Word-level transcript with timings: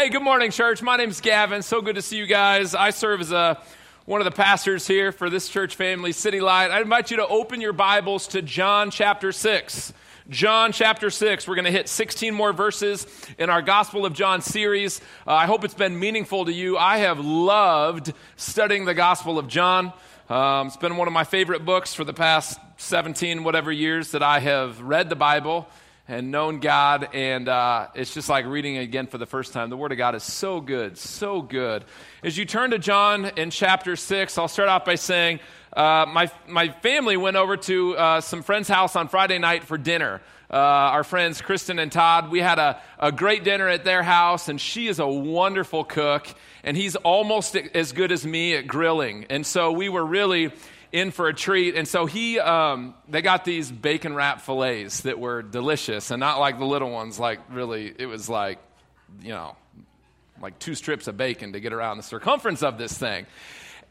Hey, 0.00 0.08
good 0.08 0.22
morning, 0.22 0.50
church. 0.50 0.80
My 0.80 0.96
name's 0.96 1.20
Gavin. 1.20 1.60
So 1.60 1.82
good 1.82 1.96
to 1.96 2.00
see 2.00 2.16
you 2.16 2.24
guys. 2.24 2.74
I 2.74 2.88
serve 2.88 3.20
as 3.20 3.32
a 3.32 3.60
one 4.06 4.22
of 4.22 4.24
the 4.24 4.30
pastors 4.30 4.86
here 4.86 5.12
for 5.12 5.28
this 5.28 5.46
church 5.46 5.74
family, 5.74 6.12
City 6.12 6.40
Light. 6.40 6.70
I 6.70 6.80
invite 6.80 7.10
you 7.10 7.18
to 7.18 7.26
open 7.26 7.60
your 7.60 7.74
Bibles 7.74 8.28
to 8.28 8.40
John 8.40 8.90
chapter 8.90 9.30
6. 9.30 9.92
John 10.30 10.72
chapter 10.72 11.10
6. 11.10 11.46
We're 11.46 11.54
going 11.54 11.66
to 11.66 11.70
hit 11.70 11.86
16 11.86 12.32
more 12.32 12.54
verses 12.54 13.06
in 13.36 13.50
our 13.50 13.60
Gospel 13.60 14.06
of 14.06 14.14
John 14.14 14.40
series. 14.40 15.02
Uh, 15.26 15.34
I 15.34 15.44
hope 15.44 15.64
it's 15.64 15.74
been 15.74 15.98
meaningful 15.98 16.46
to 16.46 16.52
you. 16.52 16.78
I 16.78 16.96
have 16.96 17.20
loved 17.20 18.14
studying 18.36 18.86
the 18.86 18.94
Gospel 18.94 19.38
of 19.38 19.48
John. 19.48 19.92
Um, 20.30 20.68
it's 20.68 20.78
been 20.78 20.96
one 20.96 21.08
of 21.08 21.12
my 21.12 21.24
favorite 21.24 21.66
books 21.66 21.92
for 21.92 22.04
the 22.04 22.14
past 22.14 22.58
17 22.78 23.44
whatever 23.44 23.70
years 23.70 24.12
that 24.12 24.22
I 24.22 24.38
have 24.38 24.80
read 24.80 25.10
the 25.10 25.16
Bible 25.16 25.68
and 26.10 26.32
known 26.32 26.58
God, 26.58 27.08
and 27.14 27.48
uh, 27.48 27.86
it's 27.94 28.12
just 28.12 28.28
like 28.28 28.44
reading 28.44 28.78
again 28.78 29.06
for 29.06 29.16
the 29.16 29.26
first 29.26 29.52
time. 29.52 29.70
The 29.70 29.76
Word 29.76 29.92
of 29.92 29.98
God 29.98 30.16
is 30.16 30.24
so 30.24 30.60
good, 30.60 30.98
so 30.98 31.40
good. 31.40 31.84
As 32.24 32.36
you 32.36 32.44
turn 32.44 32.72
to 32.72 32.80
John 32.80 33.26
in 33.36 33.50
chapter 33.50 33.94
6, 33.94 34.36
I'll 34.36 34.48
start 34.48 34.68
off 34.68 34.84
by 34.84 34.96
saying 34.96 35.38
uh, 35.72 36.06
my, 36.08 36.28
my 36.48 36.70
family 36.82 37.16
went 37.16 37.36
over 37.36 37.56
to 37.56 37.96
uh, 37.96 38.20
some 38.20 38.42
friend's 38.42 38.68
house 38.68 38.96
on 38.96 39.06
Friday 39.06 39.38
night 39.38 39.62
for 39.62 39.78
dinner. 39.78 40.20
Uh, 40.52 40.56
our 40.56 41.04
friends 41.04 41.40
Kristen 41.40 41.78
and 41.78 41.92
Todd, 41.92 42.28
we 42.28 42.40
had 42.40 42.58
a, 42.58 42.80
a 42.98 43.12
great 43.12 43.44
dinner 43.44 43.68
at 43.68 43.84
their 43.84 44.02
house, 44.02 44.48
and 44.48 44.60
she 44.60 44.88
is 44.88 44.98
a 44.98 45.06
wonderful 45.06 45.84
cook, 45.84 46.26
and 46.64 46.76
he's 46.76 46.96
almost 46.96 47.54
as 47.54 47.92
good 47.92 48.10
as 48.10 48.26
me 48.26 48.56
at 48.56 48.66
grilling. 48.66 49.26
And 49.30 49.46
so 49.46 49.70
we 49.70 49.88
were 49.88 50.04
really 50.04 50.50
in 50.92 51.10
for 51.10 51.28
a 51.28 51.34
treat. 51.34 51.76
And 51.76 51.86
so 51.86 52.06
he, 52.06 52.38
um, 52.38 52.94
they 53.08 53.22
got 53.22 53.44
these 53.44 53.70
bacon 53.70 54.14
wrap 54.14 54.40
fillets 54.40 55.02
that 55.02 55.18
were 55.18 55.42
delicious 55.42 56.10
and 56.10 56.20
not 56.20 56.40
like 56.40 56.58
the 56.58 56.64
little 56.64 56.90
ones, 56.90 57.18
like 57.18 57.40
really, 57.50 57.92
it 57.96 58.06
was 58.06 58.28
like, 58.28 58.58
you 59.22 59.30
know, 59.30 59.56
like 60.40 60.58
two 60.58 60.74
strips 60.74 61.06
of 61.06 61.16
bacon 61.16 61.52
to 61.52 61.60
get 61.60 61.72
around 61.72 61.96
the 61.96 62.02
circumference 62.02 62.62
of 62.62 62.78
this 62.78 62.96
thing. 62.96 63.26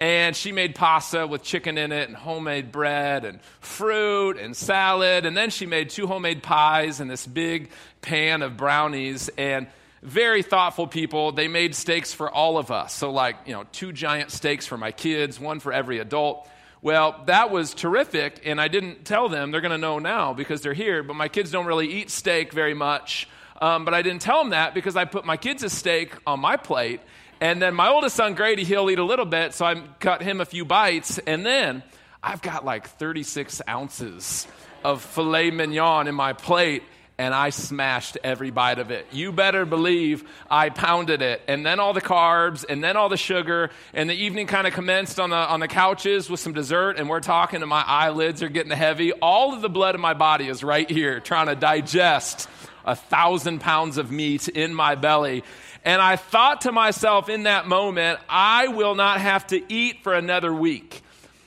And 0.02 0.34
she 0.36 0.54
made 0.54 0.76
pasta 0.76 1.28
with 1.28 1.44
chicken 1.44 1.78
in 1.78 1.92
it 1.92 2.08
and 2.08 2.16
homemade 2.16 2.72
bread 2.72 3.26
and 3.26 3.42
fruit 3.60 4.38
and 4.38 4.56
salad. 4.56 5.26
And 5.26 5.36
then 5.36 5.50
she 5.50 5.66
made 5.66 5.90
two 5.90 6.08
homemade 6.08 6.42
pies 6.42 7.02
and 7.02 7.12
this 7.12 7.28
big 7.28 7.70
pan 8.02 8.42
of 8.42 8.56
brownies. 8.56 9.30
And 9.38 9.68
very 10.02 10.44
thoughtful 10.44 10.88
people. 10.88 11.32
They 11.32 11.48
made 11.48 11.76
steaks 11.76 12.14
for 12.14 12.30
all 12.30 12.58
of 12.58 12.72
us. 12.72 12.94
So, 12.94 13.12
like, 13.12 13.36
you 13.46 13.54
know, 13.54 13.66
two 13.72 13.92
giant 13.92 14.32
steaks 14.32 14.66
for 14.66 14.78
my 14.78 14.92
kids, 14.92 15.40
one 15.40 15.60
for 15.60 15.74
every 15.74 16.00
adult. 16.00 16.48
Well, 16.82 17.24
that 17.26 17.52
was 17.52 17.74
terrific, 17.74 18.42
and 18.46 18.60
I 18.60 18.70
didn't 18.70 19.04
tell 19.04 19.28
them. 19.28 19.52
They're 19.52 19.60
going 19.60 19.72
to 19.72 19.78
know 19.78 20.00
now 20.00 20.34
because 20.34 20.62
they're 20.62 20.74
here, 20.74 21.04
but 21.04 21.16
my 21.16 21.28
kids 21.28 21.52
don't 21.52 21.66
really 21.66 21.88
eat 21.92 22.10
steak 22.10 22.54
very 22.54 22.74
much. 22.74 23.28
Um, 23.62 23.84
but 23.84 23.94
I 23.94 24.02
didn't 24.02 24.22
tell 24.22 24.40
them 24.40 24.52
that 24.52 24.74
because 24.74 24.96
I 24.96 25.04
put 25.04 25.26
my 25.26 25.36
kids' 25.36 25.72
steak 25.74 26.14
on 26.26 26.40
my 26.40 26.56
plate. 26.56 27.02
And 27.42 27.62
then 27.62 27.74
my 27.74 27.90
oldest 27.90 28.16
son, 28.16 28.34
Grady, 28.34 28.64
he'll 28.64 28.90
eat 28.90 29.00
a 29.00 29.04
little 29.04 29.26
bit, 29.26 29.54
so 29.54 29.66
I 29.66 29.76
cut 30.00 30.22
him 30.22 30.40
a 30.40 30.46
few 30.46 30.64
bites. 30.64 31.18
And 31.20 31.46
then 31.46 31.84
I've 32.24 32.42
got 32.42 32.64
like 32.64 32.88
36 32.88 33.62
ounces 33.68 34.48
of 34.84 35.02
filet 35.02 35.52
mignon 35.52 36.08
in 36.08 36.16
my 36.16 36.32
plate 36.32 36.84
and 37.20 37.36
I 37.36 37.50
smashed 37.50 38.18
every 38.24 38.50
bite 38.50 38.80
of 38.80 38.92
it. 38.92 39.06
You 39.12 39.34
better 39.34 39.66
believe 39.66 40.24
I 40.50 40.70
pounded 40.70 41.22
it. 41.22 41.42
And 41.50 41.66
then 41.66 41.82
all 41.82 41.92
the 41.92 42.02
carbs, 42.02 42.64
and 42.68 42.82
then 42.82 42.96
all 42.96 43.10
the 43.10 43.18
sugar, 43.18 43.72
and 43.94 44.10
the 44.10 44.16
evening 44.16 44.48
kind 44.48 44.66
of 44.66 44.72
commenced 44.74 45.20
on 45.20 45.30
the, 45.30 45.36
on 45.36 45.60
the 45.60 45.68
couches 45.68 46.30
with 46.30 46.40
some 46.40 46.54
dessert, 46.54 46.98
and 46.98 47.10
we're 47.10 47.20
talking, 47.20 47.62
and 47.62 47.70
my 47.70 47.84
eyelids 47.86 48.42
are 48.42 48.48
getting 48.48 48.72
heavy. 48.72 49.12
All 49.12 49.54
of 49.54 49.62
the 49.62 49.70
blood 49.70 49.96
in 49.96 50.02
my 50.02 50.14
body 50.14 50.48
is 50.48 50.64
right 50.64 50.90
here 50.90 51.20
trying 51.20 51.48
to 51.48 51.56
digest 51.56 52.48
a 52.86 52.96
thousand 52.96 53.60
pounds 53.60 53.98
of 53.98 54.10
meat 54.10 54.48
in 54.48 54.74
my 54.74 54.96
belly. 54.96 55.44
And 55.84 56.02
I 56.02 56.16
thought 56.16 56.62
to 56.62 56.72
myself 56.72 57.28
in 57.28 57.44
that 57.44 57.68
moment, 57.68 58.20
I 58.30 58.70
will 58.70 58.96
not 58.96 59.20
have 59.20 59.46
to 59.48 59.62
eat 59.72 60.04
for 60.04 60.14
another 60.14 60.54
week. 60.54 61.04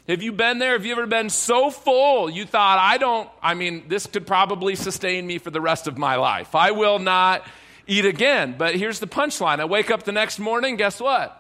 Have 0.09 0.21
you 0.21 0.33
been 0.33 0.59
there? 0.59 0.73
Have 0.73 0.85
you 0.85 0.93
ever 0.93 1.07
been 1.07 1.31
so 1.31 1.71
full 1.71 2.29
you 2.29 2.45
thought, 2.45 2.79
I 2.81 2.99
don't, 2.99 3.29
I 3.41 3.55
mean, 3.55 3.85
this 3.87 4.07
could 4.07 4.27
probably 4.27 4.75
sustain 4.75 5.27
me 5.27 5.39
for 5.39 5.51
the 5.51 5.61
rest 5.61 5.87
of 5.87 5.97
my 5.97 6.17
life. 6.17 6.57
I 6.57 6.73
will 6.73 6.99
not 6.99 7.47
eat 7.87 8.05
again. 8.05 8.57
But 8.59 8.75
here's 8.75 8.99
the 8.99 9.07
punchline 9.07 9.61
I 9.61 9.65
wake 9.65 9.91
up 9.91 10.03
the 10.03 10.13
next 10.13 10.41
morning, 10.41 10.77
guess 10.77 11.01
what? 11.01 11.39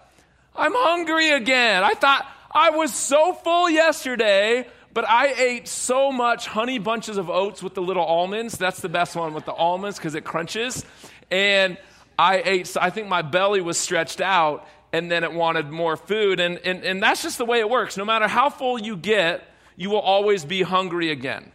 I'm 0.55 0.73
hungry 0.75 1.31
again. 1.31 1.83
I 1.83 1.95
thought 1.95 2.27
I 2.53 2.71
was 2.71 2.95
so 2.95 3.33
full 3.33 3.69
yesterday, 3.69 4.69
but 4.95 5.09
I 5.09 5.33
ate 5.33 5.67
so 5.67 6.13
much 6.13 6.47
honey 6.47 6.79
bunches 6.79 7.17
of 7.17 7.31
oats 7.31 7.63
with 7.63 7.75
the 7.75 7.83
little 7.83 8.05
almonds. 8.05 8.59
That's 8.59 8.81
the 8.81 8.89
best 8.89 9.17
one 9.17 9.35
with 9.35 9.45
the 9.45 9.53
almonds 9.53 9.97
because 9.97 10.15
it 10.15 10.23
crunches. 10.23 10.85
And 11.33 11.79
I 12.17 12.43
ate, 12.45 12.77
I 12.81 12.91
think 12.91 13.09
my 13.09 13.23
belly 13.23 13.61
was 13.61 13.79
stretched 13.79 14.21
out 14.21 14.69
and 14.93 15.11
then 15.11 15.25
it 15.25 15.33
wanted 15.33 15.71
more 15.71 15.97
food. 15.97 16.41
And, 16.41 16.59
and, 16.59 16.85
and 16.85 17.03
that's 17.03 17.23
just 17.23 17.39
the 17.39 17.45
way 17.45 17.61
it 17.61 17.69
works. 17.69 17.97
No 17.97 18.05
matter 18.05 18.29
how 18.29 18.51
full 18.51 18.79
you 18.79 18.97
get, 18.97 19.47
you 19.77 19.91
will 19.91 20.01
always 20.01 20.45
be 20.45 20.63
hungry 20.63 21.11
again. 21.11 21.51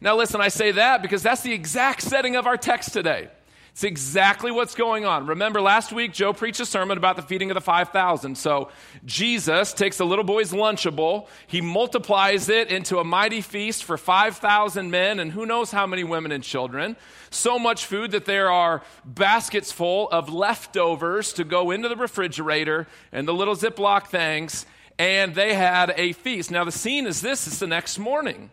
Now, 0.00 0.16
listen, 0.16 0.40
I 0.40 0.48
say 0.48 0.72
that 0.72 1.02
because 1.02 1.22
that's 1.22 1.42
the 1.42 1.52
exact 1.52 2.02
setting 2.02 2.36
of 2.36 2.46
our 2.46 2.56
text 2.56 2.92
today. 2.92 3.28
It's 3.72 3.84
exactly 3.84 4.50
what's 4.50 4.74
going 4.74 5.04
on. 5.04 5.26
Remember, 5.26 5.60
last 5.60 5.92
week, 5.92 6.12
Joe 6.12 6.32
preached 6.32 6.60
a 6.60 6.66
sermon 6.66 6.98
about 6.98 7.16
the 7.16 7.22
feeding 7.22 7.50
of 7.50 7.54
the 7.54 7.60
5,000. 7.60 8.36
So, 8.36 8.68
Jesus 9.04 9.72
takes 9.72 10.00
a 10.00 10.04
little 10.04 10.24
boy's 10.24 10.52
Lunchable, 10.52 11.28
he 11.46 11.60
multiplies 11.60 12.48
it 12.48 12.68
into 12.68 12.98
a 12.98 13.04
mighty 13.04 13.40
feast 13.40 13.84
for 13.84 13.96
5,000 13.96 14.90
men 14.90 15.20
and 15.20 15.32
who 15.32 15.46
knows 15.46 15.70
how 15.70 15.86
many 15.86 16.04
women 16.04 16.32
and 16.32 16.42
children. 16.42 16.96
So 17.30 17.58
much 17.58 17.86
food 17.86 18.10
that 18.10 18.24
there 18.24 18.50
are 18.50 18.82
baskets 19.04 19.70
full 19.70 20.08
of 20.10 20.28
leftovers 20.28 21.32
to 21.34 21.44
go 21.44 21.70
into 21.70 21.88
the 21.88 21.96
refrigerator 21.96 22.88
and 23.12 23.26
the 23.26 23.34
little 23.34 23.54
Ziploc 23.54 24.08
things. 24.08 24.66
And 24.98 25.34
they 25.34 25.54
had 25.54 25.94
a 25.96 26.12
feast. 26.12 26.50
Now, 26.50 26.64
the 26.64 26.72
scene 26.72 27.06
is 27.06 27.20
this 27.20 27.46
it's 27.46 27.60
the 27.60 27.66
next 27.66 27.98
morning. 27.98 28.50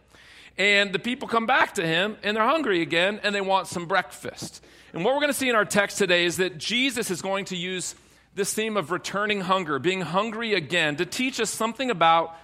And 0.58 0.92
the 0.92 1.00
people 1.00 1.28
come 1.28 1.46
back 1.46 1.76
to 1.76 1.86
him 1.86 2.18
and 2.24 2.36
they're 2.36 2.44
hungry 2.44 2.82
again 2.82 3.20
and 3.24 3.34
they 3.34 3.42
want 3.42 3.68
some 3.68 3.86
breakfast. 3.86 4.64
And 4.94 5.06
what 5.06 5.14
we're 5.14 5.22
going 5.22 5.32
to 5.32 5.38
see 5.38 5.50
in 5.50 5.56
our 5.56 5.66
text 5.66 5.98
today 5.98 6.26
is 6.26 6.38
that 6.38 6.58
Jesus 6.58 7.12
is 7.12 7.22
going 7.22 7.46
to 7.46 7.56
use 7.56 7.94
this 8.34 8.54
theme 8.54 8.78
of 8.78 8.92
returning 8.92 9.42
hunger, 9.42 9.80
being 9.80 10.02
hungry 10.02 10.54
again, 10.54 10.96
to 10.96 11.06
teach 11.06 11.40
us 11.40 11.50
something 11.50 11.92
about 11.92 12.36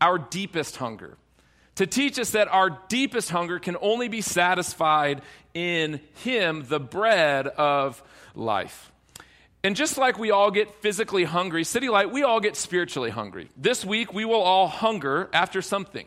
our 0.00 0.18
deepest 0.18 0.76
hunger. 0.76 1.16
To 1.76 1.86
teach 1.86 2.18
us 2.18 2.30
that 2.30 2.48
our 2.48 2.78
deepest 2.88 3.30
hunger 3.30 3.58
can 3.58 3.76
only 3.80 4.08
be 4.08 4.20
satisfied 4.20 5.22
in 5.54 6.00
Him, 6.22 6.66
the 6.68 6.80
bread 6.80 7.46
of 7.46 8.02
life. 8.34 8.92
And 9.62 9.74
just 9.74 9.96
like 9.96 10.18
we 10.18 10.30
all 10.30 10.50
get 10.50 10.74
physically 10.82 11.24
hungry, 11.24 11.64
City 11.64 11.88
Light, 11.88 12.10
we 12.10 12.22
all 12.22 12.38
get 12.38 12.54
spiritually 12.54 13.10
hungry. 13.10 13.48
This 13.56 13.84
week, 13.84 14.12
we 14.12 14.24
will 14.24 14.42
all 14.42 14.68
hunger 14.68 15.30
after 15.32 15.62
something. 15.62 16.06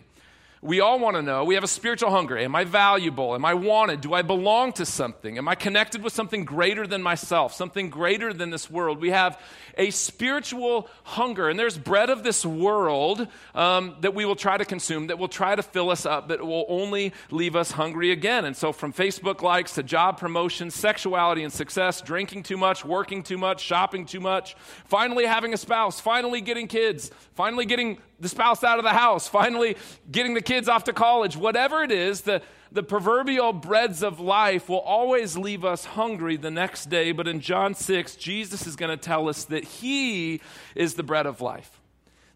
We 0.61 0.79
all 0.79 0.97
want 0.97 1.15
to 1.15 1.21
know. 1.21 1.43
We 1.43 1.53
have 1.53 1.63
a 1.63 1.67
spiritual 1.67 2.09
hunger. 2.09 2.35
Am 2.35 2.55
I 2.55 2.63
valuable? 2.63 3.35
Am 3.35 3.45
I 3.45 3.53
wanted? 3.53 4.01
Do 4.01 4.13
I 4.13 4.23
belong 4.23 4.73
to 4.73 4.85
something? 4.85 5.37
Am 5.37 5.47
I 5.47 5.53
connected 5.53 6.01
with 6.01 6.13
something 6.13 6.45
greater 6.45 6.87
than 6.87 7.03
myself, 7.03 7.53
something 7.53 7.91
greater 7.91 8.33
than 8.33 8.49
this 8.49 8.69
world? 8.69 8.99
We 8.99 9.11
have 9.11 9.39
a 9.77 9.91
spiritual 9.91 10.89
hunger. 11.03 11.47
And 11.47 11.59
there's 11.59 11.77
bread 11.77 12.09
of 12.09 12.23
this 12.23 12.43
world 12.43 13.27
um, 13.53 13.97
that 14.01 14.15
we 14.15 14.25
will 14.25 14.35
try 14.35 14.57
to 14.57 14.65
consume, 14.65 15.07
that 15.07 15.19
will 15.19 15.27
try 15.27 15.55
to 15.55 15.61
fill 15.61 15.91
us 15.91 16.07
up, 16.07 16.29
that 16.29 16.43
will 16.43 16.65
only 16.67 17.13
leave 17.29 17.55
us 17.55 17.71
hungry 17.71 18.11
again. 18.11 18.43
And 18.45 18.57
so, 18.57 18.73
from 18.73 18.93
Facebook 18.93 19.43
likes 19.43 19.75
to 19.75 19.83
job 19.83 20.19
promotion, 20.19 20.71
sexuality 20.71 21.43
and 21.43 21.53
success, 21.53 22.01
drinking 22.01 22.43
too 22.43 22.57
much, 22.57 22.83
working 22.83 23.21
too 23.21 23.37
much, 23.37 23.61
shopping 23.61 24.07
too 24.07 24.19
much, 24.19 24.55
finally 24.85 25.25
having 25.25 25.53
a 25.53 25.57
spouse, 25.57 25.99
finally 25.99 26.41
getting 26.41 26.67
kids, 26.67 27.11
finally 27.35 27.65
getting 27.65 27.99
the 28.19 28.29
spouse 28.29 28.63
out 28.63 28.79
of 28.79 28.83
the 28.83 28.93
house, 28.93 29.27
finally 29.27 29.77
getting 30.11 30.33
the 30.33 30.41
kids 30.41 30.67
off 30.67 30.85
to 30.85 30.93
college, 30.93 31.37
whatever 31.37 31.83
it 31.83 31.91
is, 31.91 32.21
the, 32.21 32.41
the 32.71 32.83
proverbial 32.83 33.53
breads 33.53 34.03
of 34.03 34.19
life 34.19 34.69
will 34.69 34.79
always 34.79 35.37
leave 35.37 35.63
us 35.63 35.85
hungry 35.85 36.37
the 36.37 36.51
next 36.51 36.85
day. 36.85 37.11
But 37.11 37.27
in 37.27 37.39
John 37.39 37.75
6, 37.75 38.15
Jesus 38.15 38.65
is 38.65 38.75
going 38.75 38.89
to 38.89 38.97
tell 38.97 39.29
us 39.29 39.45
that 39.45 39.63
He 39.63 40.41
is 40.75 40.95
the 40.95 41.03
bread 41.03 41.25
of 41.25 41.41
life, 41.41 41.79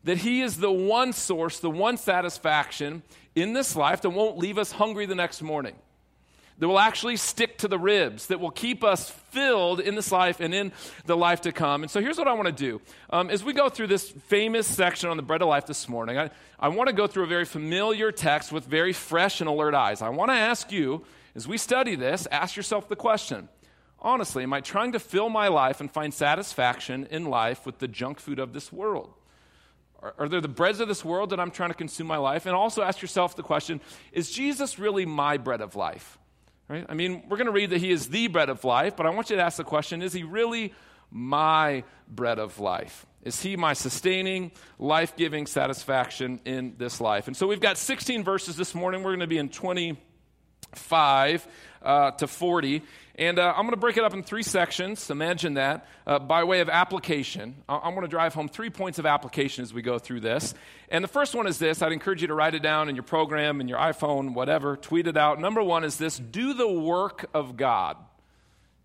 that 0.04 0.20
He 0.20 0.42
is 0.42 0.58
the 0.58 0.72
one 0.72 1.14
source, 1.14 1.60
the 1.60 1.70
one 1.70 1.98
satisfaction 1.98 3.04
in 3.36 3.54
this 3.54 3.76
life 3.76 4.02
that 4.02 4.10
won't 4.12 4.38
leave 4.38 4.58
us 4.58 4.74
hungry 4.74 5.06
the 5.06 5.16
next 5.16 5.42
morning 5.42 5.76
that 6.62 6.68
will 6.68 6.80
actually 6.80 7.18
stick 7.18 7.58
to 7.58 7.68
the 7.68 7.80
ribs, 7.80 8.28
that 8.28 8.40
will 8.40 8.52
keep 8.52 8.84
us 8.84 9.10
filled 9.10 9.80
in 9.80 9.96
this 9.96 10.12
life 10.12 10.40
and 10.40 10.54
in 10.54 10.72
the 11.08 11.18
life 11.18 11.42
to 11.42 11.52
come. 11.52 11.82
And 11.82 11.90
so 11.90 12.00
here's 12.00 12.20
what 12.20 12.28
I 12.28 12.34
want 12.34 12.50
to 12.50 12.52
do. 12.52 12.80
Um, 13.10 13.32
as 13.32 13.44
we 13.44 13.52
go 13.52 13.68
through 13.68 13.88
this 13.88 14.12
famous 14.12 14.68
section 14.68 15.10
on 15.10 15.18
the 15.18 15.24
bread 15.24 15.42
of 15.42 15.48
life 15.48 15.66
this 15.66 15.90
morning, 15.90 16.20
I, 16.20 16.30
I 16.60 16.68
want 16.68 16.88
to 16.88 16.94
go 16.94 17.08
through 17.08 17.24
a 17.24 17.28
very 17.28 17.46
familiar 17.46 18.12
text 18.12 18.52
with 18.52 18.66
very 18.66 18.94
fresh 18.94 19.42
and 19.42 19.50
alert 19.50 19.74
eyes. 19.74 20.04
I 20.04 20.10
want 20.10 20.30
to 20.30 20.36
ask 20.36 20.72
you, 20.72 21.04
as 21.34 21.48
we 21.48 21.58
study 21.58 21.96
this, 21.96 22.28
ask 22.32 22.56
yourself 22.56 22.88
the 22.88 22.96
question 22.96 23.50
honestly, 24.00 24.44
am 24.44 24.54
I 24.54 24.62
trying 24.62 24.92
to 24.92 25.00
fill 25.00 25.30
my 25.30 25.48
life 25.48 25.82
and 25.82 25.90
find 25.90 26.14
satisfaction 26.14 27.08
in 27.10 27.26
life 27.26 27.66
with 27.66 27.80
the 27.80 27.88
junk 27.88 28.20
food 28.20 28.38
of 28.38 28.54
this 28.54 28.72
world? 28.72 29.12
Are, 30.00 30.14
are 30.20 30.30
there 30.30 30.42
the 30.42 30.48
breads 30.48 30.80
of 30.80 30.88
this 30.88 31.04
world 31.04 31.32
that 31.32 31.40
I'm 31.40 31.52
trying 31.52 31.72
to 31.72 31.76
consume 31.76 32.06
my 32.06 32.18
life? 32.18 32.46
And 32.46 32.54
also 32.54 32.84
ask 32.84 33.02
yourself 33.02 33.36
the 33.36 33.42
question 33.42 33.82
is 34.12 34.30
Jesus 34.30 34.78
really 34.78 35.08
my 35.08 35.38
bread 35.38 35.62
of 35.62 35.76
life? 35.76 36.20
Right? 36.72 36.86
I 36.88 36.94
mean, 36.94 37.24
we're 37.28 37.36
going 37.36 37.48
to 37.48 37.52
read 37.52 37.72
that 37.72 37.82
he 37.82 37.92
is 37.92 38.08
the 38.08 38.28
bread 38.28 38.48
of 38.48 38.64
life, 38.64 38.96
but 38.96 39.06
I 39.06 39.10
want 39.10 39.30
you 39.30 39.36
to 39.36 39.42
ask 39.42 39.58
the 39.58 39.66
question 39.66 40.02
is 40.02 40.14
he 40.14 40.24
really 40.24 40.74
my 41.10 41.84
bread 42.08 42.40
of 42.40 42.62
life? 42.62 43.06
Is 43.24 43.42
he 43.42 43.58
my 43.58 43.74
sustaining, 43.74 44.52
life 44.80 45.18
giving 45.18 45.48
satisfaction 45.48 46.40
in 46.46 46.76
this 46.78 47.02
life? 47.02 47.28
And 47.28 47.36
so 47.36 47.46
we've 47.46 47.60
got 47.60 47.78
16 47.78 48.24
verses 48.24 48.56
this 48.56 48.74
morning. 48.74 49.04
We're 49.04 49.10
going 49.10 49.20
to 49.20 49.28
be 49.28 49.38
in 49.38 49.50
25 49.50 51.46
uh, 51.84 52.12
to 52.12 52.28
40. 52.28 52.82
And 53.16 53.40
uh, 53.40 53.54
I'm 53.56 53.64
going 53.64 53.72
to 53.72 53.78
break 53.78 53.98
it 53.98 54.04
up 54.04 54.14
in 54.14 54.24
three 54.24 54.44
sections. 54.44 55.10
Imagine 55.10 55.56
that 55.56 55.86
uh, 56.08 56.20
by 56.20 56.44
way 56.44 56.62
of 56.62 56.70
application. 56.70 57.56
I'm 57.68 57.94
going 57.94 58.06
to 58.06 58.08
drive 58.08 58.34
home 58.34 58.48
three 58.48 58.70
points 58.70 59.00
of 59.00 59.06
application 59.06 59.64
as 59.64 59.74
we 59.74 59.82
go 59.82 60.00
through 60.00 60.22
this. 60.22 60.54
And 60.90 61.04
the 61.04 61.10
first 61.10 61.36
one 61.36 61.46
is 61.46 61.60
this 61.60 61.82
I'd 61.82 61.92
encourage 61.92 62.22
you 62.22 62.28
to 62.30 62.34
write 62.34 62.56
it 62.56 62.64
down 62.64 62.90
in 62.90 62.96
your 62.96 63.04
program, 63.04 63.62
in 63.62 63.68
your 63.68 63.78
iPhone, 63.78 64.34
whatever, 64.34 64.76
tweet 64.78 65.08
it 65.08 65.18
out. 65.18 65.40
Number 65.40 65.62
one 65.62 65.84
is 65.84 65.98
this 65.98 66.18
do 66.18 66.54
the 66.54 66.68
work 66.68 67.30
of 67.34 67.58
God. 67.58 67.98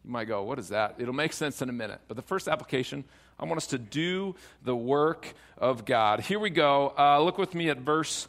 You 0.04 0.10
might 0.12 0.26
go, 0.26 0.42
what 0.42 0.58
is 0.58 0.68
that? 0.68 0.96
It'll 0.98 1.14
make 1.14 1.32
sense 1.32 1.62
in 1.62 1.68
a 1.68 1.72
minute. 1.72 2.00
But 2.06 2.16
the 2.16 2.22
first 2.22 2.46
application, 2.46 3.04
I 3.40 3.44
want 3.44 3.56
us 3.56 3.68
to 3.68 3.78
do 3.78 4.36
the 4.62 4.76
work 4.76 5.34
of 5.58 5.84
God. 5.84 6.20
Here 6.20 6.38
we 6.38 6.50
go. 6.50 6.94
Uh, 6.96 7.20
look 7.20 7.38
with 7.38 7.54
me 7.54 7.70
at 7.70 7.78
verse 7.78 8.28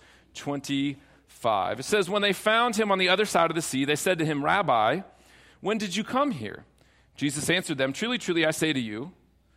25. 1.37 1.79
It 1.79 1.83
says, 1.83 2.09
When 2.09 2.21
they 2.21 2.33
found 2.33 2.75
him 2.75 2.91
on 2.91 2.97
the 2.97 3.09
other 3.09 3.25
side 3.25 3.51
of 3.51 3.55
the 3.55 3.61
sea, 3.61 3.85
they 3.85 3.95
said 3.95 4.19
to 4.19 4.25
him, 4.25 4.43
Rabbi, 4.43 5.01
when 5.61 5.77
did 5.77 5.95
you 5.95 6.03
come 6.03 6.31
here? 6.31 6.65
Jesus 7.15 7.49
answered 7.49 7.77
them, 7.77 7.93
Truly, 7.93 8.17
truly, 8.17 8.45
I 8.45 8.51
say 8.51 8.73
to 8.73 8.79
you, 8.79 9.11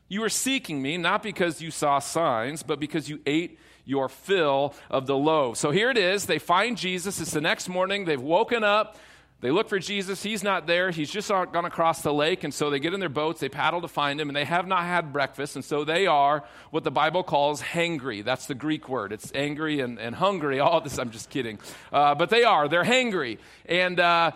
you 0.08 0.22
are 0.24 0.28
seeking 0.28 0.82
me 0.82 0.96
not 0.96 1.22
because 1.22 1.62
you 1.62 1.70
saw 1.70 1.98
signs, 1.98 2.62
but 2.62 2.80
because 2.80 3.08
you 3.08 3.20
ate 3.26 3.58
your 3.84 4.08
fill 4.08 4.74
of 4.90 5.06
the 5.06 5.16
loaves. 5.16 5.60
So 5.60 5.70
here 5.70 5.90
it 5.90 5.96
is. 5.96 6.26
They 6.26 6.38
find 6.38 6.76
Jesus. 6.76 7.20
It's 7.20 7.32
the 7.32 7.40
next 7.40 7.68
morning. 7.68 8.04
They've 8.04 8.20
woken 8.20 8.64
up. 8.64 8.96
They 9.40 9.50
look 9.50 9.70
for 9.70 9.78
Jesus. 9.78 10.22
He's 10.22 10.42
not 10.42 10.66
there. 10.66 10.90
He's 10.90 11.10
just 11.10 11.28
gone 11.28 11.64
across 11.64 12.02
the 12.02 12.12
lake. 12.12 12.44
And 12.44 12.52
so 12.52 12.68
they 12.68 12.78
get 12.78 12.92
in 12.92 13.00
their 13.00 13.08
boats. 13.08 13.40
They 13.40 13.48
paddle 13.48 13.80
to 13.80 13.88
find 13.88 14.20
him. 14.20 14.28
And 14.28 14.36
they 14.36 14.44
have 14.44 14.66
not 14.66 14.82
had 14.82 15.12
breakfast. 15.12 15.56
And 15.56 15.64
so 15.64 15.82
they 15.82 16.06
are 16.06 16.44
what 16.70 16.84
the 16.84 16.90
Bible 16.90 17.22
calls 17.22 17.62
hangry. 17.62 18.22
That's 18.22 18.46
the 18.46 18.54
Greek 18.54 18.88
word. 18.88 19.12
It's 19.12 19.32
angry 19.34 19.80
and, 19.80 19.98
and 19.98 20.14
hungry. 20.14 20.60
All 20.60 20.82
this, 20.82 20.98
I'm 20.98 21.10
just 21.10 21.30
kidding. 21.30 21.58
Uh, 21.90 22.14
but 22.14 22.28
they 22.28 22.44
are. 22.44 22.68
They're 22.68 22.84
hangry. 22.84 23.38
And, 23.66 23.98
uh, 23.98 24.32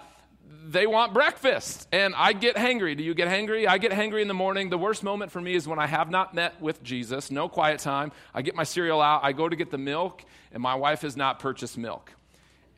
they 0.66 0.86
want 0.86 1.12
breakfast 1.12 1.86
and 1.92 2.14
I 2.16 2.32
get 2.32 2.56
hangry. 2.56 2.96
Do 2.96 3.02
you 3.02 3.12
get 3.12 3.28
hangry? 3.28 3.68
I 3.68 3.76
get 3.76 3.92
hangry 3.92 4.22
in 4.22 4.28
the 4.28 4.34
morning. 4.34 4.70
The 4.70 4.78
worst 4.78 5.02
moment 5.02 5.30
for 5.30 5.40
me 5.40 5.54
is 5.54 5.68
when 5.68 5.78
I 5.78 5.86
have 5.86 6.10
not 6.10 6.32
met 6.32 6.58
with 6.60 6.82
Jesus, 6.82 7.30
no 7.30 7.50
quiet 7.50 7.80
time. 7.80 8.12
I 8.32 8.40
get 8.40 8.54
my 8.54 8.64
cereal 8.64 9.02
out, 9.02 9.22
I 9.24 9.32
go 9.32 9.46
to 9.46 9.56
get 9.56 9.70
the 9.70 9.78
milk, 9.78 10.24
and 10.52 10.62
my 10.62 10.74
wife 10.74 11.02
has 11.02 11.18
not 11.18 11.38
purchased 11.38 11.76
milk. 11.76 12.12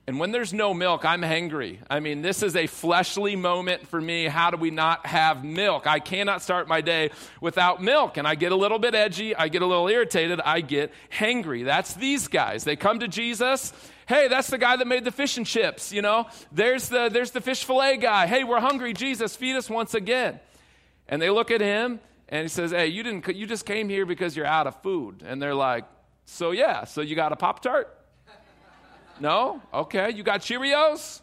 And 0.09 0.21
when 0.21 0.31
there's 0.31 0.53
no 0.53 0.73
milk, 0.73 1.05
I'm 1.05 1.23
hangry. 1.23 1.79
I 1.91 1.99
mean, 1.99 2.23
this 2.23 2.45
is 2.45 2.55
a 2.55 2.69
fleshly 2.69 3.35
moment 3.35 3.89
for 3.89 4.01
me. 4.01 4.27
How 4.27 4.53
do 4.53 4.57
we 4.57 4.71
not 4.71 5.05
have 5.05 5.45
milk? 5.45 5.89
I 5.89 5.99
cannot 5.99 6.43
start 6.43 6.69
my 6.69 6.81
day 6.81 7.11
without 7.41 7.83
milk. 7.83 8.17
And 8.17 8.27
I 8.27 8.37
get 8.37 8.53
a 8.53 8.57
little 8.57 8.79
bit 8.79 8.95
edgy. 8.95 9.35
I 9.35 9.49
get 9.49 9.63
a 9.63 9.67
little 9.67 9.89
irritated. 9.89 10.41
I 10.41 10.61
get 10.61 10.93
hangry. 11.13 11.65
That's 11.65 11.95
these 11.95 12.29
guys. 12.29 12.63
They 12.63 12.77
come 12.77 13.01
to 13.01 13.09
Jesus. 13.09 13.73
Hey, 14.07 14.29
that's 14.29 14.47
the 14.47 14.59
guy 14.59 14.77
that 14.77 14.87
made 14.87 15.03
the 15.03 15.11
fish 15.11 15.39
and 15.39 15.47
chips, 15.47 15.93
you 15.93 16.03
know? 16.03 16.27
There's 16.53 16.89
the, 16.89 17.09
there's 17.09 17.33
the 17.33 17.41
fish 17.41 17.65
fillet 17.65 17.97
guy. 17.97 18.29
Hey, 18.29 18.45
we're 18.45 18.61
hungry. 18.61 18.93
Jesus, 18.93 19.35
feed 19.35 19.57
us 19.57 19.69
once 19.69 19.95
again. 19.95 20.39
And 21.09 21.21
they 21.21 21.31
look 21.31 21.51
at 21.51 21.61
him 21.61 21.99
and 22.29 22.43
he 22.43 22.49
says, 22.49 22.71
Hey, 22.71 22.87
you, 22.87 23.03
didn't, 23.03 23.27
you 23.35 23.47
just 23.47 23.67
came 23.67 23.89
here 23.89 24.07
because 24.07 24.37
you're 24.37 24.47
out 24.47 24.69
of 24.69 24.81
food. 24.83 25.25
And 25.27 25.43
they're 25.43 25.55
like, 25.55 25.85
So 26.27 26.53
yeah, 26.53 26.85
so 26.85 27.01
you 27.01 27.17
got 27.17 27.33
a 27.33 27.37
Pop 27.37 27.61
Tart? 27.61 27.96
No? 29.21 29.63
Okay. 29.73 30.13
You 30.13 30.23
got 30.23 30.41
Cheerios? 30.41 31.21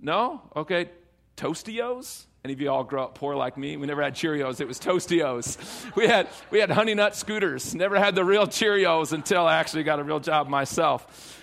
No? 0.00 0.42
Okay. 0.54 0.90
Toastios? 1.36 2.24
Any 2.44 2.52
of 2.52 2.60
you 2.60 2.70
all 2.70 2.84
grow 2.84 3.04
up 3.04 3.16
poor 3.16 3.34
like 3.34 3.58
me? 3.58 3.76
We 3.76 3.86
never 3.86 4.02
had 4.02 4.14
Cheerios. 4.14 4.60
It 4.60 4.68
was 4.68 4.78
Toastios. 4.78 5.56
We 5.96 6.06
had, 6.06 6.28
we 6.50 6.60
had 6.60 6.70
Honey 6.70 6.94
Nut 6.94 7.16
scooters. 7.16 7.74
Never 7.74 7.98
had 7.98 8.14
the 8.14 8.24
real 8.24 8.46
Cheerios 8.46 9.12
until 9.12 9.46
I 9.46 9.56
actually 9.56 9.82
got 9.82 9.98
a 9.98 10.04
real 10.04 10.20
job 10.20 10.48
myself. 10.48 11.42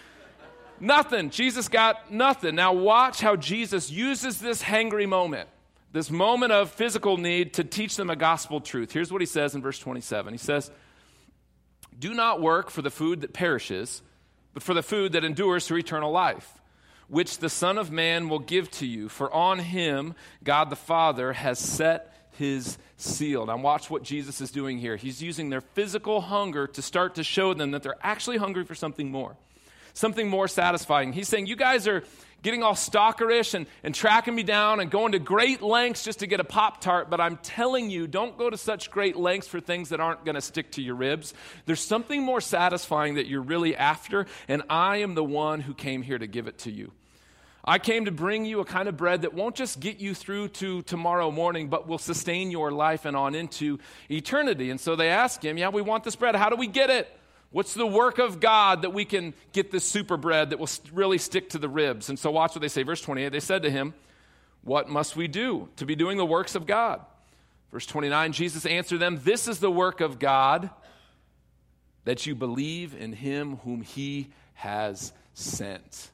Nothing. 0.79 1.29
Jesus 1.29 1.67
got 1.67 2.11
nothing. 2.11 2.55
Now, 2.55 2.73
watch 2.73 3.19
how 3.19 3.35
Jesus 3.35 3.91
uses 3.91 4.39
this 4.39 4.61
hangry 4.61 5.07
moment, 5.07 5.49
this 5.91 6.09
moment 6.09 6.51
of 6.51 6.71
physical 6.71 7.17
need, 7.17 7.55
to 7.55 7.63
teach 7.63 7.95
them 7.95 8.09
a 8.09 8.15
gospel 8.15 8.61
truth. 8.61 8.91
Here's 8.91 9.11
what 9.11 9.21
he 9.21 9.25
says 9.25 9.55
in 9.55 9.61
verse 9.61 9.79
27 9.79 10.33
He 10.33 10.37
says, 10.37 10.71
Do 11.97 12.13
not 12.13 12.41
work 12.41 12.69
for 12.69 12.81
the 12.81 12.91
food 12.91 13.21
that 13.21 13.33
perishes 13.33 14.01
but 14.53 14.63
for 14.63 14.73
the 14.73 14.83
food 14.83 15.13
that 15.13 15.23
endures 15.23 15.67
to 15.67 15.77
eternal 15.77 16.11
life, 16.11 16.59
which 17.07 17.39
the 17.39 17.49
Son 17.49 17.77
of 17.77 17.91
Man 17.91 18.29
will 18.29 18.39
give 18.39 18.71
to 18.71 18.85
you. 18.85 19.09
For 19.09 19.31
on 19.33 19.59
him 19.59 20.15
God 20.43 20.69
the 20.69 20.75
Father 20.75 21.33
has 21.33 21.59
set 21.59 22.29
his 22.31 22.77
seal. 22.97 23.45
Now, 23.45 23.57
watch 23.57 23.89
what 23.89 24.03
Jesus 24.03 24.41
is 24.41 24.51
doing 24.51 24.79
here. 24.79 24.95
He's 24.95 25.21
using 25.21 25.49
their 25.49 25.61
physical 25.61 26.21
hunger 26.21 26.67
to 26.67 26.81
start 26.81 27.15
to 27.15 27.23
show 27.23 27.53
them 27.53 27.71
that 27.71 27.83
they're 27.83 27.97
actually 28.01 28.37
hungry 28.37 28.63
for 28.63 28.75
something 28.75 29.11
more, 29.11 29.35
something 29.93 30.29
more 30.29 30.47
satisfying. 30.47 31.13
He's 31.13 31.27
saying, 31.27 31.47
You 31.47 31.55
guys 31.55 31.87
are 31.87 32.03
getting 32.43 32.61
all 32.61 32.75
stalkerish 32.75 33.53
and, 33.53 33.65
and 33.83 33.95
tracking 33.95 34.35
me 34.35 34.43
down 34.43 34.79
and 34.79 34.91
going 34.91 35.13
to 35.13 35.19
great 35.19 35.61
lengths 35.61 36.03
just 36.03 36.19
to 36.19 36.27
get 36.27 36.39
a 36.39 36.43
Pop 36.43 36.81
Tart, 36.81 37.09
but 37.09 37.19
I'm 37.19 37.37
telling 37.37 37.89
you, 37.89 38.05
don't 38.05 38.37
go 38.37 38.49
to 38.49 38.57
such 38.57 38.91
great 38.91 39.15
lengths 39.15 39.47
for 39.47 39.59
things 39.59 39.89
that 39.89 39.99
aren't 39.99 40.25
going 40.25 40.35
to 40.35 40.41
stick 40.41 40.71
to 40.73 40.81
your 40.81 40.95
ribs. 40.95 41.33
There's 41.65 41.79
something 41.79 42.21
more 42.21 42.41
satisfying 42.41 43.15
that 43.15 43.27
you're 43.27 43.41
really 43.41 43.75
after, 43.75 44.27
and 44.47 44.61
I 44.69 44.97
am 44.97 45.15
the 45.15 45.23
one 45.23 45.61
who 45.61 45.73
came 45.73 46.03
here 46.03 46.19
to 46.19 46.27
give 46.27 46.47
it 46.47 46.59
to 46.59 46.71
you. 46.71 46.91
I 47.65 47.79
came 47.79 48.05
to 48.05 48.11
bring 48.11 48.43
you 48.43 48.59
a 48.59 48.65
kind 48.65 48.89
of 48.89 48.97
bread 48.97 49.21
that 49.21 49.33
won't 49.33 49.55
just 49.55 49.79
get 49.79 50.01
you 50.01 50.13
through 50.13 50.49
to 50.49 50.81
tomorrow 50.81 51.31
morning, 51.31 51.69
but 51.69 51.87
will 51.87 51.97
sustain 51.97 52.51
your 52.51 52.73
life 52.73 53.05
and 53.05 53.15
on 53.15 53.35
into 53.35 53.79
eternity. 54.11 54.69
And 54.69 54.81
so 54.81 54.97
they 54.97 55.07
ask 55.07 55.41
him, 55.41 55.57
Yeah, 55.57 55.69
we 55.69 55.81
want 55.81 56.03
this 56.03 56.17
bread. 56.17 56.35
How 56.35 56.49
do 56.49 56.57
we 56.57 56.67
get 56.67 56.89
it? 56.89 57.09
What's 57.53 57.75
the 57.75 57.85
work 57.85 58.17
of 58.17 58.39
God 58.39 58.81
that 58.81 58.93
we 58.93 59.05
can 59.05 59.35
get 59.51 59.69
this 59.69 59.85
super 59.85 60.17
bread 60.17 60.49
that 60.49 60.57
will 60.57 60.69
really 60.91 61.19
stick 61.19 61.51
to 61.51 61.59
the 61.59 61.69
ribs? 61.69 62.09
And 62.09 62.17
so 62.17 62.31
watch 62.31 62.55
what 62.55 62.61
they 62.61 62.67
say. 62.67 62.81
Verse 62.81 62.99
28 62.99 63.31
they 63.31 63.39
said 63.39 63.61
to 63.61 63.69
him, 63.69 63.93
What 64.63 64.89
must 64.89 65.15
we 65.15 65.27
do 65.27 65.69
to 65.75 65.85
be 65.85 65.95
doing 65.95 66.17
the 66.17 66.25
works 66.25 66.55
of 66.55 66.65
God? 66.65 67.01
Verse 67.71 67.85
29 67.85 68.31
Jesus 68.31 68.65
answered 68.65 68.97
them, 68.97 69.19
This 69.23 69.47
is 69.47 69.59
the 69.59 69.69
work 69.69 70.01
of 70.01 70.17
God, 70.17 70.71
that 72.05 72.25
you 72.25 72.33
believe 72.33 72.95
in 72.95 73.13
him 73.13 73.57
whom 73.57 73.83
he 73.83 74.29
has 74.55 75.13
sent. 75.35 76.09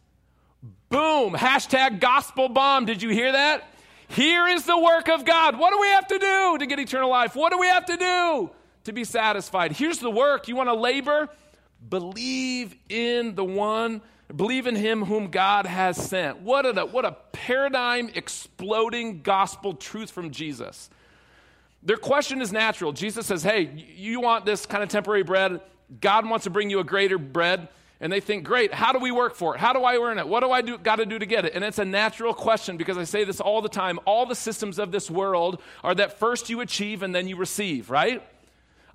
Boom! 0.89 1.35
Hashtag 1.35 2.01
gospel 2.01 2.49
bomb. 2.49 2.85
Did 2.85 3.01
you 3.01 3.11
hear 3.11 3.31
that? 3.31 3.63
Here 4.09 4.45
is 4.49 4.65
the 4.65 4.77
work 4.77 5.07
of 5.07 5.23
God. 5.23 5.57
What 5.57 5.71
do 5.71 5.79
we 5.79 5.87
have 5.87 6.07
to 6.07 6.19
do 6.19 6.57
to 6.57 6.65
get 6.65 6.79
eternal 6.79 7.09
life? 7.09 7.33
What 7.33 7.53
do 7.53 7.59
we 7.59 7.67
have 7.67 7.85
to 7.85 7.95
do? 7.95 8.51
To 8.83 8.93
be 8.93 9.03
satisfied. 9.03 9.73
Here's 9.73 9.99
the 9.99 10.11
work. 10.11 10.47
You 10.47 10.55
want 10.55 10.69
to 10.69 10.73
labor? 10.73 11.29
Believe 11.87 12.75
in 12.89 13.35
the 13.35 13.43
one, 13.43 14.01
believe 14.35 14.67
in 14.67 14.75
him 14.75 15.05
whom 15.05 15.27
God 15.27 15.65
has 15.65 15.97
sent. 15.97 16.41
What 16.41 16.65
a, 16.65 16.85
what 16.85 17.05
a 17.05 17.15
paradigm 17.31 18.09
exploding 18.13 19.21
gospel 19.21 19.73
truth 19.73 20.11
from 20.11 20.31
Jesus. 20.31 20.89
Their 21.83 21.97
question 21.97 22.41
is 22.41 22.51
natural. 22.51 22.91
Jesus 22.91 23.25
says, 23.25 23.43
Hey, 23.43 23.85
you 23.95 24.19
want 24.19 24.45
this 24.45 24.65
kind 24.65 24.83
of 24.83 24.89
temporary 24.89 25.23
bread? 25.23 25.61
God 26.01 26.29
wants 26.29 26.43
to 26.43 26.49
bring 26.49 26.69
you 26.69 26.79
a 26.79 26.83
greater 26.83 27.17
bread. 27.17 27.69
And 28.01 28.13
they 28.13 28.21
think, 28.21 28.45
great, 28.45 28.73
how 28.73 28.93
do 28.93 28.99
we 28.99 29.11
work 29.11 29.35
for 29.35 29.55
it? 29.55 29.59
How 29.59 29.73
do 29.73 29.83
I 29.83 29.97
earn 29.97 30.19
it? 30.19 30.27
What 30.27 30.39
do 30.39 30.51
I 30.51 30.61
do, 30.61 30.77
got 30.77 30.97
to 30.97 31.05
do 31.05 31.19
to 31.19 31.25
get 31.25 31.43
it? 31.43 31.53
And 31.53 31.65
it's 31.65 31.79
a 31.79 31.85
natural 31.85 32.33
question 32.33 32.77
because 32.77 32.97
I 32.97 33.03
say 33.03 33.25
this 33.25 33.41
all 33.41 33.61
the 33.61 33.67
time. 33.67 33.99
All 34.05 34.25
the 34.25 34.35
systems 34.35 34.79
of 34.79 34.93
this 34.93 35.11
world 35.11 35.61
are 35.83 35.93
that 35.95 36.17
first 36.17 36.49
you 36.49 36.61
achieve 36.61 37.03
and 37.03 37.13
then 37.13 37.27
you 37.27 37.35
receive, 37.35 37.89
right? 37.89 38.23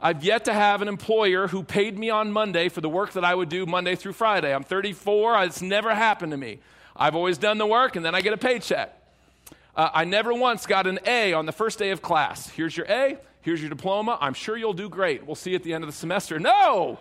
I've 0.00 0.24
yet 0.24 0.44
to 0.46 0.52
have 0.52 0.82
an 0.82 0.88
employer 0.88 1.48
who 1.48 1.62
paid 1.62 1.98
me 1.98 2.10
on 2.10 2.32
Monday 2.32 2.68
for 2.68 2.80
the 2.80 2.88
work 2.88 3.12
that 3.12 3.24
I 3.24 3.34
would 3.34 3.48
do 3.48 3.64
Monday 3.66 3.94
through 3.94 4.12
Friday. 4.12 4.54
I'm 4.54 4.64
34, 4.64 5.44
it's 5.44 5.62
never 5.62 5.94
happened 5.94 6.32
to 6.32 6.38
me. 6.38 6.58
I've 6.96 7.14
always 7.14 7.38
done 7.38 7.58
the 7.58 7.66
work 7.66 7.96
and 7.96 8.04
then 8.04 8.14
I 8.14 8.20
get 8.20 8.32
a 8.32 8.36
paycheck. 8.36 9.00
Uh, 9.76 9.90
I 9.92 10.04
never 10.04 10.32
once 10.32 10.66
got 10.66 10.86
an 10.86 11.00
A 11.06 11.32
on 11.32 11.46
the 11.46 11.52
first 11.52 11.78
day 11.78 11.90
of 11.90 12.02
class. 12.02 12.48
Here's 12.48 12.76
your 12.76 12.86
A, 12.88 13.18
here's 13.42 13.60
your 13.60 13.70
diploma. 13.70 14.18
I'm 14.20 14.34
sure 14.34 14.56
you'll 14.56 14.72
do 14.72 14.88
great. 14.88 15.26
We'll 15.26 15.34
see 15.34 15.54
at 15.54 15.62
the 15.62 15.72
end 15.72 15.82
of 15.84 15.88
the 15.88 15.96
semester. 15.96 16.38
No! 16.38 16.98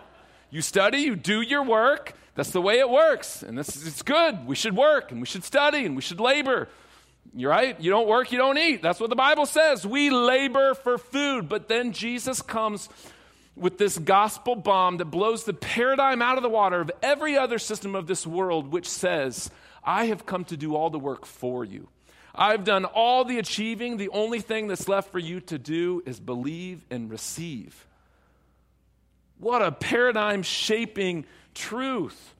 You 0.50 0.62
study, 0.62 0.98
you 0.98 1.16
do 1.16 1.40
your 1.40 1.62
work. 1.62 2.14
That's 2.34 2.50
the 2.50 2.60
way 2.60 2.78
it 2.78 2.88
works. 2.88 3.42
And 3.42 3.56
this, 3.56 3.76
is, 3.76 3.86
it's 3.86 4.02
good. 4.02 4.46
We 4.46 4.56
should 4.56 4.76
work 4.76 5.12
and 5.12 5.20
we 5.20 5.26
should 5.26 5.44
study 5.44 5.84
and 5.84 5.94
we 5.94 6.02
should 6.02 6.20
labor. 6.20 6.68
You're 7.32 7.50
right? 7.50 7.80
You 7.80 7.90
don't 7.90 8.06
work, 8.06 8.32
you 8.32 8.38
don't 8.38 8.58
eat. 8.58 8.82
That's 8.82 9.00
what 9.00 9.10
the 9.10 9.16
Bible 9.16 9.46
says. 9.46 9.86
We 9.86 10.10
labor 10.10 10.74
for 10.74 10.98
food. 10.98 11.48
But 11.48 11.68
then 11.68 11.92
Jesus 11.92 12.42
comes 12.42 12.88
with 13.56 13.78
this 13.78 13.98
gospel 13.98 14.56
bomb 14.56 14.98
that 14.98 15.06
blows 15.06 15.44
the 15.44 15.54
paradigm 15.54 16.20
out 16.22 16.36
of 16.36 16.42
the 16.42 16.48
water 16.48 16.80
of 16.80 16.90
every 17.02 17.36
other 17.36 17.58
system 17.58 17.94
of 17.94 18.06
this 18.06 18.26
world, 18.26 18.72
which 18.72 18.88
says, 18.88 19.50
I 19.82 20.06
have 20.06 20.26
come 20.26 20.44
to 20.46 20.56
do 20.56 20.74
all 20.74 20.90
the 20.90 20.98
work 20.98 21.26
for 21.26 21.64
you. 21.64 21.88
I've 22.34 22.64
done 22.64 22.84
all 22.84 23.24
the 23.24 23.38
achieving. 23.38 23.96
The 23.96 24.08
only 24.08 24.40
thing 24.40 24.66
that's 24.66 24.88
left 24.88 25.12
for 25.12 25.20
you 25.20 25.40
to 25.42 25.58
do 25.58 26.02
is 26.04 26.18
believe 26.18 26.84
and 26.90 27.10
receive. 27.10 27.86
What 29.38 29.62
a 29.62 29.70
paradigm 29.70 30.42
shaping 30.42 31.26
truth. 31.54 32.34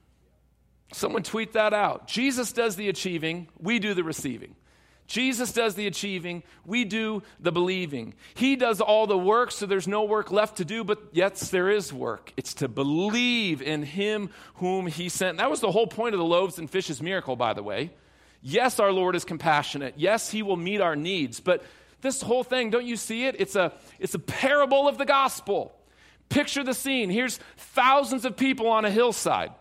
Someone 0.92 1.22
tweet 1.22 1.52
that 1.52 1.72
out. 1.74 2.08
Jesus 2.08 2.52
does 2.52 2.76
the 2.76 2.88
achieving, 2.88 3.48
we 3.58 3.78
do 3.78 3.94
the 3.94 4.04
receiving. 4.04 4.54
Jesus 5.06 5.52
does 5.52 5.74
the 5.74 5.86
achieving, 5.86 6.42
we 6.64 6.84
do 6.84 7.22
the 7.38 7.52
believing. 7.52 8.14
He 8.34 8.56
does 8.56 8.80
all 8.80 9.06
the 9.06 9.18
work, 9.18 9.50
so 9.50 9.66
there's 9.66 9.86
no 9.86 10.04
work 10.04 10.30
left 10.30 10.56
to 10.56 10.64
do, 10.64 10.82
but 10.82 10.98
yes, 11.12 11.50
there 11.50 11.70
is 11.70 11.92
work. 11.92 12.32
It's 12.36 12.54
to 12.54 12.68
believe 12.68 13.60
in 13.60 13.82
Him 13.82 14.30
whom 14.54 14.86
He 14.86 15.08
sent. 15.10 15.38
That 15.38 15.50
was 15.50 15.60
the 15.60 15.70
whole 15.70 15.86
point 15.86 16.14
of 16.14 16.18
the 16.18 16.24
loaves 16.24 16.58
and 16.58 16.70
fishes 16.70 17.02
miracle, 17.02 17.36
by 17.36 17.52
the 17.52 17.62
way. 17.62 17.90
Yes, 18.40 18.80
our 18.80 18.92
Lord 18.92 19.14
is 19.14 19.24
compassionate. 19.24 19.94
Yes, 19.98 20.30
He 20.30 20.42
will 20.42 20.56
meet 20.56 20.80
our 20.80 20.96
needs, 20.96 21.38
but 21.38 21.62
this 22.00 22.22
whole 22.22 22.44
thing, 22.44 22.70
don't 22.70 22.86
you 22.86 22.96
see 22.96 23.26
it? 23.26 23.36
It's 23.38 23.56
a, 23.56 23.72
it's 23.98 24.14
a 24.14 24.18
parable 24.18 24.88
of 24.88 24.98
the 24.98 25.06
gospel. 25.06 25.74
Picture 26.28 26.64
the 26.64 26.74
scene. 26.74 27.10
Here's 27.10 27.38
thousands 27.56 28.24
of 28.24 28.36
people 28.36 28.68
on 28.68 28.84
a 28.84 28.90
hillside. 28.90 29.52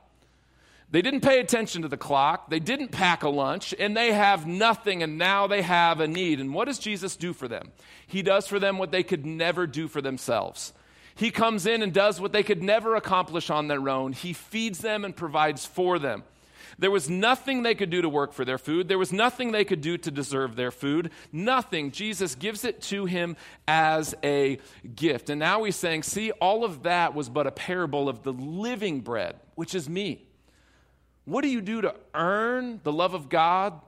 They 0.93 1.01
didn't 1.01 1.21
pay 1.21 1.39
attention 1.39 1.81
to 1.81 1.88
the 1.88 1.97
clock. 1.97 2.51
They 2.51 2.59
didn't 2.59 2.89
pack 2.89 3.23
a 3.23 3.29
lunch, 3.29 3.73
and 3.79 3.97
they 3.97 4.13
have 4.13 4.45
nothing, 4.45 5.01
and 5.01 5.17
now 5.17 5.47
they 5.47 5.63
have 5.63 6.00
a 6.00 6.07
need. 6.07 6.39
And 6.39 6.53
what 6.53 6.65
does 6.65 6.77
Jesus 6.77 7.15
do 7.15 7.33
for 7.33 7.47
them? 7.47 7.71
He 8.05 8.21
does 8.21 8.45
for 8.45 8.59
them 8.59 8.77
what 8.77 8.91
they 8.91 9.01
could 9.01 9.25
never 9.25 9.65
do 9.65 9.88
for 9.88 10.03
themselves. 10.03 10.71
He 11.15 11.31
comes 11.31 11.65
in 11.65 11.81
and 11.81 11.91
does 11.91 12.21
what 12.21 12.31
they 12.31 12.43
could 12.43 12.62
never 12.62 12.95
accomplish 12.95 13.50
on 13.50 13.67
their 13.67 13.89
own. 13.89 14.13
He 14.13 14.33
feeds 14.33 14.81
them 14.81 15.03
and 15.03 15.15
provides 15.15 15.65
for 15.65 15.97
them. 15.97 16.25
There 16.77 16.91
was 16.91 17.09
nothing 17.09 17.63
they 17.63 17.73
could 17.73 17.89
do 17.89 18.03
to 18.03 18.09
work 18.09 18.31
for 18.31 18.45
their 18.45 18.59
food. 18.59 18.88
There 18.88 19.00
was 19.00 19.12
nothing 19.12 19.51
they 19.51 19.65
could 19.65 19.81
do 19.81 19.97
to 19.97 20.12
deserve 20.12 20.55
their 20.55 20.69
food. 20.69 21.09
Nothing. 21.31 21.89
Jesus 21.89 22.35
gives 22.35 22.65
it 22.65 22.83
to 22.83 23.05
him 23.05 23.35
as 23.67 24.13
a 24.23 24.59
gift. 24.95 25.31
And 25.31 25.39
now 25.39 25.63
he's 25.63 25.75
saying, 25.75 26.03
see, 26.03 26.29
all 26.33 26.63
of 26.63 26.83
that 26.83 27.15
was 27.15 27.29
but 27.29 27.47
a 27.47 27.51
parable 27.51 28.07
of 28.07 28.21
the 28.21 28.33
living 28.33 29.01
bread, 29.01 29.38
which 29.55 29.73
is 29.73 29.89
me. 29.89 30.27
What 31.25 31.42
do 31.42 31.50
you 31.50 31.62
do 31.62 31.82
to 31.82 31.96
earn 32.13 32.82
the 32.84 32.92
love 32.92 33.13
of 33.13 33.30
God, 33.30 33.80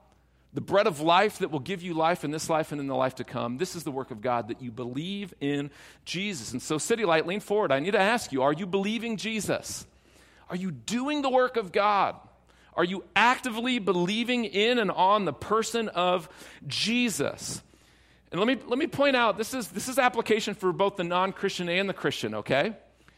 the 0.54 0.62
bread 0.62 0.88
of 0.88 1.02
life 1.02 1.40
that 1.40 1.52
will 1.52 1.60
give 1.60 1.84
you 1.84 1.94
life 1.94 2.24
in 2.24 2.32
this 2.32 2.50
life 2.50 2.72
and 2.72 2.80
in 2.80 2.88
the 2.88 2.96
life 2.96 3.16
to 3.16 3.24
come? 3.24 3.58
This 3.58 3.76
is 3.76 3.84
the 3.84 3.92
work 3.92 4.12
of 4.12 4.22
God 4.22 4.48
that 4.48 4.62
you 4.62 4.72
believe 4.72 5.34
in 5.42 5.70
Jesus. 6.06 6.54
And 6.54 6.62
so, 6.62 6.78
City 6.78 7.04
Light, 7.04 7.28
lean 7.28 7.42
forward. 7.42 7.72
I 7.72 7.80
need 7.80 7.92
to 7.92 8.00
ask 8.00 8.32
you 8.32 8.42
are 8.42 8.54
you 8.54 8.66
believing 8.66 9.18
Jesus? 9.18 9.86
Are 10.50 10.56
you 10.56 10.72
doing 10.72 11.22
the 11.22 11.30
work 11.30 11.58
of 11.58 11.72
God? 11.72 12.16
Are 12.76 12.84
you 12.84 13.04
actively 13.16 13.80
believing 13.80 14.46
in 14.46 14.80
and 14.80 14.92
on 14.92 15.26
the 15.26 15.34
person 15.34 15.90
of 15.90 16.30
Jesus? 16.68 17.62
And 18.32 18.40
let 18.40 18.48
me, 18.48 18.58
let 18.68 18.78
me 18.78 18.88
point 18.88 19.16
out 19.16 19.38
this 19.38 19.54
is, 19.54 19.70
this 19.70 19.88
is 19.88 19.98
application 19.98 20.56
for 20.56 20.74
both 20.74 20.98
the 20.98 21.04
non 21.04 21.32
Christian 21.32 21.70
and 21.70 21.88
the 21.88 21.94
Christian, 21.94 22.36
okay? 22.36 22.74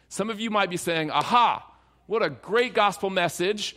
Some 0.09 0.29
of 0.29 0.39
you 0.39 0.49
might 0.49 0.69
be 0.69 0.77
saying, 0.77 1.11
aha, 1.11 1.65
what 2.05 2.23
a 2.23 2.29
great 2.29 2.73
gospel 2.73 3.09
message. 3.09 3.75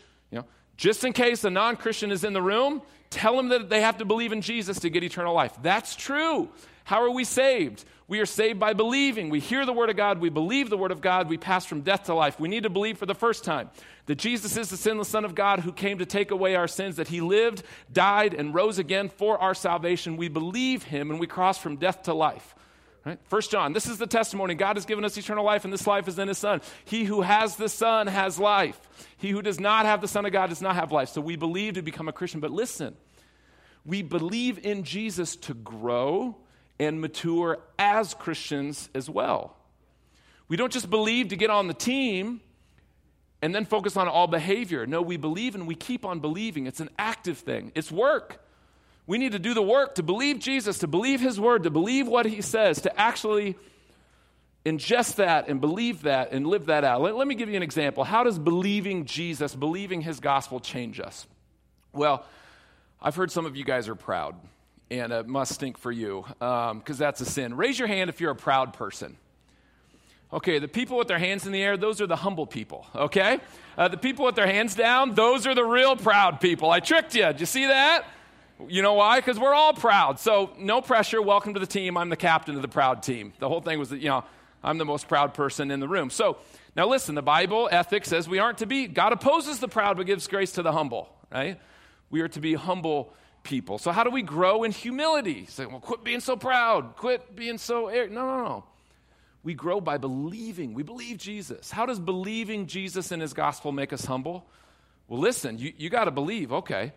Just 0.81 1.05
in 1.05 1.13
case 1.13 1.45
a 1.45 1.51
non 1.51 1.77
Christian 1.77 2.11
is 2.11 2.25
in 2.25 2.33
the 2.33 2.41
room, 2.41 2.81
tell 3.11 3.37
them 3.37 3.51
that 3.51 3.69
they 3.69 3.83
have 3.83 3.99
to 3.99 4.07
believe 4.07 4.33
in 4.33 4.41
Jesus 4.41 4.81
to 4.81 4.89
get 4.89 5.05
eternal 5.05 5.35
life. 5.35 5.53
That's 5.63 5.95
true. 5.95 6.49
How 6.85 7.03
are 7.03 7.11
we 7.11 7.25
saved? 7.25 7.85
We 8.09 8.19
are 8.21 8.27
saved 8.27 8.59
by 8.59 8.73
believing. 8.73 9.29
We 9.29 9.41
hear 9.41 9.67
the 9.67 9.75
Word 9.75 9.91
of 9.91 9.99
God, 9.99 10.21
we 10.21 10.31
believe 10.31 10.71
the 10.71 10.79
Word 10.79 10.91
of 10.91 11.03
God, 11.03 11.29
we 11.29 11.37
pass 11.37 11.67
from 11.67 11.83
death 11.83 12.05
to 12.05 12.15
life. 12.15 12.41
We 12.41 12.49
need 12.49 12.63
to 12.63 12.71
believe 12.71 12.97
for 12.97 13.05
the 13.05 13.15
first 13.15 13.45
time 13.45 13.69
that 14.07 14.15
Jesus 14.15 14.57
is 14.57 14.71
the 14.71 14.79
sinless 14.79 15.09
Son 15.09 15.27
of 15.27 15.35
God 15.35 15.61
who 15.61 15.71
came 15.71 15.99
to 15.99 16.07
take 16.07 16.31
away 16.31 16.55
our 16.55 16.67
sins, 16.67 16.97
that 16.97 17.09
He 17.09 17.21
lived, 17.21 17.63
died, 17.93 18.33
and 18.33 18.55
rose 18.55 18.79
again 18.79 19.11
for 19.11 19.37
our 19.37 19.55
salvation. 19.55 20.17
We 20.17 20.29
believe 20.29 20.85
Him 20.85 21.11
and 21.11 21.21
we 21.21 21.27
cross 21.27 21.59
from 21.59 21.77
death 21.77 22.05
to 22.05 22.15
life. 22.15 22.55
Right? 23.05 23.19
First 23.29 23.51
John, 23.51 23.73
this 23.73 23.87
is 23.87 23.99
the 23.99 24.07
testimony. 24.07 24.55
God 24.55 24.77
has 24.77 24.85
given 24.85 25.05
us 25.05 25.17
eternal 25.17 25.45
life, 25.45 25.65
and 25.65 25.73
this 25.73 25.87
life 25.87 26.07
is 26.07 26.19
in 26.19 26.29
His 26.29 26.39
Son. 26.39 26.61
He 26.85 27.05
who 27.05 27.23
has 27.23 27.57
the 27.57 27.69
Son 27.69 28.07
has 28.07 28.39
life. 28.39 28.79
He 29.17 29.31
who 29.31 29.41
does 29.41 29.59
not 29.59 29.87
have 29.87 30.01
the 30.01 30.09
Son 30.09 30.27
of 30.27 30.33
God 30.33 30.49
does 30.49 30.61
not 30.61 30.75
have 30.75 30.93
life. 30.93 31.09
So 31.09 31.21
we 31.21 31.37
believe 31.37 31.75
to 31.75 31.83
become 31.83 32.09
a 32.09 32.13
Christian. 32.13 32.41
But 32.41 32.51
listen, 32.51 32.95
we 33.87 34.03
believe 34.03 34.59
in 34.65 34.85
Jesus 34.85 35.37
to 35.37 35.55
grow 35.55 36.37
and 36.79 37.01
mature 37.01 37.59
as 37.79 38.13
Christians 38.15 38.91
as 38.95 39.09
well. 39.09 39.57
We 40.49 40.57
don't 40.57 40.73
just 40.73 40.91
believe 40.91 41.29
to 41.29 41.37
get 41.37 41.49
on 41.49 41.69
the 41.69 41.75
team 41.75 42.41
and 43.41 43.55
then 43.55 43.65
focus 43.65 43.97
on 43.97 44.09
all 44.09 44.27
behavior. 44.27 44.87
No, 44.87 45.01
we 45.01 45.17
believe 45.17 45.55
and 45.55 45.67
we 45.67 45.75
keep 45.75 46.05
on 46.05 46.21
believing. 46.21 46.67
It's 46.67 46.81
an 46.81 46.91
active 46.99 47.39
thing, 47.39 47.73
it's 47.75 47.91
work. 47.91 48.45
We 49.11 49.19
need 49.19 49.33
to 49.33 49.41
do 49.41 49.55
the 49.55 49.63
work 49.63 49.97
to 49.97 50.05
believe 50.05 50.39
Jesus, 50.39 50.79
to 50.79 50.87
believe 50.87 51.21
His 51.21 51.41
word, 51.41 51.65
to 51.65 51.71
believe 51.71 52.07
what 52.07 52.27
He 52.27 52.43
says, 52.43 52.83
to 52.83 52.97
actually 52.97 53.57
ingest 54.65 55.17
that 55.17 55.49
and 55.49 55.61
believe 55.61 56.03
that 56.03 56.31
and 56.31 56.47
live 56.47 56.67
that 56.67 56.85
out. 56.85 57.01
Let, 57.03 57.17
let 57.17 57.27
me 57.27 57.35
give 57.35 57.49
you 57.49 57.57
an 57.57 57.63
example. 57.65 58.05
How 58.05 58.23
does 58.23 58.39
believing 58.39 59.07
Jesus, 59.07 59.53
believing 59.53 60.01
His 60.01 60.21
gospel, 60.21 60.61
change 60.61 61.01
us? 61.01 61.27
Well, 61.93 62.25
I've 63.03 63.17
heard 63.17 63.33
some 63.33 63.47
of 63.47 63.57
you 63.57 63.65
guys 63.65 63.89
are 63.89 63.97
proud, 63.97 64.37
and 64.93 65.13
it 65.13 65.27
must 65.27 65.55
stink 65.55 65.77
for 65.77 65.91
you 65.91 66.25
because 66.29 66.71
um, 66.71 66.83
that's 66.85 67.21
a 67.21 67.27
sin. 67.27 67.57
Raise 67.57 67.81
your 67.81 67.89
hand 67.89 68.11
if 68.11 68.21
you're 68.21 68.31
a 68.31 68.37
proud 68.37 68.75
person. 68.75 69.17
Okay, 70.33 70.61
the 70.61 70.69
people 70.69 70.97
with 70.97 71.09
their 71.09 71.19
hands 71.19 71.47
in 71.47 71.51
the 71.51 71.61
air, 71.61 71.77
those 71.77 72.01
are 72.01 72.07
the 72.07 72.15
humble 72.15 72.47
people, 72.47 72.87
okay? 72.95 73.41
Uh, 73.77 73.89
the 73.89 73.97
people 73.97 74.25
with 74.25 74.37
their 74.37 74.47
hands 74.47 74.77
down, 74.77 75.17
those 75.17 75.49
are 75.49 75.55
the 75.57 75.65
real 75.65 75.97
proud 75.97 76.41
people. 76.41 76.71
I 76.71 76.79
tricked 76.79 77.17
you. 77.17 77.25
Did 77.25 77.41
you 77.41 77.47
see 77.47 77.67
that? 77.67 78.05
You 78.69 78.83
know 78.83 78.95
why? 78.95 79.21
Because 79.21 79.39
we're 79.39 79.55
all 79.55 79.73
proud. 79.73 80.19
So, 80.19 80.51
no 80.59 80.81
pressure. 80.81 81.23
Welcome 81.23 81.55
to 81.55 81.61
the 81.61 81.67
team. 81.67 81.97
I'm 81.97 82.09
the 82.09 82.17
captain 82.17 82.57
of 82.57 82.63
the 82.63 82.69
proud 82.69 83.03
team. 83.03 83.33
The 83.39 83.49
whole 83.49 83.61
thing 83.61 83.79
was 83.79 83.91
that, 83.91 84.01
you 84.01 84.09
know, 84.09 84.25
I'm 84.63 84.79
the 84.79 84.85
most 84.85 85.09
proud 85.09 85.35
person 85.35 85.71
in 85.71 85.81
the 85.81 85.89
room. 85.89 86.11
So, 86.11 86.37
now 86.77 86.89
listen, 86.89 87.15
the 87.15 87.23
Bible 87.23 87.69
ethic 87.73 88.05
says 88.05 88.29
we 88.29 88.39
aren't 88.39 88.59
to 88.59 88.67
be, 88.67 88.87
God 88.87 89.13
opposes 89.13 89.61
the 89.61 89.69
proud 89.69 89.97
but 89.97 90.07
gives 90.07 90.27
grace 90.27 90.53
to 90.53 90.63
the 90.63 90.73
humble, 90.73 91.09
right? 91.33 91.61
We 92.11 92.21
are 92.21 92.29
to 92.29 92.41
be 92.41 92.55
humble 92.55 93.13
people. 93.43 93.79
So, 93.79 93.93
how 93.93 94.05
do 94.05 94.11
we 94.11 94.23
grow 94.23 94.65
in 94.65 94.73
humility? 94.73 95.47
Say, 95.47 95.67
well, 95.67 95.81
quit 95.81 96.05
being 96.05 96.21
so 96.21 96.37
proud. 96.37 96.97
Quit 96.97 97.35
being 97.35 97.59
so. 97.59 97.89
No, 97.89 98.07
no, 98.07 98.45
no. 98.45 98.65
We 99.43 99.55
grow 99.55 99.81
by 99.81 99.97
believing. 99.97 100.75
We 100.75 100.83
believe 100.83 101.17
Jesus. 101.17 101.71
How 101.71 101.87
does 101.87 101.99
believing 101.99 102.67
Jesus 102.67 103.11
and 103.11 103.23
his 103.23 103.33
gospel 103.33 103.73
make 103.73 103.93
us 103.93 104.05
humble? 104.05 104.45
Well, 105.09 105.21
listen, 105.21 105.59
you, 105.59 105.73
you 105.79 105.89
got 105.89 106.05
to 106.05 106.11
believe, 106.11 106.53
okay 106.53 106.93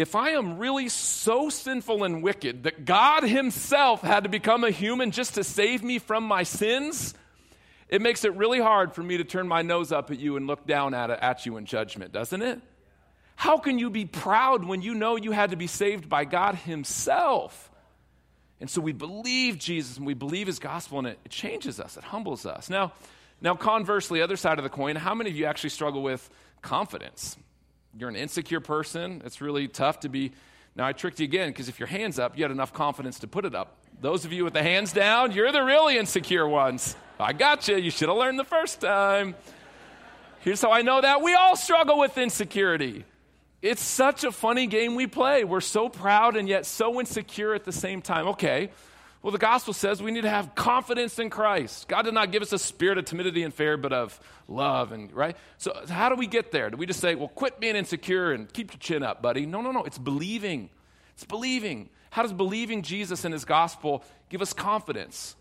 if 0.00 0.14
I 0.14 0.30
am 0.30 0.58
really 0.58 0.88
so 0.88 1.48
sinful 1.48 2.04
and 2.04 2.22
wicked 2.22 2.64
that 2.64 2.84
God 2.84 3.22
Himself 3.22 4.02
had 4.02 4.24
to 4.24 4.28
become 4.28 4.64
a 4.64 4.70
human 4.70 5.10
just 5.10 5.34
to 5.34 5.44
save 5.44 5.82
me 5.82 5.98
from 5.98 6.24
my 6.24 6.42
sins, 6.42 7.14
it 7.88 8.00
makes 8.00 8.24
it 8.24 8.34
really 8.34 8.60
hard 8.60 8.94
for 8.94 9.02
me 9.02 9.16
to 9.16 9.24
turn 9.24 9.48
my 9.48 9.62
nose 9.62 9.92
up 9.92 10.10
at 10.10 10.18
you 10.18 10.36
and 10.36 10.46
look 10.46 10.66
down 10.66 10.94
at, 10.94 11.10
at 11.10 11.46
you 11.46 11.56
in 11.56 11.66
judgment, 11.66 12.12
doesn't 12.12 12.42
it? 12.42 12.60
How 13.36 13.58
can 13.58 13.78
you 13.78 13.90
be 13.90 14.04
proud 14.04 14.64
when 14.64 14.82
you 14.82 14.94
know 14.94 15.16
you 15.16 15.32
had 15.32 15.50
to 15.50 15.56
be 15.56 15.66
saved 15.66 16.08
by 16.08 16.24
God 16.24 16.54
Himself? 16.54 17.70
And 18.60 18.68
so 18.68 18.80
we 18.80 18.92
believe 18.92 19.58
Jesus 19.58 19.96
and 19.96 20.06
we 20.06 20.14
believe 20.14 20.46
His 20.46 20.58
gospel, 20.58 20.98
and 20.98 21.08
it, 21.08 21.18
it 21.24 21.30
changes 21.30 21.80
us, 21.80 21.96
it 21.96 22.04
humbles 22.04 22.44
us. 22.44 22.68
Now, 22.68 22.92
now, 23.40 23.54
conversely, 23.54 24.20
other 24.20 24.36
side 24.36 24.58
of 24.58 24.64
the 24.64 24.70
coin, 24.70 24.96
how 24.96 25.14
many 25.14 25.30
of 25.30 25.36
you 25.36 25.46
actually 25.46 25.70
struggle 25.70 26.02
with 26.02 26.28
confidence? 26.60 27.36
You're 27.98 28.08
an 28.08 28.16
insecure 28.16 28.60
person, 28.60 29.22
it's 29.24 29.40
really 29.40 29.68
tough 29.68 30.00
to 30.00 30.08
be. 30.08 30.32
Now, 30.76 30.86
I 30.86 30.92
tricked 30.92 31.18
you 31.20 31.24
again 31.24 31.48
because 31.48 31.68
if 31.68 31.80
your 31.80 31.88
hand's 31.88 32.18
up, 32.18 32.36
you 32.36 32.44
had 32.44 32.50
enough 32.50 32.72
confidence 32.72 33.18
to 33.20 33.26
put 33.26 33.44
it 33.44 33.54
up. 33.54 33.76
Those 34.00 34.24
of 34.24 34.32
you 34.32 34.44
with 34.44 34.54
the 34.54 34.62
hands 34.62 34.92
down, 34.92 35.32
you're 35.32 35.52
the 35.52 35.62
really 35.62 35.98
insecure 35.98 36.48
ones. 36.48 36.96
I 37.18 37.32
got 37.32 37.68
you. 37.68 37.76
You 37.76 37.90
should 37.90 38.08
have 38.08 38.16
learned 38.16 38.38
the 38.38 38.44
first 38.44 38.80
time. 38.80 39.34
Here's 40.40 40.62
how 40.62 40.72
I 40.72 40.82
know 40.82 41.00
that 41.00 41.20
we 41.20 41.34
all 41.34 41.56
struggle 41.56 41.98
with 41.98 42.16
insecurity. 42.16 43.04
It's 43.60 43.82
such 43.82 44.24
a 44.24 44.32
funny 44.32 44.66
game 44.66 44.94
we 44.94 45.06
play. 45.06 45.44
We're 45.44 45.60
so 45.60 45.90
proud 45.90 46.34
and 46.36 46.48
yet 46.48 46.64
so 46.64 46.98
insecure 46.98 47.52
at 47.52 47.64
the 47.64 47.72
same 47.72 48.00
time. 48.00 48.28
Okay, 48.28 48.70
well, 49.22 49.32
the 49.32 49.38
gospel 49.38 49.74
says 49.74 50.02
we 50.02 50.12
need 50.12 50.22
to 50.22 50.30
have 50.30 50.54
confidence 50.54 51.18
in 51.18 51.28
Christ. 51.28 51.88
God 51.88 52.02
did 52.02 52.14
not 52.14 52.32
give 52.32 52.42
us 52.42 52.52
a 52.52 52.58
spirit 52.58 52.96
of 52.96 53.04
timidity 53.04 53.42
and 53.42 53.52
fear, 53.52 53.76
but 53.76 53.92
of 53.92 54.18
love 54.48 54.92
and 54.92 55.12
right? 55.12 55.36
So 55.58 55.78
how 55.88 56.08
do 56.08 56.14
we 56.14 56.26
get 56.26 56.52
there? 56.52 56.70
Do 56.70 56.78
we 56.78 56.86
just 56.86 57.00
say, 57.00 57.14
well, 57.14 57.28
quit 57.28 57.60
being 57.60 57.76
insecure 57.76 58.32
and 58.32 58.50
keep 58.50 58.72
your 58.72 58.78
chin 58.78 59.02
up, 59.02 59.20
buddy? 59.20 59.44
No, 59.44 59.60
no, 59.60 59.72
no. 59.72 59.84
It's 59.84 59.98
believing. 59.98 60.70
It's 61.14 61.24
believing. 61.24 61.90
How 62.10 62.22
does 62.22 62.32
believing 62.32 62.82
Jesus 62.82 63.26
and 63.26 63.34
his 63.34 63.44
gospel 63.44 64.02
give 64.30 64.40
us 64.40 64.54
confidence? 64.54 65.36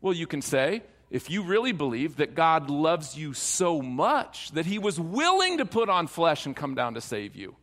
Well, 0.00 0.14
you 0.14 0.28
can 0.28 0.40
say, 0.40 0.82
if 1.10 1.28
you 1.28 1.42
really 1.42 1.72
believe 1.72 2.16
that 2.16 2.36
God 2.36 2.70
loves 2.70 3.18
you 3.18 3.34
so 3.34 3.82
much 3.82 4.52
that 4.52 4.66
he 4.66 4.78
was 4.78 5.00
willing 5.00 5.58
to 5.58 5.66
put 5.66 5.88
on 5.88 6.06
flesh 6.06 6.46
and 6.46 6.54
come 6.54 6.76
down 6.76 6.94
to 6.94 7.00
save 7.00 7.34
you, 7.34 7.56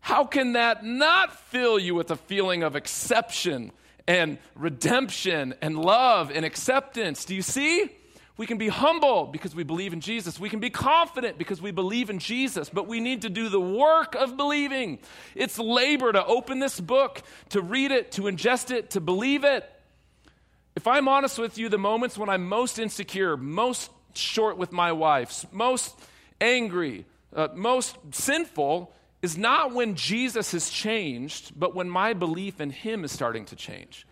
how 0.00 0.24
can 0.24 0.54
that 0.54 0.84
not 0.84 1.32
fill 1.32 1.78
you 1.78 1.94
with 1.94 2.10
a 2.10 2.16
feeling 2.16 2.64
of 2.64 2.74
exception 2.74 3.70
and 4.10 4.38
redemption 4.56 5.54
and 5.62 5.78
love 5.78 6.32
and 6.32 6.44
acceptance. 6.44 7.24
Do 7.24 7.32
you 7.32 7.42
see? 7.42 7.88
We 8.36 8.44
can 8.44 8.58
be 8.58 8.66
humble 8.66 9.26
because 9.26 9.54
we 9.54 9.62
believe 9.62 9.92
in 9.92 10.00
Jesus. 10.00 10.40
We 10.40 10.48
can 10.48 10.58
be 10.58 10.68
confident 10.68 11.38
because 11.38 11.62
we 11.62 11.70
believe 11.70 12.10
in 12.10 12.18
Jesus, 12.18 12.68
but 12.68 12.88
we 12.88 12.98
need 12.98 13.22
to 13.22 13.28
do 13.28 13.48
the 13.48 13.60
work 13.60 14.16
of 14.16 14.36
believing. 14.36 14.98
It's 15.36 15.60
labor 15.60 16.10
to 16.10 16.26
open 16.26 16.58
this 16.58 16.80
book, 16.80 17.22
to 17.50 17.62
read 17.62 17.92
it, 17.92 18.10
to 18.12 18.22
ingest 18.22 18.72
it, 18.72 18.90
to 18.90 19.00
believe 19.00 19.44
it. 19.44 19.70
If 20.74 20.88
I'm 20.88 21.06
honest 21.06 21.38
with 21.38 21.56
you, 21.56 21.68
the 21.68 21.78
moments 21.78 22.18
when 22.18 22.28
I'm 22.28 22.48
most 22.48 22.80
insecure, 22.80 23.36
most 23.36 23.92
short 24.14 24.56
with 24.56 24.72
my 24.72 24.90
wife, 24.90 25.44
most 25.52 25.96
angry, 26.40 27.06
uh, 27.32 27.48
most 27.54 27.96
sinful 28.10 28.92
is 29.22 29.36
not 29.36 29.74
when 29.74 29.94
Jesus 29.94 30.52
has 30.52 30.70
changed, 30.70 31.52
but 31.58 31.74
when 31.74 31.88
my 31.88 32.12
belief 32.12 32.60
in 32.60 32.70
him 32.70 33.04
is 33.04 33.12
starting 33.12 33.44
to 33.46 33.56
change. 33.56 34.06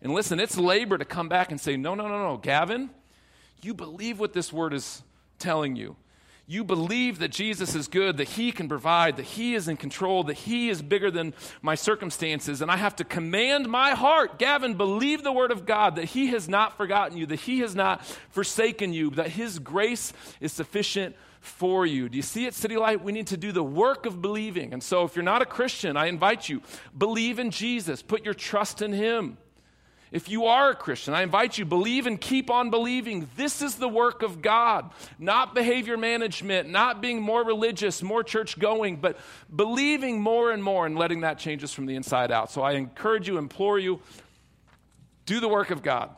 And 0.00 0.12
listen, 0.14 0.40
it's 0.40 0.56
labor 0.56 0.98
to 0.98 1.04
come 1.04 1.28
back 1.28 1.50
and 1.50 1.60
say, 1.60 1.76
no, 1.76 1.94
no, 1.94 2.08
no, 2.08 2.22
no, 2.22 2.36
Gavin, 2.36 2.90
you 3.62 3.74
believe 3.74 4.18
what 4.18 4.32
this 4.32 4.52
word 4.52 4.72
is 4.72 5.02
telling 5.38 5.76
you. 5.76 5.96
You 6.48 6.62
believe 6.62 7.18
that 7.18 7.32
Jesus 7.32 7.74
is 7.74 7.88
good, 7.88 8.18
that 8.18 8.28
He 8.28 8.52
can 8.52 8.68
provide, 8.68 9.16
that 9.16 9.24
He 9.24 9.56
is 9.56 9.66
in 9.66 9.76
control, 9.76 10.22
that 10.24 10.34
He 10.34 10.68
is 10.68 10.80
bigger 10.80 11.10
than 11.10 11.34
my 11.60 11.74
circumstances, 11.74 12.62
and 12.62 12.70
I 12.70 12.76
have 12.76 12.94
to 12.96 13.04
command 13.04 13.68
my 13.68 13.90
heart. 13.90 14.38
Gavin, 14.38 14.74
believe 14.74 15.24
the 15.24 15.32
Word 15.32 15.50
of 15.50 15.66
God, 15.66 15.96
that 15.96 16.04
He 16.04 16.28
has 16.28 16.48
not 16.48 16.76
forgotten 16.76 17.18
you, 17.18 17.26
that 17.26 17.40
He 17.40 17.60
has 17.60 17.74
not 17.74 18.04
forsaken 18.30 18.92
you, 18.92 19.10
that 19.10 19.30
His 19.30 19.58
grace 19.58 20.12
is 20.40 20.52
sufficient 20.52 21.16
for 21.46 21.86
you. 21.86 22.08
Do 22.08 22.16
you 22.16 22.22
see 22.22 22.46
it, 22.46 22.54
City 22.54 22.76
Light? 22.76 23.02
We 23.02 23.12
need 23.12 23.28
to 23.28 23.36
do 23.36 23.52
the 23.52 23.64
work 23.64 24.06
of 24.06 24.20
believing. 24.20 24.72
And 24.72 24.82
so, 24.82 25.04
if 25.04 25.16
you're 25.16 25.22
not 25.22 25.42
a 25.42 25.46
Christian, 25.46 25.96
I 25.96 26.06
invite 26.06 26.48
you, 26.48 26.62
believe 26.96 27.38
in 27.38 27.50
Jesus, 27.50 28.02
put 28.02 28.24
your 28.24 28.34
trust 28.34 28.82
in 28.82 28.92
Him. 28.92 29.38
If 30.12 30.28
you 30.28 30.46
are 30.46 30.70
a 30.70 30.74
Christian, 30.74 31.14
I 31.14 31.22
invite 31.22 31.58
you, 31.58 31.64
believe 31.64 32.06
and 32.06 32.20
keep 32.20 32.48
on 32.48 32.70
believing. 32.70 33.28
This 33.36 33.60
is 33.60 33.74
the 33.74 33.88
work 33.88 34.22
of 34.22 34.40
God, 34.40 34.90
not 35.18 35.54
behavior 35.54 35.96
management, 35.96 36.68
not 36.68 37.00
being 37.00 37.20
more 37.20 37.44
religious, 37.44 38.02
more 38.02 38.22
church 38.22 38.58
going, 38.58 38.96
but 38.96 39.18
believing 39.54 40.20
more 40.20 40.52
and 40.52 40.62
more 40.62 40.86
and 40.86 40.96
letting 40.96 41.22
that 41.22 41.38
change 41.38 41.64
us 41.64 41.72
from 41.72 41.86
the 41.86 41.96
inside 41.96 42.30
out. 42.30 42.52
So 42.52 42.62
I 42.62 42.72
encourage 42.72 43.26
you, 43.26 43.36
implore 43.36 43.78
you, 43.80 44.00
do 45.26 45.40
the 45.40 45.48
work 45.48 45.70
of 45.70 45.82
God. 45.82 46.10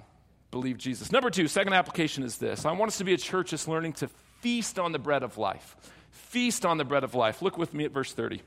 Believe 0.50 0.78
Jesus. 0.78 1.10
Number 1.10 1.30
two, 1.30 1.48
second 1.48 1.72
application 1.72 2.22
is 2.22 2.36
this 2.36 2.66
I 2.66 2.72
want 2.72 2.90
us 2.90 2.98
to 2.98 3.04
be 3.04 3.14
a 3.14 3.18
church 3.18 3.50
that's 3.50 3.68
learning 3.68 3.94
to 3.94 4.08
feast 4.40 4.78
on 4.78 4.92
the 4.92 4.98
bread 4.98 5.22
of 5.22 5.38
life. 5.38 5.76
Feast 6.10 6.66
on 6.66 6.78
the 6.78 6.84
bread 6.84 7.04
of 7.04 7.14
life. 7.14 7.42
Look 7.42 7.56
with 7.58 7.74
me 7.74 7.84
at 7.84 7.92
verse 7.92 8.12
30. 8.12 8.42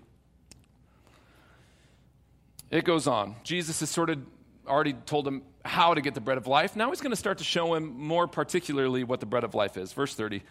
It 2.70 2.86
goes 2.86 3.08
on. 3.08 3.36
Jesus 3.44 3.82
has 3.82 3.90
sort 3.90 4.10
of 4.10 4.20
already 4.68 4.94
told 4.94 5.28
him 5.28 5.42
how 5.66 5.94
to 5.94 6.02
get 6.02 6.14
the 6.14 6.22
bread 6.22 6.38
of 6.38 6.48
life. 6.48 6.76
Now 6.76 6.90
he's 6.90 7.02
going 7.02 7.12
to 7.12 7.18
start 7.18 7.40
to 7.40 7.44
show 7.44 7.74
him 7.76 7.98
more 7.98 8.28
particularly 8.28 9.04
what 9.04 9.20
the 9.20 9.26
bread 9.26 9.44
of 9.44 9.54
life 9.54 9.78
is. 9.78 9.92
Verse 9.94 10.16
30. 10.16 10.42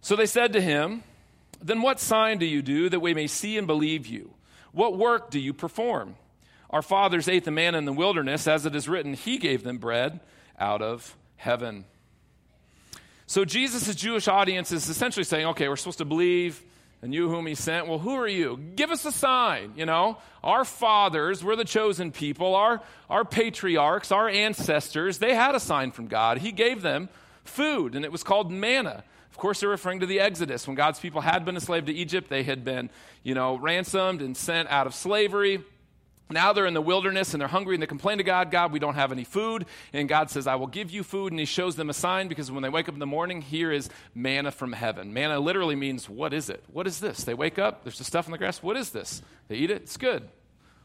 So 0.00 0.16
they 0.16 0.26
said 0.26 0.52
to 0.52 0.60
him, 0.60 1.02
Then 1.60 1.82
what 1.82 2.00
sign 2.00 2.38
do 2.38 2.46
you 2.46 2.62
do 2.62 2.88
that 2.88 3.00
we 3.00 3.14
may 3.14 3.26
see 3.26 3.58
and 3.58 3.66
believe 3.66 4.06
you? 4.06 4.34
What 4.72 4.96
work 4.96 5.30
do 5.30 5.38
you 5.38 5.52
perform? 5.52 6.16
Our 6.70 6.82
fathers 6.82 7.28
ate 7.28 7.44
the 7.44 7.50
manna 7.50 7.78
in 7.78 7.84
the 7.84 7.92
wilderness, 7.92 8.46
as 8.46 8.64
it 8.64 8.74
is 8.74 8.88
written, 8.88 9.14
He 9.14 9.36
gave 9.36 9.62
them 9.62 9.78
bread 9.78 10.20
out 10.58 10.80
of 10.80 11.16
heaven. 11.36 11.84
So 13.26 13.44
Jesus' 13.44 13.94
Jewish 13.94 14.28
audience 14.28 14.72
is 14.72 14.88
essentially 14.88 15.24
saying, 15.24 15.46
okay, 15.46 15.68
we're 15.68 15.76
supposed 15.76 15.98
to 15.98 16.04
believe 16.04 16.62
and 17.02 17.12
you 17.12 17.28
whom 17.28 17.46
he 17.46 17.56
sent, 17.56 17.88
well, 17.88 17.98
who 17.98 18.14
are 18.14 18.28
you? 18.28 18.58
Give 18.76 18.92
us 18.92 19.04
a 19.04 19.10
sign, 19.10 19.72
you 19.76 19.84
know. 19.84 20.18
Our 20.44 20.64
fathers, 20.64 21.42
we're 21.42 21.56
the 21.56 21.64
chosen 21.64 22.12
people, 22.12 22.54
our, 22.54 22.80
our 23.10 23.24
patriarchs, 23.24 24.12
our 24.12 24.28
ancestors, 24.28 25.18
they 25.18 25.34
had 25.34 25.56
a 25.56 25.60
sign 25.60 25.90
from 25.90 26.06
God. 26.06 26.38
He 26.38 26.52
gave 26.52 26.80
them 26.80 27.08
food, 27.42 27.96
and 27.96 28.04
it 28.04 28.12
was 28.12 28.22
called 28.22 28.52
manna. 28.52 29.02
Of 29.30 29.36
course, 29.36 29.60
they're 29.60 29.68
referring 29.68 30.00
to 30.00 30.06
the 30.06 30.20
Exodus. 30.20 30.66
When 30.68 30.76
God's 30.76 31.00
people 31.00 31.22
had 31.22 31.44
been 31.44 31.56
enslaved 31.56 31.86
to 31.86 31.92
Egypt, 31.92 32.28
they 32.30 32.44
had 32.44 32.64
been, 32.64 32.88
you 33.24 33.34
know, 33.34 33.56
ransomed 33.56 34.22
and 34.22 34.36
sent 34.36 34.68
out 34.68 34.86
of 34.86 34.94
slavery. 34.94 35.64
Now 36.32 36.52
they're 36.52 36.66
in 36.66 36.74
the 36.74 36.82
wilderness 36.82 37.34
and 37.34 37.40
they're 37.40 37.48
hungry 37.48 37.74
and 37.74 37.82
they 37.82 37.86
complain 37.86 38.18
to 38.18 38.24
God, 38.24 38.50
God, 38.50 38.72
we 38.72 38.78
don't 38.78 38.94
have 38.94 39.12
any 39.12 39.24
food. 39.24 39.66
And 39.92 40.08
God 40.08 40.30
says, 40.30 40.46
I 40.46 40.54
will 40.56 40.66
give 40.66 40.90
you 40.90 41.02
food. 41.02 41.32
And 41.32 41.38
He 41.38 41.46
shows 41.46 41.76
them 41.76 41.90
a 41.90 41.94
sign 41.94 42.28
because 42.28 42.50
when 42.50 42.62
they 42.62 42.68
wake 42.68 42.88
up 42.88 42.94
in 42.94 43.00
the 43.00 43.06
morning, 43.06 43.42
here 43.42 43.72
is 43.72 43.88
manna 44.14 44.50
from 44.50 44.72
heaven. 44.72 45.12
Manna 45.12 45.38
literally 45.38 45.76
means, 45.76 46.08
what 46.08 46.32
is 46.32 46.50
it? 46.50 46.62
What 46.72 46.86
is 46.86 47.00
this? 47.00 47.24
They 47.24 47.34
wake 47.34 47.58
up, 47.58 47.84
there's 47.84 47.98
the 47.98 48.04
stuff 48.04 48.26
in 48.26 48.32
the 48.32 48.38
grass. 48.38 48.62
What 48.62 48.76
is 48.76 48.90
this? 48.90 49.22
They 49.48 49.56
eat 49.56 49.70
it, 49.70 49.82
it's 49.82 49.96
good. 49.96 50.28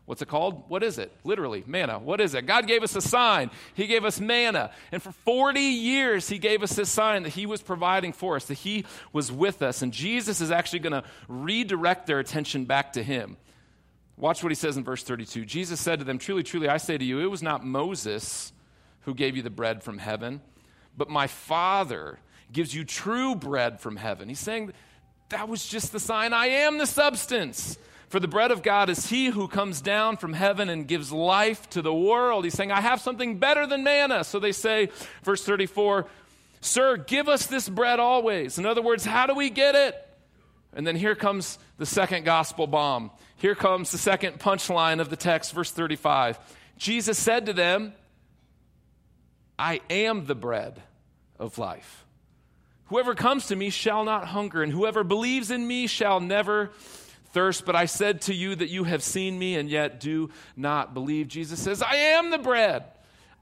What's 0.08 0.22
it 0.22 0.30
called? 0.30 0.70
What 0.70 0.84
is 0.84 1.00
it? 1.00 1.12
Literally, 1.26 1.66
manna. 1.68 2.00
What 2.00 2.22
is 2.22 2.34
it? 2.34 2.46
God 2.46 2.66
gave 2.66 2.82
us 2.82 2.96
a 2.96 3.02
sign. 3.02 3.52
He 3.74 3.88
gave 3.88 4.06
us 4.06 4.22
manna. 4.22 4.72
And 4.90 5.04
for 5.04 5.12
40 5.12 5.60
years, 5.60 6.30
He 6.30 6.38
gave 6.38 6.64
us 6.64 6.74
this 6.74 6.90
sign 6.90 7.24
that 7.24 7.34
He 7.34 7.46
was 7.46 7.62
providing 7.62 8.14
for 8.14 8.38
us, 8.38 8.46
that 8.46 8.54
He 8.54 8.86
was 9.12 9.34
with 9.34 9.62
us. 9.62 9.82
And 9.82 9.92
Jesus 9.92 10.40
is 10.40 10.50
actually 10.50 10.80
going 10.80 10.94
to 10.94 11.04
redirect 11.28 12.08
their 12.08 12.20
attention 12.20 12.64
back 12.64 12.94
to 12.94 13.04
Him. 13.04 13.36
Watch 14.18 14.42
what 14.42 14.50
he 14.50 14.56
says 14.56 14.78
in 14.78 14.84
verse 14.84 15.04
32. 15.04 15.46
Jesus 15.46 15.80
said 15.80 16.00
to 16.00 16.06
them, 16.06 16.18
Truly, 16.18 16.44
truly, 16.44 16.68
I 16.68 16.78
say 16.78 16.98
to 16.98 17.06
you, 17.06 17.20
it 17.20 17.30
was 17.30 17.44
not 17.44 17.64
Moses 17.64 18.52
who 19.02 19.14
gave 19.14 19.38
you 19.38 19.44
the 19.44 19.52
bread 19.52 19.84
from 19.84 20.00
heaven, 20.00 20.42
but 20.98 21.10
my 21.10 21.28
Father 21.28 22.20
gives 22.52 22.74
you 22.74 22.84
true 22.84 23.36
bread 23.36 23.80
from 23.80 23.96
heaven. 23.96 24.28
He's 24.28 24.40
saying, 24.40 24.74
That 25.30 25.48
was 25.48 25.68
just 25.68 25.92
the 25.92 26.00
sign. 26.00 26.34
I 26.34 26.48
am 26.48 26.80
the 26.80 26.88
substance. 26.88 27.78
For 28.10 28.20
the 28.22 28.28
bread 28.28 28.52
of 28.52 28.64
God 28.64 28.90
is 28.90 29.08
he 29.08 29.26
who 29.26 29.50
comes 29.50 29.82
down 29.82 30.16
from 30.16 30.32
heaven 30.32 30.70
and 30.70 30.88
gives 30.88 31.12
life 31.12 31.70
to 31.72 31.82
the 31.82 31.94
world. 31.94 32.46
He's 32.46 32.54
saying, 32.54 32.72
I 32.72 32.80
have 32.80 33.02
something 33.02 33.38
better 33.38 33.68
than 33.68 33.84
manna. 33.84 34.24
So 34.24 34.40
they 34.40 34.54
say, 34.54 34.90
verse 35.24 35.44
34, 35.44 36.08
Sir, 36.62 36.98
give 36.98 37.28
us 37.28 37.48
this 37.48 37.68
bread 37.68 38.00
always. 38.00 38.58
In 38.58 38.66
other 38.66 38.82
words, 38.82 39.06
how 39.06 39.28
do 39.28 39.36
we 39.36 39.50
get 39.50 39.76
it? 39.76 40.07
And 40.78 40.86
then 40.86 40.96
here 40.96 41.16
comes 41.16 41.58
the 41.80 41.88
second 41.88 42.24
gospel 42.24 42.68
bomb. 42.68 43.10
Here 43.38 43.56
comes 43.56 43.92
the 43.92 43.98
second 43.98 44.40
punchline 44.40 45.02
of 45.02 45.10
the 45.10 45.16
text, 45.16 45.52
verse 45.54 45.72
35. 45.72 46.38
Jesus 46.78 47.18
said 47.18 47.48
to 47.48 47.54
them, 47.54 47.94
I 49.58 49.82
am 49.90 50.28
the 50.28 50.36
bread 50.36 50.80
of 51.40 51.58
life. 51.58 52.06
Whoever 52.90 53.16
comes 53.16 53.48
to 53.48 53.56
me 53.56 53.72
shall 53.72 54.04
not 54.04 54.28
hunger, 54.28 54.62
and 54.62 54.72
whoever 54.72 55.04
believes 55.04 55.50
in 55.50 55.68
me 55.68 55.88
shall 55.88 56.20
never 56.20 56.70
thirst. 57.32 57.66
But 57.66 57.76
I 57.76 57.86
said 57.86 58.22
to 58.22 58.36
you 58.36 58.54
that 58.54 58.70
you 58.70 58.84
have 58.84 59.02
seen 59.02 59.40
me 59.40 59.56
and 59.56 59.72
yet 59.72 60.00
do 60.00 60.30
not 60.56 60.94
believe. 60.94 61.28
Jesus 61.28 61.60
says, 61.60 61.82
I 61.82 61.96
am 61.96 62.30
the 62.30 62.38
bread. 62.38 62.84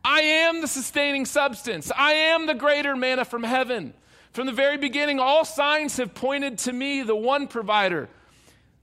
I 0.05 0.21
am 0.21 0.61
the 0.61 0.69
sustaining 0.69 1.25
substance. 1.25 1.91
I 1.93 2.13
am 2.13 2.45
the 2.45 2.55
greater 2.55 2.95
manna 2.95 3.25
from 3.25 3.43
heaven. 3.43 3.93
From 4.35 4.45
the 4.45 4.53
very 4.53 4.77
beginning, 4.77 5.19
all 5.19 5.45
signs 5.45 5.97
have 5.97 6.13
pointed 6.13 6.57
to 6.59 6.73
me, 6.73 7.01
the 7.01 7.15
one 7.15 7.47
provider 7.47 8.09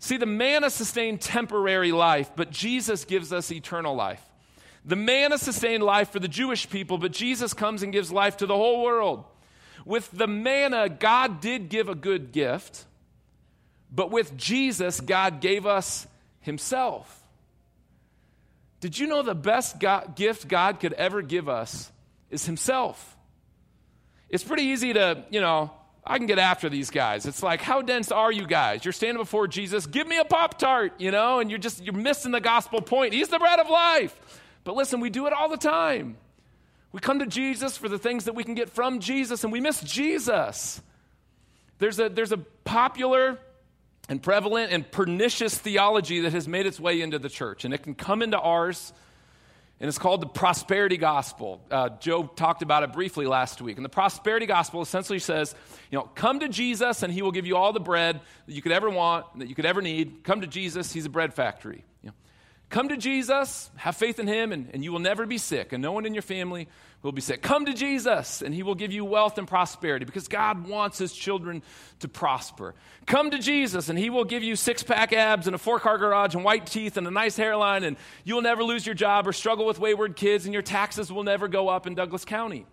See, 0.02 0.16
the 0.16 0.26
manna 0.26 0.68
sustained 0.68 1.20
temporary 1.20 1.92
life, 1.92 2.32
but 2.34 2.50
Jesus 2.50 3.04
gives 3.04 3.32
us 3.32 3.52
eternal 3.52 3.94
life. 3.94 4.20
The 4.84 4.96
manna 4.96 5.38
sustained 5.38 5.84
life 5.84 6.10
for 6.10 6.18
the 6.18 6.26
Jewish 6.26 6.68
people, 6.68 6.98
but 6.98 7.12
Jesus 7.12 7.54
comes 7.54 7.84
and 7.84 7.92
gives 7.92 8.10
life 8.10 8.38
to 8.38 8.46
the 8.46 8.56
whole 8.56 8.82
world. 8.82 9.22
With 9.84 10.10
the 10.10 10.26
manna, 10.26 10.88
God 10.88 11.40
did 11.40 11.68
give 11.68 11.88
a 11.88 11.94
good 11.94 12.32
gift, 12.32 12.84
but 13.92 14.10
with 14.10 14.36
Jesus, 14.36 15.00
God 15.00 15.40
gave 15.40 15.66
us 15.66 16.08
Himself. 16.40 17.22
Did 18.80 18.98
you 18.98 19.06
know 19.06 19.22
the 19.22 19.36
best 19.36 19.78
God, 19.78 20.16
gift 20.16 20.48
God 20.48 20.80
could 20.80 20.94
ever 20.94 21.22
give 21.22 21.48
us 21.48 21.92
is 22.28 22.44
Himself? 22.44 23.16
It's 24.32 24.42
pretty 24.42 24.64
easy 24.64 24.94
to, 24.94 25.24
you 25.30 25.40
know, 25.40 25.70
I 26.04 26.18
can 26.18 26.26
get 26.26 26.38
after 26.38 26.68
these 26.68 26.90
guys. 26.90 27.26
It's 27.26 27.42
like, 27.42 27.60
how 27.60 27.82
dense 27.82 28.10
are 28.10 28.32
you 28.32 28.46
guys? 28.46 28.84
You're 28.84 28.92
standing 28.92 29.22
before 29.22 29.46
Jesus, 29.46 29.86
give 29.86 30.08
me 30.08 30.18
a 30.18 30.24
Pop 30.24 30.58
Tart, 30.58 30.94
you 30.98 31.10
know, 31.10 31.38
and 31.38 31.50
you're 31.50 31.60
just, 31.60 31.84
you're 31.84 31.94
missing 31.94 32.32
the 32.32 32.40
gospel 32.40 32.80
point. 32.80 33.12
He's 33.12 33.28
the 33.28 33.38
bread 33.38 33.60
of 33.60 33.68
life. 33.68 34.18
But 34.64 34.74
listen, 34.74 35.00
we 35.00 35.10
do 35.10 35.26
it 35.26 35.32
all 35.32 35.48
the 35.48 35.56
time. 35.56 36.16
We 36.92 37.00
come 37.00 37.20
to 37.20 37.26
Jesus 37.26 37.76
for 37.76 37.88
the 37.88 37.98
things 37.98 38.24
that 38.24 38.34
we 38.34 38.42
can 38.42 38.54
get 38.54 38.70
from 38.70 39.00
Jesus, 39.00 39.44
and 39.44 39.52
we 39.52 39.60
miss 39.60 39.80
Jesus. 39.80 40.80
There's 41.78 41.98
a, 41.98 42.08
there's 42.08 42.32
a 42.32 42.38
popular 42.38 43.38
and 44.08 44.22
prevalent 44.22 44.72
and 44.72 44.90
pernicious 44.90 45.56
theology 45.56 46.20
that 46.20 46.32
has 46.32 46.48
made 46.48 46.66
its 46.66 46.80
way 46.80 47.00
into 47.00 47.18
the 47.18 47.28
church, 47.28 47.64
and 47.64 47.72
it 47.72 47.82
can 47.82 47.94
come 47.94 48.22
into 48.22 48.38
ours 48.38 48.92
and 49.82 49.88
it's 49.88 49.98
called 49.98 50.22
the 50.22 50.28
prosperity 50.28 50.96
gospel. 50.96 51.60
Uh, 51.68 51.88
Joe 51.98 52.22
talked 52.22 52.62
about 52.62 52.84
it 52.84 52.92
briefly 52.92 53.26
last 53.26 53.60
week. 53.60 53.78
And 53.78 53.84
the 53.84 53.88
prosperity 53.88 54.46
gospel 54.46 54.80
essentially 54.80 55.18
says, 55.18 55.56
you 55.90 55.98
know, 55.98 56.04
come 56.14 56.38
to 56.38 56.48
Jesus 56.48 57.02
and 57.02 57.12
he 57.12 57.20
will 57.20 57.32
give 57.32 57.46
you 57.46 57.56
all 57.56 57.72
the 57.72 57.80
bread 57.80 58.20
that 58.46 58.52
you 58.54 58.62
could 58.62 58.70
ever 58.70 58.88
want, 58.88 59.40
that 59.40 59.48
you 59.48 59.56
could 59.56 59.66
ever 59.66 59.82
need. 59.82 60.22
Come 60.22 60.42
to 60.42 60.46
Jesus, 60.46 60.92
he's 60.92 61.04
a 61.04 61.10
bread 61.10 61.34
factory. 61.34 61.84
You 62.00 62.10
know, 62.10 62.14
come 62.70 62.90
to 62.90 62.96
Jesus, 62.96 63.72
have 63.74 63.96
faith 63.96 64.20
in 64.20 64.28
him, 64.28 64.52
and, 64.52 64.70
and 64.72 64.84
you 64.84 64.92
will 64.92 65.00
never 65.00 65.26
be 65.26 65.36
sick, 65.36 65.72
and 65.72 65.82
no 65.82 65.90
one 65.90 66.06
in 66.06 66.14
your 66.14 66.22
family 66.22 66.68
will 67.02 67.12
be 67.12 67.20
sick. 67.20 67.42
Come 67.42 67.66
to 67.66 67.74
Jesus, 67.74 68.42
and 68.42 68.54
he 68.54 68.62
will 68.62 68.76
give 68.76 68.92
you 68.92 69.04
wealth 69.04 69.36
and 69.38 69.48
prosperity 69.48 70.04
because 70.04 70.28
God 70.28 70.68
wants 70.68 70.98
his 70.98 71.12
children 71.12 71.62
to 71.98 72.08
prosper. 72.08 72.74
Come 73.06 73.30
to 73.32 73.38
Jesus, 73.38 73.88
and 73.88 73.98
he 73.98 74.08
will 74.08 74.24
give 74.24 74.44
you 74.44 74.54
six 74.54 74.82
pack 74.82 75.12
abs 75.12 75.46
and 75.46 75.54
a 75.54 75.58
four 75.58 75.80
car 75.80 75.98
garage 75.98 76.34
and 76.34 76.44
white 76.44 76.66
teeth 76.66 76.96
and 76.96 77.06
a 77.06 77.10
nice 77.10 77.36
hairline, 77.36 77.82
and 77.82 77.96
you 78.24 78.34
will 78.34 78.42
never 78.42 78.62
lose 78.62 78.86
your 78.86 78.94
job 78.94 79.26
or 79.26 79.32
struggle 79.32 79.66
with 79.66 79.80
wayward 79.80 80.14
kids, 80.14 80.44
and 80.44 80.54
your 80.54 80.62
taxes 80.62 81.12
will 81.12 81.24
never 81.24 81.48
go 81.48 81.68
up 81.68 81.86
in 81.86 81.94
Douglas 81.94 82.24
County. 82.24 82.66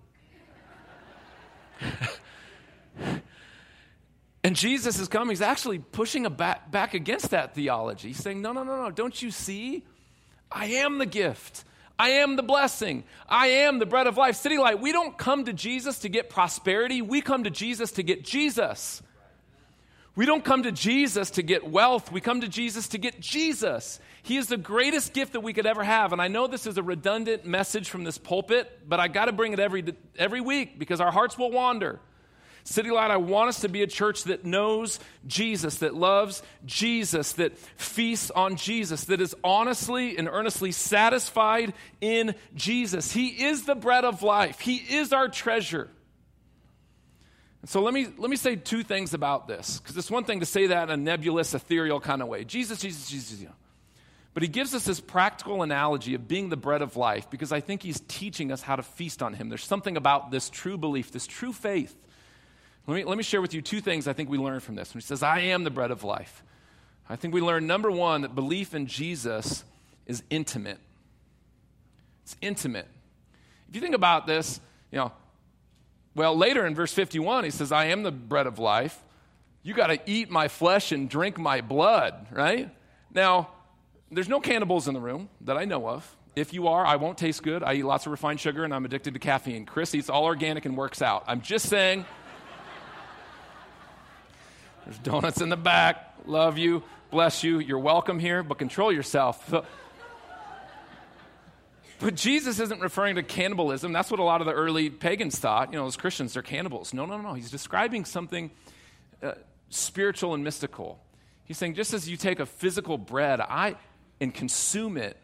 and 4.43 4.55
Jesus 4.55 4.99
is 4.99 5.07
coming. 5.07 5.29
He's 5.29 5.41
actually 5.41 5.79
pushing 5.79 6.23
back, 6.23 6.69
back 6.69 6.93
against 6.93 7.31
that 7.31 7.55
theology. 7.55 8.09
He's 8.09 8.17
saying, 8.17 8.41
No, 8.41 8.51
no, 8.51 8.63
no, 8.63 8.83
no. 8.83 8.91
Don't 8.91 9.19
you 9.21 9.31
see? 9.31 9.83
I 10.51 10.65
am 10.65 10.99
the 10.99 11.05
gift. 11.05 11.63
I 11.99 12.11
am 12.11 12.37
the 12.37 12.43
blessing. 12.43 13.03
I 13.27 13.47
am 13.47 13.77
the 13.77 13.85
bread 13.85 14.07
of 14.07 14.15
life. 14.15 14.37
City 14.37 14.57
Light, 14.57 14.79
we 14.79 14.93
don't 14.93 15.17
come 15.17 15.43
to 15.43 15.53
Jesus 15.53 15.99
to 15.99 16.09
get 16.09 16.29
prosperity. 16.29 17.01
We 17.01 17.19
come 17.19 17.43
to 17.43 17.49
Jesus 17.49 17.91
to 17.93 18.03
get 18.03 18.23
Jesus. 18.23 19.03
We 20.15 20.25
don't 20.25 20.43
come 20.43 20.63
to 20.63 20.71
Jesus 20.71 21.31
to 21.31 21.43
get 21.43 21.69
wealth. 21.69 22.11
We 22.11 22.21
come 22.21 22.41
to 22.41 22.47
Jesus 22.47 22.87
to 22.89 22.97
get 22.97 23.19
Jesus. 23.19 23.99
He 24.23 24.37
is 24.37 24.47
the 24.47 24.57
greatest 24.57 25.13
gift 25.13 25.33
that 25.33 25.41
we 25.41 25.51
could 25.51 25.65
ever 25.65 25.83
have. 25.83 26.13
And 26.13 26.21
I 26.21 26.29
know 26.29 26.47
this 26.47 26.65
is 26.65 26.77
a 26.77 26.83
redundant 26.83 27.45
message 27.45 27.89
from 27.89 28.05
this 28.05 28.17
pulpit, 28.17 28.79
but 28.87 29.01
I 29.01 29.09
got 29.09 29.25
to 29.25 29.33
bring 29.33 29.51
it 29.51 29.59
every, 29.59 29.93
every 30.17 30.41
week 30.41 30.79
because 30.79 31.01
our 31.01 31.11
hearts 31.11 31.37
will 31.37 31.51
wander. 31.51 31.99
City 32.69 32.91
Light, 32.91 33.09
I 33.09 33.17
want 33.17 33.49
us 33.49 33.61
to 33.61 33.67
be 33.67 33.81
a 33.81 33.87
church 33.87 34.25
that 34.25 34.45
knows 34.45 34.99
Jesus, 35.25 35.79
that 35.79 35.95
loves 35.95 36.43
Jesus, 36.67 37.31
that 37.33 37.57
feasts 37.57 38.29
on 38.29 38.57
Jesus, 38.57 39.05
that 39.05 39.19
is 39.19 39.35
honestly 39.43 40.15
and 40.19 40.27
earnestly 40.27 40.71
satisfied 40.71 41.73
in 41.99 42.35
Jesus. 42.53 43.11
He 43.11 43.29
is 43.45 43.65
the 43.65 43.73
bread 43.73 44.05
of 44.05 44.21
life, 44.21 44.59
He 44.59 44.75
is 44.75 45.11
our 45.13 45.27
treasure. 45.27 45.89
And 47.61 47.69
So 47.69 47.81
let 47.81 47.91
me, 47.91 48.07
let 48.19 48.29
me 48.29 48.35
say 48.35 48.55
two 48.55 48.83
things 48.83 49.15
about 49.15 49.47
this, 49.47 49.79
because 49.79 49.97
it's 49.97 50.11
one 50.11 50.23
thing 50.23 50.41
to 50.41 50.45
say 50.45 50.67
that 50.67 50.83
in 50.83 50.89
a 50.91 50.97
nebulous, 50.97 51.55
ethereal 51.55 51.99
kind 51.99 52.21
of 52.21 52.27
way. 52.27 52.43
Jesus, 52.43 52.79
Jesus, 52.79 53.09
Jesus, 53.09 53.39
you 53.39 53.47
know. 53.47 53.53
But 54.35 54.43
he 54.43 54.47
gives 54.47 54.75
us 54.75 54.85
this 54.85 54.99
practical 54.99 55.63
analogy 55.63 56.13
of 56.13 56.27
being 56.27 56.49
the 56.49 56.55
bread 56.55 56.83
of 56.83 56.95
life, 56.95 57.31
because 57.31 57.51
I 57.51 57.61
think 57.61 57.81
he's 57.81 57.99
teaching 58.07 58.51
us 58.51 58.61
how 58.61 58.75
to 58.75 58.83
feast 58.83 59.23
on 59.23 59.33
him. 59.33 59.49
There's 59.49 59.65
something 59.65 59.97
about 59.97 60.29
this 60.29 60.51
true 60.51 60.77
belief, 60.77 61.11
this 61.11 61.25
true 61.25 61.51
faith. 61.51 61.95
Let 62.89 62.95
me, 62.95 63.03
let 63.03 63.17
me 63.19 63.23
share 63.23 63.39
with 63.39 63.53
you 63.53 63.61
two 63.61 63.81
things 63.81 64.07
I 64.07 64.13
think 64.13 64.31
we 64.31 64.39
learn 64.39 64.61
from 64.61 64.73
this. 64.73 64.95
When 64.95 64.99
he 64.99 65.05
says, 65.05 65.21
I 65.21 65.41
am 65.41 65.63
the 65.63 65.69
bread 65.69 65.91
of 65.91 66.03
life, 66.03 66.43
I 67.07 67.17
think 67.17 67.35
we 67.35 67.39
learn, 67.39 67.67
number 67.67 67.91
one, 67.91 68.21
that 68.21 68.33
belief 68.33 68.73
in 68.73 68.87
Jesus 68.87 69.63
is 70.07 70.23
intimate. 70.31 70.79
It's 72.23 72.35
intimate. 72.41 72.87
If 73.69 73.75
you 73.75 73.81
think 73.81 73.93
about 73.93 74.25
this, 74.25 74.59
you 74.91 74.97
know, 74.97 75.11
well, 76.15 76.35
later 76.35 76.65
in 76.65 76.73
verse 76.73 76.91
51, 76.91 77.43
he 77.43 77.51
says, 77.51 77.71
I 77.71 77.85
am 77.85 78.01
the 78.01 78.11
bread 78.11 78.47
of 78.47 78.57
life. 78.57 78.99
You 79.61 79.75
got 79.75 79.87
to 79.87 79.99
eat 80.07 80.31
my 80.31 80.47
flesh 80.47 80.91
and 80.91 81.07
drink 81.07 81.37
my 81.37 81.61
blood, 81.61 82.25
right? 82.31 82.71
Now, 83.13 83.49
there's 84.11 84.29
no 84.29 84.39
cannibals 84.39 84.87
in 84.87 84.95
the 84.95 84.99
room 84.99 85.29
that 85.41 85.57
I 85.57 85.65
know 85.65 85.87
of. 85.87 86.15
If 86.35 86.55
you 86.55 86.67
are, 86.69 86.83
I 86.83 86.95
won't 86.95 87.19
taste 87.19 87.43
good. 87.43 87.61
I 87.61 87.75
eat 87.75 87.83
lots 87.83 88.07
of 88.07 88.11
refined 88.11 88.39
sugar 88.39 88.63
and 88.63 88.73
I'm 88.73 88.85
addicted 88.85 89.13
to 89.13 89.19
caffeine. 89.19 89.67
Chris 89.67 89.93
eats 89.93 90.09
all 90.09 90.23
organic 90.23 90.65
and 90.65 90.75
works 90.75 91.03
out. 91.03 91.23
I'm 91.27 91.41
just 91.41 91.69
saying. 91.69 92.05
There's 94.89 94.99
donuts 95.01 95.39
in 95.39 95.49
the 95.49 95.55
back. 95.55 96.15
Love 96.25 96.57
you. 96.57 96.81
Bless 97.11 97.43
you. 97.43 97.59
You're 97.59 97.77
welcome 97.77 98.17
here, 98.17 98.41
but 98.41 98.57
control 98.57 98.91
yourself. 98.91 99.53
But 101.99 102.15
Jesus 102.15 102.59
isn't 102.59 102.81
referring 102.81 103.17
to 103.17 103.21
cannibalism. 103.21 103.93
That's 103.93 104.09
what 104.09 104.19
a 104.19 104.23
lot 104.23 104.41
of 104.41 104.47
the 104.47 104.53
early 104.53 104.89
pagans 104.89 105.37
thought. 105.37 105.71
You 105.71 105.77
know, 105.77 105.85
as 105.85 105.95
Christians, 105.95 106.33
they're 106.33 106.41
cannibals. 106.41 106.91
No, 106.91 107.05
no, 107.05 107.21
no. 107.21 107.35
He's 107.35 107.51
describing 107.51 108.03
something 108.03 108.49
uh, 109.21 109.33
spiritual 109.69 110.33
and 110.33 110.43
mystical. 110.43 110.99
He's 111.45 111.59
saying, 111.59 111.75
just 111.75 111.93
as 111.93 112.09
you 112.09 112.17
take 112.17 112.39
a 112.39 112.47
physical 112.47 112.97
bread 112.97 113.41
I, 113.41 113.75
and 114.19 114.33
consume 114.33 114.97
it, 114.97 115.17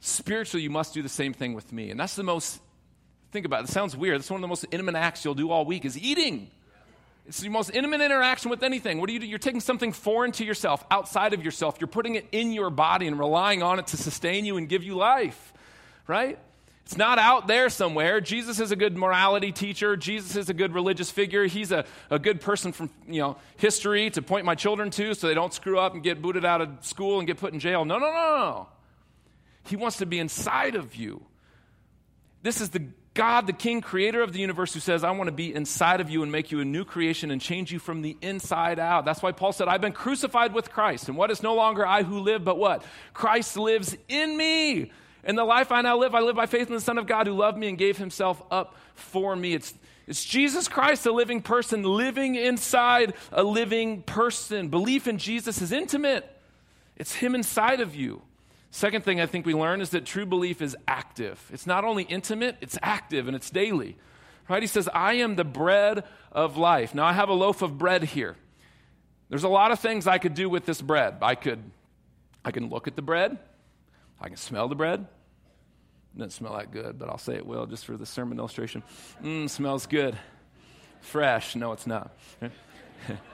spiritually, 0.00 0.62
you 0.62 0.70
must 0.70 0.94
do 0.94 1.02
the 1.02 1.10
same 1.10 1.34
thing 1.34 1.52
with 1.52 1.70
me. 1.74 1.90
And 1.90 2.00
that's 2.00 2.16
the 2.16 2.22
most, 2.22 2.58
think 3.32 3.44
about 3.44 3.64
it, 3.64 3.68
it 3.68 3.72
sounds 3.72 3.94
weird. 3.94 4.18
That's 4.18 4.30
one 4.30 4.38
of 4.38 4.42
the 4.42 4.48
most 4.48 4.64
intimate 4.70 4.94
acts 4.94 5.26
you'll 5.26 5.34
do 5.34 5.50
all 5.50 5.66
week 5.66 5.84
is 5.84 5.98
eating. 5.98 6.50
It's 7.26 7.40
the 7.40 7.48
most 7.48 7.70
intimate 7.70 8.00
interaction 8.00 8.50
with 8.50 8.62
anything. 8.62 9.00
What 9.00 9.06
do 9.06 9.14
you 9.14 9.20
do? 9.20 9.26
You're 9.26 9.38
taking 9.38 9.60
something 9.60 9.92
foreign 9.92 10.32
to 10.32 10.44
yourself, 10.44 10.84
outside 10.90 11.32
of 11.32 11.42
yourself. 11.42 11.76
You're 11.80 11.88
putting 11.88 12.16
it 12.16 12.26
in 12.32 12.52
your 12.52 12.68
body 12.68 13.06
and 13.06 13.18
relying 13.18 13.62
on 13.62 13.78
it 13.78 13.86
to 13.88 13.96
sustain 13.96 14.44
you 14.44 14.58
and 14.58 14.68
give 14.68 14.84
you 14.84 14.94
life 14.94 15.52
right? 16.06 16.38
It's 16.84 16.98
not 16.98 17.18
out 17.18 17.46
there 17.46 17.70
somewhere. 17.70 18.20
Jesus 18.20 18.60
is 18.60 18.70
a 18.70 18.76
good 18.76 18.96
morality 18.96 19.52
teacher. 19.52 19.96
Jesus 19.96 20.36
is 20.36 20.50
a 20.50 20.54
good 20.54 20.74
religious 20.74 21.10
figure. 21.10 21.46
He's 21.46 21.72
a, 21.72 21.86
a 22.10 22.18
good 22.18 22.42
person 22.42 22.72
from 22.72 22.90
you 23.08 23.20
know 23.20 23.36
history 23.56 24.10
to 24.10 24.22
point 24.22 24.44
my 24.44 24.54
children 24.54 24.90
to 24.90 25.14
so 25.14 25.26
they 25.26 25.34
don't 25.34 25.54
screw 25.54 25.78
up 25.78 25.94
and 25.94 26.02
get 26.02 26.20
booted 26.20 26.44
out 26.44 26.60
of 26.60 26.68
school 26.82 27.18
and 27.18 27.26
get 27.26 27.38
put 27.38 27.54
in 27.54 27.60
jail. 27.60 27.84
No, 27.86 27.98
no, 27.98 28.06
no, 28.06 28.12
no. 28.12 28.68
He 29.66 29.76
wants 29.76 29.96
to 29.98 30.06
be 30.06 30.18
inside 30.18 30.74
of 30.74 30.94
you. 30.94 31.24
This 32.42 32.60
is 32.60 32.68
the 32.68 32.86
God, 33.14 33.46
the 33.46 33.52
King, 33.52 33.80
creator 33.80 34.22
of 34.22 34.32
the 34.32 34.40
universe, 34.40 34.74
who 34.74 34.80
says, 34.80 35.04
I 35.04 35.12
want 35.12 35.28
to 35.28 35.32
be 35.32 35.54
inside 35.54 36.00
of 36.00 36.10
you 36.10 36.24
and 36.24 36.32
make 36.32 36.50
you 36.50 36.60
a 36.60 36.64
new 36.64 36.84
creation 36.84 37.30
and 37.30 37.40
change 37.40 37.72
you 37.72 37.78
from 37.78 38.02
the 38.02 38.16
inside 38.20 38.80
out. 38.80 39.04
That's 39.04 39.22
why 39.22 39.30
Paul 39.30 39.52
said, 39.52 39.68
I've 39.68 39.80
been 39.80 39.92
crucified 39.92 40.52
with 40.52 40.72
Christ. 40.72 41.08
And 41.08 41.16
what 41.16 41.30
is 41.30 41.42
no 41.42 41.54
longer 41.54 41.86
I 41.86 42.02
who 42.02 42.18
live, 42.18 42.44
but 42.44 42.58
what? 42.58 42.84
Christ 43.12 43.56
lives 43.56 43.96
in 44.08 44.36
me. 44.36 44.90
And 45.22 45.38
the 45.38 45.44
life 45.44 45.70
I 45.70 45.80
now 45.80 45.96
live, 45.96 46.14
I 46.14 46.20
live 46.20 46.36
by 46.36 46.46
faith 46.46 46.66
in 46.66 46.74
the 46.74 46.80
Son 46.80 46.98
of 46.98 47.06
God 47.06 47.28
who 47.28 47.34
loved 47.34 47.56
me 47.56 47.68
and 47.68 47.78
gave 47.78 47.96
himself 47.96 48.42
up 48.50 48.74
for 48.94 49.34
me. 49.36 49.54
It's, 49.54 49.74
it's 50.06 50.24
Jesus 50.24 50.68
Christ, 50.68 51.06
a 51.06 51.12
living 51.12 51.40
person, 51.40 51.82
living 51.82 52.34
inside 52.34 53.14
a 53.32 53.42
living 53.42 54.02
person. 54.02 54.68
Belief 54.68 55.06
in 55.06 55.18
Jesus 55.18 55.62
is 55.62 55.72
intimate, 55.72 56.28
it's 56.96 57.14
Him 57.14 57.34
inside 57.34 57.80
of 57.80 57.94
you. 57.94 58.22
Second 58.74 59.04
thing 59.04 59.20
I 59.20 59.26
think 59.26 59.46
we 59.46 59.54
learn 59.54 59.80
is 59.80 59.90
that 59.90 60.04
true 60.04 60.26
belief 60.26 60.60
is 60.60 60.76
active. 60.88 61.40
It's 61.52 61.64
not 61.64 61.84
only 61.84 62.02
intimate, 62.02 62.56
it's 62.60 62.76
active 62.82 63.28
and 63.28 63.36
it's 63.36 63.48
daily. 63.48 63.96
Right? 64.48 64.60
He 64.60 64.66
says, 64.66 64.88
I 64.92 65.14
am 65.14 65.36
the 65.36 65.44
bread 65.44 66.02
of 66.32 66.56
life. 66.56 66.92
Now 66.92 67.04
I 67.04 67.12
have 67.12 67.28
a 67.28 67.34
loaf 67.34 67.62
of 67.62 67.78
bread 67.78 68.02
here. 68.02 68.34
There's 69.28 69.44
a 69.44 69.48
lot 69.48 69.70
of 69.70 69.78
things 69.78 70.08
I 70.08 70.18
could 70.18 70.34
do 70.34 70.48
with 70.48 70.66
this 70.66 70.82
bread. 70.82 71.18
I 71.22 71.36
could 71.36 71.62
I 72.44 72.50
can 72.50 72.68
look 72.68 72.88
at 72.88 72.96
the 72.96 73.00
bread. 73.00 73.38
I 74.20 74.26
can 74.26 74.36
smell 74.36 74.66
the 74.66 74.74
bread. 74.74 75.06
It 76.16 76.18
doesn't 76.18 76.32
smell 76.32 76.56
that 76.56 76.72
good, 76.72 76.98
but 76.98 77.08
I'll 77.08 77.16
say 77.16 77.36
it 77.36 77.46
will 77.46 77.66
just 77.66 77.84
for 77.84 77.96
the 77.96 78.06
sermon 78.06 78.40
illustration. 78.40 78.82
Mmm, 79.22 79.48
smells 79.48 79.86
good. 79.86 80.18
Fresh. 81.00 81.54
No, 81.54 81.70
it's 81.70 81.86
not. 81.86 82.12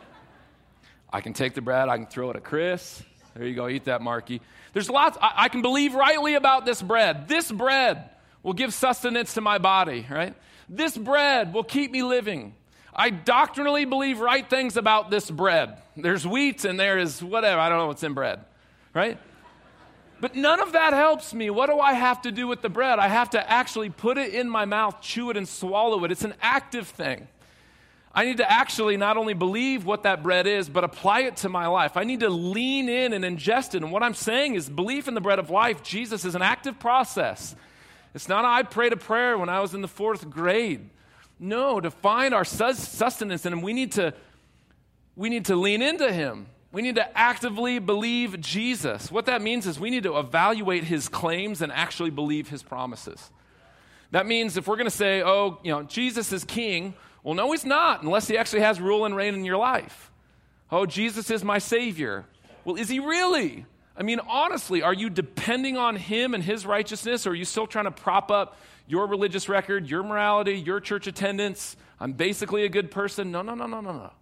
I 1.11 1.23
can 1.23 1.33
take 1.33 1.55
the 1.55 1.63
bread, 1.63 1.89
I 1.89 1.97
can 1.97 2.09
throw 2.09 2.29
it 2.29 2.37
at 2.37 2.45
Chris. 2.45 3.03
There 3.35 3.47
you 3.47 3.55
go, 3.55 3.69
eat 3.69 3.85
that, 3.85 4.03
Marky. 4.03 4.41
There's 4.73 4.91
lots, 4.91 5.17
I, 5.21 5.33
I 5.37 5.49
can 5.49 5.63
believe 5.63 5.95
rightly 5.95 6.35
about 6.35 6.65
this 6.65 6.83
bread. 6.83 7.29
This 7.29 7.51
bread 7.51 8.11
will 8.43 8.53
give 8.53 8.75
sustenance 8.75 9.35
to 9.35 9.41
my 9.41 9.59
body, 9.59 10.07
right? 10.11 10.35
This 10.69 10.97
bread 10.97 11.53
will 11.53 11.65
keep 11.65 11.91
me 11.91 12.03
living. 12.03 12.55
I 12.95 13.11
doctrinally 13.11 13.85
believe 13.85 14.21
right 14.21 14.49
things 14.49 14.77
about 14.77 15.11
this 15.11 15.31
bread. 15.31 15.81
There's 15.97 16.27
wheat 16.27 16.65
and 16.65 16.79
there 16.79 16.99
is 16.99 17.23
whatever, 17.23 17.61
I 17.61 17.69
don't 17.69 17.79
know 17.79 17.87
what's 17.87 18.03
in 18.03 18.15
bread, 18.15 18.45
right? 18.95 19.19
But 20.21 20.35
none 20.35 20.61
of 20.61 20.73
that 20.73 20.93
helps 20.93 21.33
me. 21.33 21.49
What 21.51 21.71
do 21.71 21.79
I 21.79 21.95
have 21.95 22.23
to 22.23 22.33
do 22.33 22.47
with 22.47 22.61
the 22.61 22.69
bread? 22.69 22.99
I 22.99 23.09
have 23.09 23.31
to 23.31 23.51
actually 23.51 23.89
put 23.89 24.19
it 24.19 24.35
in 24.35 24.51
my 24.51 24.67
mouth, 24.67 25.01
chew 25.01 25.31
it, 25.31 25.37
and 25.37 25.49
swallow 25.49 26.05
it. 26.05 26.13
It's 26.13 26.25
an 26.25 26.35
active 26.43 26.89
thing. 26.89 27.27
I 28.13 28.25
need 28.25 28.39
to 28.39 28.51
actually 28.51 28.97
not 28.97 29.17
only 29.17 29.35
believe 29.35 29.85
what 29.85 30.03
that 30.03 30.23
bread 30.23 30.47
is, 30.47 30.69
but 30.69 30.83
apply 30.83 31.21
it 31.21 31.37
to 31.39 31.49
my 31.49 31.69
life. 31.69 31.97
I 31.97 32.03
need 32.03 32.21
to 32.21 32.29
lean 32.29 32.89
in 32.89 33.13
and 33.13 33.25
ingest 33.25 33.75
it. 33.75 33.83
And 33.83 33.93
what 33.93 34.03
I'm 34.03 34.15
saying 34.15 34.57
is, 34.57 34.69
belief 34.69 35.07
in 35.07 35.15
the 35.15 35.21
bread 35.21 35.39
of 35.39 35.49
life, 35.49 35.83
Jesus, 35.83 36.25
is 36.25 36.35
an 36.35 36.43
active 36.43 36.81
process. 36.81 37.55
It's 38.13 38.29
not 38.29 38.45
I 38.45 38.65
prayed 38.65 38.93
a 38.93 38.97
prayer 38.97 39.39
when 39.39 39.49
I 39.49 39.61
was 39.61 39.75
in 39.75 39.83
the 39.83 39.89
fourth 39.89 40.29
grade. 40.29 40.91
No, 41.39 41.81
to 41.81 41.91
find 41.91 42.35
our 42.35 42.45
sustenance 42.45 43.47
in 43.47 43.53
Him, 43.53 43.63
we 43.63 43.73
need 43.73 43.93
to, 43.93 44.13
we 45.15 45.29
need 45.29 45.45
to 45.47 45.55
lean 45.55 45.81
into 45.81 46.13
Him. 46.13 46.47
We 46.73 46.83
need 46.83 46.97
to 46.97 47.19
actively 47.19 47.79
believe 47.79 48.41
Jesus. 48.41 49.11
What 49.11 49.27
that 49.27 49.43
means 49.43 49.67
is 49.67 49.81
we 49.81 49.91
need 49.91 50.05
to 50.05 50.19
evaluate 50.19 50.85
his 50.85 51.09
claims 51.09 51.63
and 51.63 51.73
actually 51.73 52.11
believe 52.11 52.49
his 52.49 52.63
promises. 52.63 53.31
That 54.13 54.27
means 54.27 54.57
if 54.57 54.69
we're 54.69 54.77
going 54.77 54.87
to 54.87 54.97
say, 54.97 55.23
oh, 55.23 55.59
you 55.65 55.73
know, 55.73 55.83
Jesus 55.83 56.33
is 56.33 56.45
king, 56.45 56.95
well, 57.23 57.35
no, 57.35 57.51
he's 57.53 57.65
not, 57.65 58.03
unless 58.03 58.29
he 58.29 58.39
actually 58.39 58.61
has 58.61 58.81
rule 58.81 59.05
and 59.05 59.15
reign 59.15 59.35
in 59.35 59.45
your 59.45 59.57
life. 59.57 60.11
Oh, 60.71 60.87
Jesus 60.87 61.31
is 61.31 61.45
my 61.45 61.59
savior. 61.59 62.25
Well, 62.65 62.77
is 62.77 62.89
he 62.89 63.01
really? 63.01 63.67
I 63.97 64.03
mean, 64.03 64.21
honestly, 64.21 64.83
are 64.83 64.95
you 64.95 65.11
depending 65.11 65.77
on 65.77 65.97
him 65.97 66.33
and 66.33 66.43
his 66.43 66.65
righteousness, 66.65 67.27
or 67.27 67.31
are 67.31 67.35
you 67.35 67.45
still 67.45 67.67
trying 67.67 67.85
to 67.87 67.91
prop 67.91 68.31
up 68.31 68.57
your 68.87 69.07
religious 69.07 69.49
record, 69.49 69.89
your 69.89 70.03
morality, 70.03 70.55
your 70.55 70.81
church 70.81 71.07
attendance? 71.07 71.77
I'm 71.99 72.13
basically 72.13 72.65
a 72.65 72.69
good 72.69 72.91
person. 72.91 73.31
No, 73.31 73.43
no, 73.43 73.55
no, 73.55 73.67
no, 73.67 73.81
no, 73.81 73.93
no. 73.93 74.13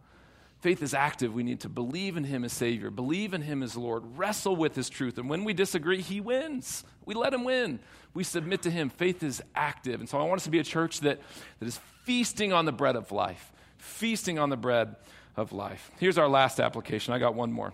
Faith 0.60 0.82
is 0.82 0.92
active. 0.92 1.34
We 1.34 1.44
need 1.44 1.60
to 1.60 1.68
believe 1.68 2.16
in 2.16 2.24
Him 2.24 2.44
as 2.44 2.52
Savior, 2.52 2.90
believe 2.90 3.32
in 3.32 3.42
Him 3.42 3.62
as 3.62 3.76
Lord, 3.76 4.02
wrestle 4.18 4.56
with 4.56 4.74
His 4.74 4.88
truth. 4.88 5.16
And 5.16 5.28
when 5.28 5.44
we 5.44 5.52
disagree, 5.52 6.00
He 6.00 6.20
wins. 6.20 6.84
We 7.04 7.14
let 7.14 7.32
Him 7.32 7.44
win. 7.44 7.78
We 8.12 8.24
submit 8.24 8.62
to 8.62 8.70
Him. 8.70 8.90
Faith 8.90 9.22
is 9.22 9.40
active. 9.54 10.00
And 10.00 10.08
so 10.08 10.18
I 10.18 10.24
want 10.24 10.40
us 10.40 10.44
to 10.44 10.50
be 10.50 10.58
a 10.58 10.64
church 10.64 11.00
that, 11.00 11.20
that 11.60 11.66
is 11.66 11.78
feasting 12.04 12.52
on 12.52 12.64
the 12.64 12.72
bread 12.72 12.96
of 12.96 13.12
life, 13.12 13.52
feasting 13.76 14.38
on 14.38 14.50
the 14.50 14.56
bread 14.56 14.96
of 15.36 15.52
life. 15.52 15.92
Here's 16.00 16.18
our 16.18 16.28
last 16.28 16.58
application. 16.58 17.14
I 17.14 17.20
got 17.20 17.34
one 17.34 17.52
more. 17.52 17.72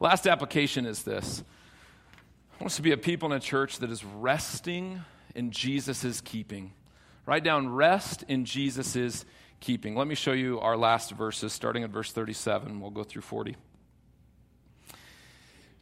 Last 0.00 0.26
application 0.26 0.86
is 0.86 1.02
this 1.02 1.42
I 2.54 2.62
want 2.62 2.72
us 2.72 2.76
to 2.76 2.82
be 2.82 2.92
a 2.92 2.96
people 2.96 3.30
in 3.30 3.36
a 3.36 3.40
church 3.40 3.80
that 3.80 3.90
is 3.90 4.02
resting 4.02 5.02
in 5.34 5.50
Jesus' 5.50 6.22
keeping. 6.22 6.72
Write 7.26 7.44
down 7.44 7.68
rest 7.68 8.24
in 8.28 8.46
Jesus' 8.46 9.26
keeping. 9.60 9.96
Let 9.96 10.06
me 10.06 10.14
show 10.14 10.32
you 10.32 10.60
our 10.60 10.76
last 10.76 11.12
verses, 11.12 11.52
starting 11.52 11.82
at 11.84 11.90
verse 11.90 12.12
37. 12.12 12.80
We'll 12.80 12.90
go 12.90 13.04
through 13.04 13.22
40. 13.22 13.56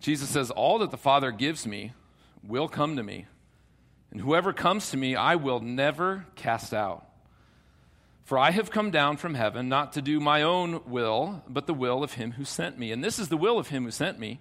Jesus 0.01 0.29
says, 0.29 0.51
All 0.51 0.79
that 0.81 0.91
the 0.91 0.97
Father 0.97 1.31
gives 1.31 1.67
me 1.67 1.93
will 2.47 2.69
come 2.69 2.97
to 2.97 3.03
me, 3.03 3.27
and 4.11 4.21
whoever 4.21 4.53
comes 4.53 4.91
to 4.91 4.97
me, 4.97 5.17
I 5.17 5.37
will 5.37 5.61
never 5.61 6.27
cast 6.37 6.75
out. 6.75 7.07
For 8.25 8.39
I 8.39 8.53
have 8.53 8.71
come 8.71 8.91
down 8.91 9.19
from 9.19 9.35
heaven 9.35 9.69
not 9.69 9.93
to 9.95 10.03
do 10.03 10.19
my 10.19 10.43
own 10.43 10.81
will, 10.87 11.43
but 11.49 11.67
the 11.67 11.75
will 11.75 12.03
of 12.03 12.15
him 12.15 12.33
who 12.33 12.45
sent 12.45 12.79
me. 12.79 12.91
And 12.91 13.05
this 13.05 13.19
is 13.19 13.29
the 13.29 13.37
will 13.37 13.59
of 13.59 13.69
him 13.69 13.85
who 13.85 13.91
sent 13.91 14.19
me, 14.19 14.41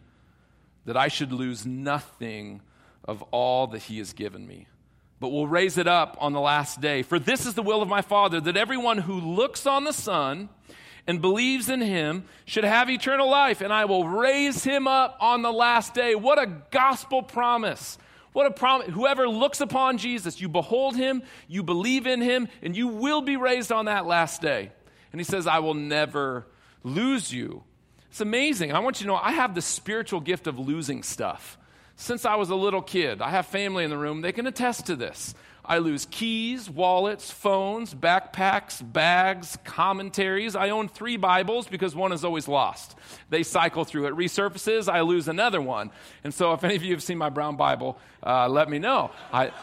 that 0.86 0.96
I 0.96 1.10
should 1.10 1.34
lose 1.34 1.66
nothing 1.66 2.62
of 3.04 3.22
all 3.24 3.68
that 3.68 3.84
he 3.84 3.98
has 3.98 4.14
given 4.14 4.48
me, 4.48 4.68
but 5.24 5.32
will 5.32 5.48
raise 5.48 5.78
it 5.78 5.88
up 5.88 6.18
on 6.20 6.34
the 6.34 6.40
last 6.42 6.82
day. 6.82 7.02
For 7.02 7.18
this 7.18 7.46
is 7.46 7.54
the 7.54 7.62
will 7.62 7.82
of 7.82 7.88
my 7.88 8.02
Father, 8.02 8.42
that 8.42 8.58
everyone 8.58 8.98
who 8.98 9.22
looks 9.22 9.66
on 9.66 9.86
the 9.86 9.94
Son 9.94 10.50
and 11.08 11.22
believes 11.22 11.70
in 11.70 11.80
him 11.80 12.26
should 12.44 12.66
have 12.66 12.90
eternal 12.90 13.30
life, 13.30 13.62
and 13.62 13.72
I 13.72 13.86
will 13.86 14.06
raise 14.06 14.66
him 14.66 14.86
up 14.86 15.16
on 15.22 15.42
the 15.42 15.54
last 15.54 15.94
day. 15.94 16.14
What 16.14 16.40
a 16.40 16.64
gospel 16.72 17.24
promise! 17.24 17.98
What 18.34 18.48
a 18.48 18.52
promise. 18.52 18.90
Whoever 18.90 19.30
looks 19.30 19.62
upon 19.62 19.98
Jesus, 19.98 20.42
you 20.42 20.50
behold 20.50 20.98
him, 20.98 21.24
you 21.48 21.64
believe 21.64 22.06
in 22.06 22.20
him, 22.20 22.50
and 22.62 22.76
you 22.76 22.90
will 22.90 23.22
be 23.22 23.38
raised 23.38 23.72
on 23.72 23.86
that 23.86 24.06
last 24.06 24.42
day. 24.42 24.74
And 25.14 25.22
he 25.22 25.24
says, 25.24 25.48
I 25.48 25.60
will 25.60 25.74
never 25.74 26.48
lose 26.84 27.32
you. 27.32 27.64
It's 28.10 28.20
amazing. 28.20 28.74
I 28.74 28.80
want 28.80 29.00
you 29.00 29.06
to 29.06 29.08
know 29.08 29.16
I 29.16 29.32
have 29.32 29.56
the 29.56 29.62
spiritual 29.62 30.20
gift 30.20 30.48
of 30.48 30.60
losing 30.60 31.02
stuff. 31.02 31.58
Since 32.04 32.26
I 32.26 32.36
was 32.36 32.50
a 32.50 32.56
little 32.56 32.82
kid, 32.82 33.22
I 33.22 33.30
have 33.30 33.46
family 33.46 33.86
in 33.86 33.90
the 33.90 33.98
room, 33.98 34.20
they 34.20 34.34
can 34.34 34.46
attest 34.46 34.88
to 34.88 34.98
this. 34.98 35.34
I 35.64 35.78
lose 35.78 36.06
keys, 36.12 36.70
wallets, 36.70 37.32
phones, 37.32 37.96
backpacks, 37.96 38.84
bags, 38.92 39.58
commentaries. 39.64 40.58
I 40.58 40.72
own 40.72 40.90
three 40.90 41.16
Bibles 41.16 41.70
because 41.70 41.96
one 41.96 42.12
is 42.12 42.26
always 42.26 42.50
lost. 42.50 42.98
They 43.30 43.42
cycle 43.44 43.86
through 43.86 44.08
it, 44.08 44.16
resurfaces, 44.16 44.92
I 44.92 45.00
lose 45.00 45.30
another 45.30 45.62
one. 45.62 45.92
And 46.26 46.34
so, 46.34 46.52
if 46.52 46.66
any 46.66 46.76
of 46.76 46.84
you 46.84 46.92
have 46.92 47.02
seen 47.02 47.18
my 47.18 47.30
brown 47.30 47.56
Bible, 47.56 47.98
uh, 48.22 48.50
let 48.50 48.70
me 48.70 48.80
know. 48.80 49.12
I, 49.32 49.54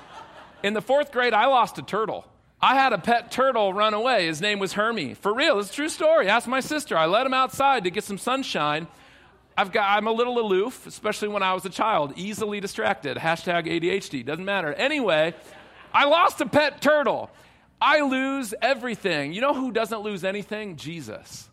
in 0.62 0.72
the 0.72 0.80
fourth 0.80 1.12
grade, 1.12 1.34
I 1.34 1.44
lost 1.44 1.76
a 1.76 1.82
turtle. 1.82 2.24
I 2.58 2.74
had 2.74 2.94
a 2.94 2.98
pet 2.98 3.30
turtle 3.30 3.74
run 3.74 3.92
away. 3.92 4.28
His 4.28 4.40
name 4.40 4.60
was 4.60 4.72
Hermie. 4.72 5.12
For 5.12 5.34
real, 5.34 5.58
it's 5.58 5.68
a 5.68 5.74
true 5.74 5.90
story. 5.90 6.30
Ask 6.30 6.48
my 6.48 6.60
sister. 6.60 6.96
I 6.96 7.04
let 7.04 7.26
him 7.26 7.34
outside 7.34 7.84
to 7.84 7.90
get 7.90 8.04
some 8.04 8.16
sunshine. 8.16 8.86
I've 9.60 9.72
got, 9.72 9.94
I'm 9.94 10.06
a 10.06 10.12
little 10.12 10.38
aloof, 10.38 10.86
especially 10.86 11.28
when 11.28 11.42
I 11.42 11.52
was 11.52 11.66
a 11.66 11.68
child, 11.68 12.14
easily 12.16 12.60
distracted. 12.60 13.18
Hashtag 13.18 13.66
ADHD, 13.66 14.24
doesn't 14.24 14.46
matter. 14.46 14.72
Anyway, 14.72 15.34
I 15.92 16.06
lost 16.06 16.40
a 16.40 16.46
pet 16.46 16.80
turtle. 16.80 17.30
I 17.78 18.00
lose 18.00 18.54
everything. 18.62 19.34
You 19.34 19.42
know 19.42 19.52
who 19.52 19.70
doesn't 19.70 20.00
lose 20.00 20.24
anything? 20.24 20.76
Jesus. 20.76 21.50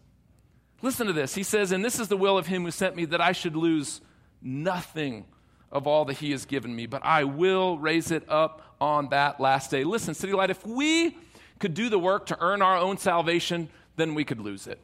Listen 0.81 1.07
to 1.07 1.11
this. 1.11 1.35
He 1.35 1.43
says, 1.43 1.73
And 1.73 1.83
this 1.83 1.99
is 1.99 2.07
the 2.07 2.15
will 2.15 2.37
of 2.37 2.47
him 2.47 2.63
who 2.63 2.71
sent 2.71 2.95
me, 2.95 3.03
that 3.03 3.19
I 3.19 3.33
should 3.33 3.57
lose 3.57 3.99
nothing 4.41 5.25
of 5.69 5.85
all 5.85 6.05
that 6.05 6.15
he 6.15 6.31
has 6.31 6.45
given 6.45 6.73
me, 6.73 6.85
but 6.85 7.03
I 7.03 7.25
will 7.25 7.77
raise 7.77 8.09
it 8.11 8.23
up 8.29 8.61
on 8.79 9.09
that 9.09 9.41
last 9.41 9.69
day. 9.69 9.83
Listen, 9.83 10.13
City 10.13 10.31
Light, 10.31 10.49
if 10.49 10.65
we 10.65 11.17
could 11.59 11.73
do 11.73 11.89
the 11.89 11.99
work 11.99 12.27
to 12.27 12.37
earn 12.39 12.61
our 12.61 12.77
own 12.77 12.95
salvation, 12.95 13.67
then 13.97 14.15
we 14.15 14.23
could 14.23 14.39
lose 14.39 14.65
it. 14.65 14.79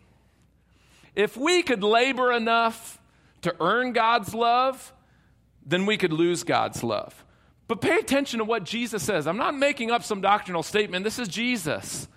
If 1.15 1.37
we 1.37 1.63
could 1.63 1.85
labor 1.85 2.33
enough 2.33 2.99
to 3.43 3.55
earn 3.59 3.93
God's 3.93 4.33
love, 4.33 4.93
then 5.65 5.85
we 5.85 5.97
could 5.97 6.11
lose 6.11 6.43
God's 6.43 6.83
love. 6.83 7.23
But 7.67 7.81
pay 7.81 7.97
attention 7.97 8.39
to 8.39 8.45
what 8.45 8.65
Jesus 8.65 9.03
says. 9.03 9.25
I'm 9.25 9.37
not 9.37 9.55
making 9.55 9.91
up 9.91 10.03
some 10.03 10.21
doctrinal 10.21 10.63
statement. 10.63 11.03
This 11.03 11.19
is 11.19 11.27
Jesus. 11.27 12.07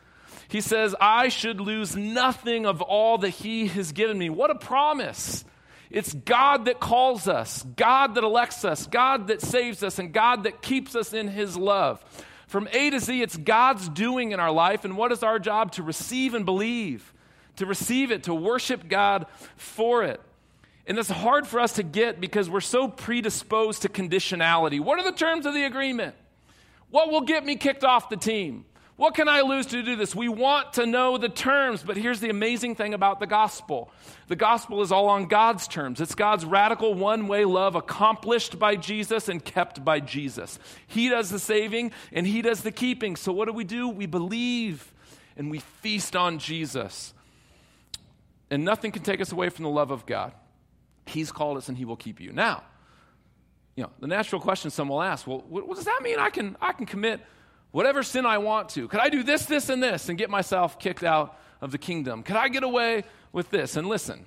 He 0.48 0.60
says, 0.60 0.94
I 1.00 1.28
should 1.28 1.60
lose 1.60 1.96
nothing 1.96 2.66
of 2.66 2.82
all 2.82 3.18
that 3.18 3.30
He 3.30 3.66
has 3.68 3.92
given 3.92 4.18
me. 4.18 4.30
What 4.30 4.50
a 4.50 4.54
promise! 4.54 5.44
It's 5.88 6.12
God 6.12 6.64
that 6.64 6.80
calls 6.80 7.28
us, 7.28 7.64
God 7.76 8.16
that 8.16 8.24
elects 8.24 8.64
us, 8.64 8.86
God 8.86 9.28
that 9.28 9.40
saves 9.40 9.82
us, 9.84 9.98
and 10.00 10.12
God 10.12 10.42
that 10.42 10.60
keeps 10.60 10.96
us 10.96 11.12
in 11.12 11.28
His 11.28 11.56
love. 11.56 12.04
From 12.48 12.68
A 12.72 12.90
to 12.90 13.00
Z, 13.00 13.22
it's 13.22 13.36
God's 13.36 13.88
doing 13.88 14.32
in 14.32 14.40
our 14.40 14.50
life, 14.50 14.84
and 14.84 14.96
what 14.96 15.12
is 15.12 15.22
our 15.22 15.38
job? 15.38 15.72
To 15.72 15.82
receive 15.82 16.34
and 16.34 16.44
believe, 16.44 17.12
to 17.56 17.66
receive 17.66 18.10
it, 18.10 18.24
to 18.24 18.34
worship 18.34 18.88
God 18.88 19.26
for 19.56 20.02
it. 20.02 20.20
And 20.86 20.96
that's 20.96 21.10
hard 21.10 21.46
for 21.46 21.58
us 21.58 21.72
to 21.74 21.82
get 21.82 22.20
because 22.20 22.48
we're 22.48 22.60
so 22.60 22.86
predisposed 22.86 23.82
to 23.82 23.88
conditionality. 23.88 24.80
What 24.80 24.98
are 24.98 25.04
the 25.04 25.16
terms 25.16 25.44
of 25.44 25.52
the 25.52 25.64
agreement? 25.64 26.14
What 26.90 27.10
will 27.10 27.22
get 27.22 27.44
me 27.44 27.56
kicked 27.56 27.82
off 27.82 28.08
the 28.08 28.16
team? 28.16 28.64
What 28.96 29.14
can 29.14 29.28
I 29.28 29.42
lose 29.42 29.66
to 29.66 29.82
do 29.82 29.94
this? 29.94 30.14
We 30.14 30.28
want 30.28 30.74
to 30.74 30.86
know 30.86 31.18
the 31.18 31.28
terms, 31.28 31.82
but 31.82 31.98
here's 31.98 32.20
the 32.20 32.30
amazing 32.30 32.76
thing 32.76 32.94
about 32.94 33.20
the 33.20 33.26
gospel 33.26 33.90
the 34.28 34.36
gospel 34.36 34.82
is 34.82 34.90
all 34.90 35.08
on 35.08 35.26
God's 35.26 35.68
terms. 35.68 36.00
It's 36.00 36.14
God's 36.14 36.44
radical 36.44 36.94
one 36.94 37.28
way 37.28 37.44
love 37.44 37.74
accomplished 37.74 38.58
by 38.58 38.74
Jesus 38.74 39.28
and 39.28 39.44
kept 39.44 39.84
by 39.84 40.00
Jesus. 40.00 40.58
He 40.86 41.08
does 41.08 41.30
the 41.30 41.38
saving 41.38 41.92
and 42.12 42.26
He 42.26 42.42
does 42.42 42.62
the 42.62 42.72
keeping. 42.72 43.16
So, 43.16 43.32
what 43.32 43.46
do 43.46 43.52
we 43.52 43.64
do? 43.64 43.88
We 43.88 44.06
believe 44.06 44.92
and 45.36 45.50
we 45.50 45.58
feast 45.58 46.16
on 46.16 46.38
Jesus. 46.38 47.12
And 48.50 48.64
nothing 48.64 48.92
can 48.92 49.02
take 49.02 49.20
us 49.20 49.30
away 49.30 49.48
from 49.48 49.64
the 49.64 49.70
love 49.70 49.90
of 49.90 50.06
God. 50.06 50.32
He's 51.06 51.32
called 51.32 51.56
us 51.56 51.68
and 51.68 51.76
He 51.76 51.84
will 51.84 51.96
keep 51.96 52.20
you. 52.20 52.32
Now, 52.32 52.62
you 53.76 53.84
know, 53.84 53.90
the 54.00 54.06
natural 54.06 54.40
question 54.40 54.70
some 54.70 54.88
will 54.88 55.02
ask, 55.02 55.26
well, 55.26 55.44
what, 55.48 55.68
what, 55.68 55.76
does 55.76 55.84
that 55.84 56.00
mean? 56.02 56.18
I 56.18 56.30
can, 56.30 56.56
I 56.60 56.72
can 56.72 56.86
commit 56.86 57.20
whatever 57.70 58.02
sin 58.02 58.24
I 58.24 58.38
want 58.38 58.70
to. 58.70 58.88
Could 58.88 59.00
I 59.00 59.10
do 59.10 59.22
this, 59.22 59.44
this, 59.44 59.68
and 59.68 59.82
this 59.82 60.08
and 60.08 60.16
get 60.18 60.30
myself 60.30 60.78
kicked 60.78 61.04
out 61.04 61.38
of 61.60 61.72
the 61.72 61.78
kingdom? 61.78 62.22
Could 62.22 62.36
I 62.36 62.48
get 62.48 62.62
away 62.62 63.04
with 63.32 63.50
this? 63.50 63.76
And 63.76 63.86
listen, 63.86 64.26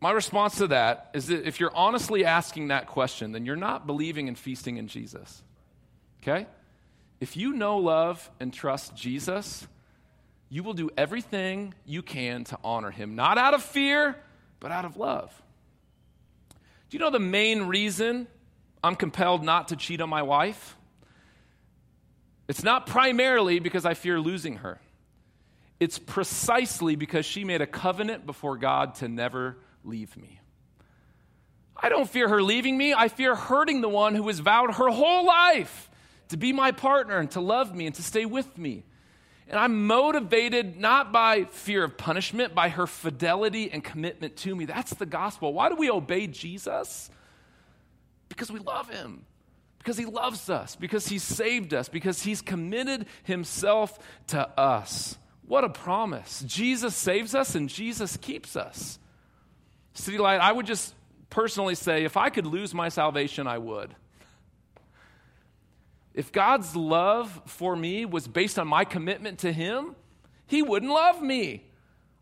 my 0.00 0.12
response 0.12 0.56
to 0.58 0.68
that 0.68 1.10
is 1.12 1.26
that 1.26 1.46
if 1.46 1.58
you're 1.58 1.74
honestly 1.74 2.24
asking 2.24 2.68
that 2.68 2.86
question, 2.86 3.32
then 3.32 3.44
you're 3.44 3.56
not 3.56 3.86
believing 3.86 4.28
and 4.28 4.38
feasting 4.38 4.76
in 4.76 4.86
Jesus. 4.86 5.42
Okay? 6.22 6.46
If 7.20 7.36
you 7.36 7.52
know, 7.52 7.78
love, 7.78 8.30
and 8.38 8.52
trust 8.52 8.94
Jesus, 8.94 9.66
you 10.48 10.62
will 10.62 10.72
do 10.72 10.88
everything 10.96 11.74
you 11.84 12.02
can 12.02 12.44
to 12.44 12.58
honor 12.64 12.90
him, 12.90 13.14
not 13.14 13.38
out 13.38 13.54
of 13.54 13.62
fear 13.62 14.16
but 14.60 14.70
out 14.70 14.84
of 14.84 14.96
love. 14.96 15.42
Do 16.88 16.96
you 16.96 16.98
know 16.98 17.10
the 17.10 17.18
main 17.18 17.62
reason 17.62 18.26
I'm 18.84 18.96
compelled 18.96 19.42
not 19.42 19.68
to 19.68 19.76
cheat 19.76 20.00
on 20.00 20.08
my 20.08 20.22
wife? 20.22 20.76
It's 22.48 22.62
not 22.62 22.86
primarily 22.86 23.58
because 23.60 23.84
I 23.84 23.94
fear 23.94 24.20
losing 24.20 24.56
her. 24.56 24.80
It's 25.78 25.98
precisely 25.98 26.96
because 26.96 27.24
she 27.24 27.44
made 27.44 27.62
a 27.62 27.66
covenant 27.66 28.26
before 28.26 28.56
God 28.58 28.96
to 28.96 29.08
never 29.08 29.56
leave 29.84 30.16
me. 30.16 30.40
I 31.74 31.88
don't 31.88 32.08
fear 32.08 32.28
her 32.28 32.42
leaving 32.42 32.76
me. 32.76 32.92
I 32.92 33.08
fear 33.08 33.34
hurting 33.34 33.80
the 33.80 33.88
one 33.88 34.14
who 34.14 34.26
has 34.26 34.40
vowed 34.40 34.74
her 34.74 34.90
whole 34.90 35.24
life 35.24 35.88
to 36.28 36.36
be 36.36 36.52
my 36.52 36.72
partner 36.72 37.18
and 37.18 37.30
to 37.30 37.40
love 37.40 37.74
me 37.74 37.86
and 37.86 37.94
to 37.94 38.02
stay 38.02 38.26
with 38.26 38.58
me. 38.58 38.84
And 39.50 39.58
I'm 39.58 39.88
motivated 39.88 40.78
not 40.78 41.10
by 41.10 41.44
fear 41.44 41.82
of 41.82 41.96
punishment, 41.98 42.54
by 42.54 42.68
her 42.68 42.86
fidelity 42.86 43.68
and 43.72 43.82
commitment 43.82 44.36
to 44.38 44.54
me. 44.54 44.64
That's 44.64 44.94
the 44.94 45.06
gospel. 45.06 45.52
Why 45.52 45.68
do 45.68 45.74
we 45.74 45.90
obey 45.90 46.28
Jesus? 46.28 47.10
Because 48.28 48.52
we 48.52 48.60
love 48.60 48.88
him, 48.88 49.26
because 49.78 49.98
he 49.98 50.04
loves 50.04 50.48
us, 50.50 50.76
because 50.76 51.08
he 51.08 51.18
saved 51.18 51.74
us, 51.74 51.88
because 51.88 52.22
he's 52.22 52.40
committed 52.40 53.06
himself 53.24 53.98
to 54.28 54.48
us. 54.56 55.18
What 55.48 55.64
a 55.64 55.68
promise. 55.68 56.44
Jesus 56.46 56.94
saves 56.94 57.34
us 57.34 57.56
and 57.56 57.68
Jesus 57.68 58.16
keeps 58.16 58.54
us. 58.54 59.00
City 59.94 60.16
Light, 60.18 60.40
I 60.40 60.52
would 60.52 60.66
just 60.66 60.94
personally 61.28 61.74
say 61.74 62.04
if 62.04 62.16
I 62.16 62.30
could 62.30 62.46
lose 62.46 62.72
my 62.72 62.88
salvation, 62.88 63.48
I 63.48 63.58
would. 63.58 63.96
If 66.14 66.32
God's 66.32 66.74
love 66.74 67.40
for 67.46 67.76
me 67.76 68.04
was 68.04 68.26
based 68.26 68.58
on 68.58 68.66
my 68.66 68.84
commitment 68.84 69.40
to 69.40 69.52
Him, 69.52 69.94
He 70.46 70.62
wouldn't 70.62 70.92
love 70.92 71.22
me. 71.22 71.64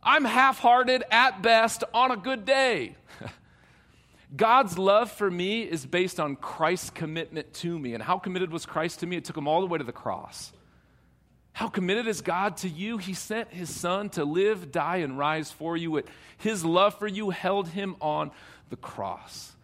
I'm 0.02 0.24
half 0.24 0.58
hearted 0.58 1.04
at 1.10 1.42
best 1.42 1.84
on 1.92 2.10
a 2.10 2.16
good 2.16 2.44
day. 2.44 2.96
God's 4.36 4.78
love 4.78 5.10
for 5.10 5.30
me 5.30 5.62
is 5.62 5.86
based 5.86 6.20
on 6.20 6.36
Christ's 6.36 6.90
commitment 6.90 7.52
to 7.54 7.78
me. 7.78 7.94
And 7.94 8.02
how 8.02 8.18
committed 8.18 8.52
was 8.52 8.66
Christ 8.66 9.00
to 9.00 9.06
me? 9.06 9.16
It 9.16 9.24
took 9.24 9.36
him 9.36 9.48
all 9.48 9.60
the 9.60 9.66
way 9.66 9.78
to 9.78 9.84
the 9.84 9.92
cross. 9.92 10.52
How 11.52 11.68
committed 11.68 12.06
is 12.06 12.20
God 12.20 12.58
to 12.58 12.68
you? 12.68 12.98
He 12.98 13.14
sent 13.14 13.52
his 13.52 13.74
son 13.74 14.10
to 14.10 14.24
live, 14.24 14.70
die, 14.70 14.98
and 14.98 15.18
rise 15.18 15.50
for 15.50 15.76
you. 15.76 16.00
His 16.36 16.64
love 16.64 16.96
for 16.98 17.08
you 17.08 17.30
held 17.30 17.68
him 17.68 17.96
on 18.00 18.30
the 18.70 18.76
cross. 18.76 19.56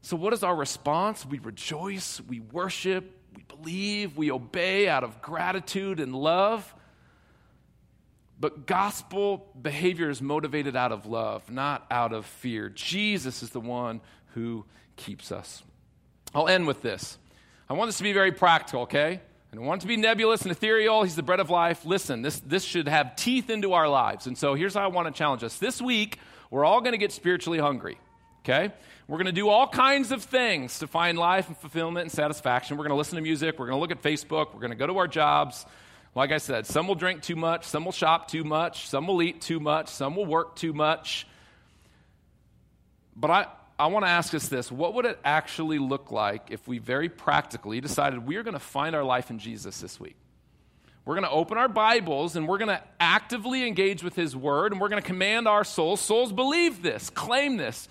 So, 0.00 0.16
what 0.16 0.32
is 0.32 0.42
our 0.42 0.56
response? 0.56 1.26
We 1.26 1.38
rejoice, 1.38 2.18
we 2.26 2.40
worship, 2.40 3.17
we 3.34 3.42
believe, 3.42 4.16
we 4.16 4.30
obey 4.30 4.88
out 4.88 5.04
of 5.04 5.22
gratitude 5.22 6.00
and 6.00 6.14
love. 6.14 6.74
But 8.40 8.66
gospel 8.66 9.50
behavior 9.60 10.10
is 10.10 10.22
motivated 10.22 10.76
out 10.76 10.92
of 10.92 11.06
love, 11.06 11.50
not 11.50 11.86
out 11.90 12.12
of 12.12 12.24
fear. 12.24 12.68
Jesus 12.68 13.42
is 13.42 13.50
the 13.50 13.60
one 13.60 14.00
who 14.34 14.64
keeps 14.96 15.32
us. 15.32 15.62
I'll 16.34 16.48
end 16.48 16.66
with 16.66 16.82
this. 16.82 17.18
I 17.68 17.74
want 17.74 17.88
this 17.88 17.98
to 17.98 18.04
be 18.04 18.12
very 18.12 18.32
practical, 18.32 18.82
okay? 18.82 19.20
I 19.52 19.56
don't 19.56 19.64
want 19.64 19.80
it 19.80 19.82
to 19.82 19.88
be 19.88 19.96
nebulous 19.96 20.42
and 20.42 20.52
ethereal. 20.52 21.02
He's 21.02 21.16
the 21.16 21.22
bread 21.22 21.40
of 21.40 21.50
life. 21.50 21.84
Listen, 21.84 22.22
this, 22.22 22.38
this 22.40 22.64
should 22.64 22.86
have 22.86 23.16
teeth 23.16 23.50
into 23.50 23.72
our 23.72 23.88
lives. 23.88 24.26
And 24.26 24.36
so 24.36 24.54
here's 24.54 24.74
how 24.74 24.84
I 24.84 24.88
want 24.88 25.06
to 25.08 25.18
challenge 25.18 25.42
us. 25.42 25.58
This 25.58 25.80
week, 25.80 26.18
we're 26.50 26.64
all 26.64 26.80
going 26.80 26.92
to 26.92 26.98
get 26.98 27.12
spiritually 27.12 27.58
hungry, 27.58 27.98
okay? 28.48 28.72
We're 29.06 29.18
going 29.18 29.26
to 29.26 29.32
do 29.32 29.48
all 29.48 29.68
kinds 29.68 30.10
of 30.10 30.22
things 30.22 30.78
to 30.78 30.86
find 30.86 31.18
life 31.18 31.48
and 31.48 31.56
fulfillment 31.56 32.04
and 32.04 32.12
satisfaction. 32.12 32.76
We're 32.76 32.84
going 32.84 32.94
to 32.94 32.96
listen 32.96 33.16
to 33.16 33.22
music. 33.22 33.58
We're 33.58 33.66
going 33.66 33.76
to 33.76 33.80
look 33.80 33.90
at 33.90 34.02
Facebook. 34.02 34.54
We're 34.54 34.60
going 34.60 34.70
to 34.70 34.76
go 34.76 34.86
to 34.86 34.98
our 34.98 35.08
jobs. 35.08 35.66
Like 36.14 36.32
I 36.32 36.38
said, 36.38 36.66
some 36.66 36.88
will 36.88 36.94
drink 36.94 37.22
too 37.22 37.36
much, 37.36 37.64
some 37.64 37.84
will 37.84 37.92
shop 37.92 38.28
too 38.28 38.42
much, 38.42 38.88
some 38.88 39.06
will 39.06 39.22
eat 39.22 39.40
too 39.40 39.60
much, 39.60 39.88
some 39.88 40.16
will 40.16 40.26
work 40.26 40.56
too 40.56 40.72
much. 40.72 41.26
But 43.14 43.30
I, 43.30 43.46
I 43.78 43.86
want 43.88 44.04
to 44.04 44.10
ask 44.10 44.34
us 44.34 44.48
this 44.48 44.72
what 44.72 44.94
would 44.94 45.04
it 45.04 45.18
actually 45.24 45.78
look 45.78 46.10
like 46.10 46.50
if 46.50 46.66
we 46.66 46.78
very 46.78 47.08
practically 47.08 47.80
decided 47.80 48.26
we 48.26 48.36
are 48.36 48.42
going 48.42 48.54
to 48.54 48.58
find 48.58 48.96
our 48.96 49.04
life 49.04 49.30
in 49.30 49.38
Jesus 49.38 49.80
this 49.80 50.00
week? 50.00 50.16
We're 51.04 51.14
going 51.14 51.26
to 51.26 51.30
open 51.30 51.56
our 51.56 51.68
Bibles 51.68 52.36
and 52.36 52.48
we're 52.48 52.58
going 52.58 52.68
to 52.68 52.82
actively 52.98 53.66
engage 53.66 54.02
with 54.02 54.16
His 54.16 54.34
Word 54.34 54.72
and 54.72 54.80
we're 54.80 54.88
going 54.88 55.02
to 55.02 55.06
command 55.06 55.46
our 55.46 55.62
souls. 55.62 56.00
Souls, 56.00 56.32
believe 56.32 56.82
this, 56.82 57.10
claim 57.10 57.58
this, 57.58 57.88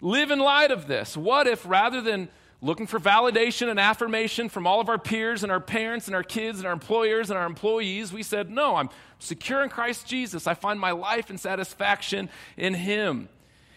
live 0.00 0.30
in 0.30 0.38
light 0.38 0.70
of 0.70 0.86
this. 0.86 1.16
What 1.16 1.46
if 1.46 1.64
rather 1.66 2.00
than 2.00 2.28
looking 2.60 2.86
for 2.86 2.98
validation 2.98 3.68
and 3.68 3.78
affirmation 3.78 4.48
from 4.48 4.66
all 4.66 4.80
of 4.80 4.88
our 4.88 4.98
peers 4.98 5.42
and 5.42 5.52
our 5.52 5.60
parents 5.60 6.06
and 6.06 6.16
our 6.16 6.22
kids 6.22 6.58
and 6.58 6.66
our 6.66 6.72
employers 6.72 7.30
and 7.30 7.38
our 7.38 7.46
employees, 7.46 8.12
we 8.12 8.22
said, 8.22 8.50
No, 8.50 8.76
I'm 8.76 8.90
secure 9.18 9.62
in 9.62 9.68
Christ 9.68 10.06
Jesus. 10.06 10.46
I 10.46 10.54
find 10.54 10.80
my 10.80 10.92
life 10.92 11.30
and 11.30 11.38
satisfaction 11.38 12.30
in 12.56 12.74
Him. 12.74 13.28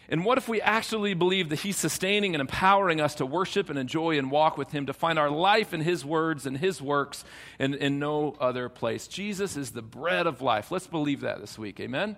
And 0.10 0.24
what 0.24 0.38
if 0.38 0.48
we 0.48 0.62
actually 0.62 1.14
believe 1.14 1.50
that 1.50 1.60
He's 1.60 1.76
sustaining 1.76 2.34
and 2.34 2.40
empowering 2.40 3.02
us 3.02 3.16
to 3.16 3.26
worship 3.26 3.70
and 3.70 3.78
enjoy 3.78 4.18
and 4.18 4.32
walk 4.32 4.58
with 4.58 4.72
Him, 4.72 4.86
to 4.86 4.94
find 4.94 5.20
our 5.20 5.30
life 5.30 5.74
in 5.74 5.82
His 5.82 6.06
words 6.06 6.46
and 6.46 6.58
His 6.58 6.82
works 6.82 7.26
and 7.60 7.76
in 7.76 8.00
no 8.00 8.38
other 8.40 8.70
place? 8.70 9.08
Jesus 9.08 9.58
is 9.58 9.72
the 9.72 9.82
bread 9.82 10.26
of 10.26 10.42
life. 10.42 10.72
Let's 10.72 10.88
believe 10.88 11.22
that 11.22 11.42
this 11.42 11.58
week. 11.58 11.82
Amen? 11.82 12.16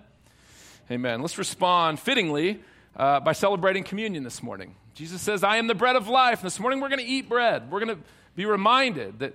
Amen. 0.88 1.20
Let's 1.20 1.38
respond 1.38 1.98
fittingly 1.98 2.60
uh, 2.96 3.20
by 3.20 3.32
celebrating 3.32 3.84
communion 3.84 4.24
this 4.24 4.42
morning. 4.42 4.74
Jesus 4.94 5.20
says, 5.20 5.44
I 5.44 5.56
am 5.56 5.66
the 5.66 5.74
bread 5.74 5.96
of 5.96 6.08
life. 6.08 6.40
And 6.40 6.46
this 6.46 6.60
morning 6.60 6.80
we're 6.80 6.88
going 6.88 7.00
to 7.00 7.06
eat 7.06 7.28
bread. 7.28 7.70
We're 7.70 7.80
going 7.80 7.96
to 7.96 8.02
be 8.36 8.46
reminded 8.46 9.20
that, 9.20 9.34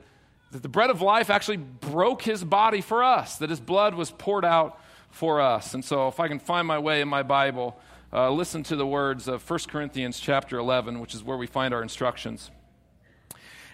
that 0.52 0.62
the 0.62 0.70
bread 0.70 0.90
of 0.90 1.02
life 1.02 1.30
actually 1.30 1.58
broke 1.58 2.22
His 2.22 2.44
body 2.44 2.82
for 2.82 3.04
us, 3.04 3.38
that 3.38 3.50
His 3.50 3.60
blood 3.60 3.96
was 3.96 4.12
poured 4.12 4.46
out 4.46 4.80
for 5.10 5.42
us. 5.42 5.74
And 5.74 5.84
so 5.84 6.08
if 6.08 6.20
I 6.20 6.28
can 6.28 6.40
find 6.40 6.68
my 6.68 6.80
way 6.80 7.02
in 7.02 7.08
my 7.08 7.24
Bible, 7.24 7.80
uh, 8.12 8.30
listen 8.32 8.64
to 8.64 8.76
the 8.76 8.86
words 8.86 9.28
of 9.28 9.50
1 9.50 9.60
Corinthians 9.68 10.20
chapter 10.20 10.58
11, 10.58 11.00
which 11.00 11.16
is 11.16 11.24
where 11.24 11.38
we 11.38 11.48
find 11.48 11.74
our 11.74 11.82
instructions. 11.82 12.52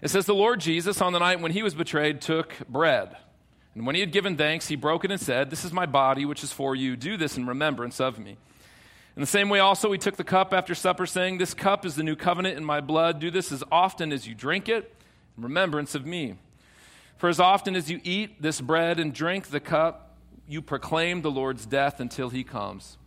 It 0.01 0.09
says, 0.09 0.25
The 0.25 0.33
Lord 0.33 0.59
Jesus, 0.59 1.01
on 1.01 1.13
the 1.13 1.19
night 1.19 1.41
when 1.41 1.51
he 1.51 1.63
was 1.63 1.75
betrayed, 1.75 2.21
took 2.21 2.53
bread. 2.67 3.17
And 3.75 3.85
when 3.85 3.95
he 3.95 4.01
had 4.01 4.11
given 4.11 4.35
thanks, 4.35 4.67
he 4.67 4.75
broke 4.75 5.05
it 5.05 5.11
and 5.11 5.19
said, 5.19 5.49
This 5.49 5.63
is 5.63 5.71
my 5.71 5.85
body, 5.85 6.25
which 6.25 6.43
is 6.43 6.51
for 6.51 6.75
you. 6.75 6.95
Do 6.95 7.17
this 7.17 7.37
in 7.37 7.45
remembrance 7.47 7.99
of 7.99 8.19
me. 8.19 8.37
In 9.15 9.19
the 9.19 9.27
same 9.27 9.49
way, 9.49 9.59
also, 9.59 9.91
he 9.91 9.97
took 9.97 10.15
the 10.15 10.23
cup 10.23 10.53
after 10.53 10.73
supper, 10.73 11.05
saying, 11.05 11.37
This 11.37 11.53
cup 11.53 11.85
is 11.85 11.95
the 11.95 12.03
new 12.03 12.15
covenant 12.15 12.57
in 12.57 12.63
my 12.63 12.79
blood. 12.79 13.19
Do 13.19 13.29
this 13.29 13.51
as 13.51 13.63
often 13.71 14.13
as 14.13 14.25
you 14.25 14.33
drink 14.33 14.69
it 14.69 14.93
in 15.37 15.43
remembrance 15.43 15.95
of 15.95 16.05
me. 16.05 16.35
For 17.17 17.27
as 17.27 17.39
often 17.39 17.75
as 17.75 17.91
you 17.91 17.99
eat 18.03 18.41
this 18.41 18.61
bread 18.61 18.99
and 18.99 19.13
drink 19.13 19.47
the 19.47 19.59
cup, 19.59 20.15
you 20.47 20.61
proclaim 20.61 21.21
the 21.21 21.31
Lord's 21.31 21.65
death 21.65 21.99
until 21.99 22.29
he 22.29 22.43
comes. 22.43 22.97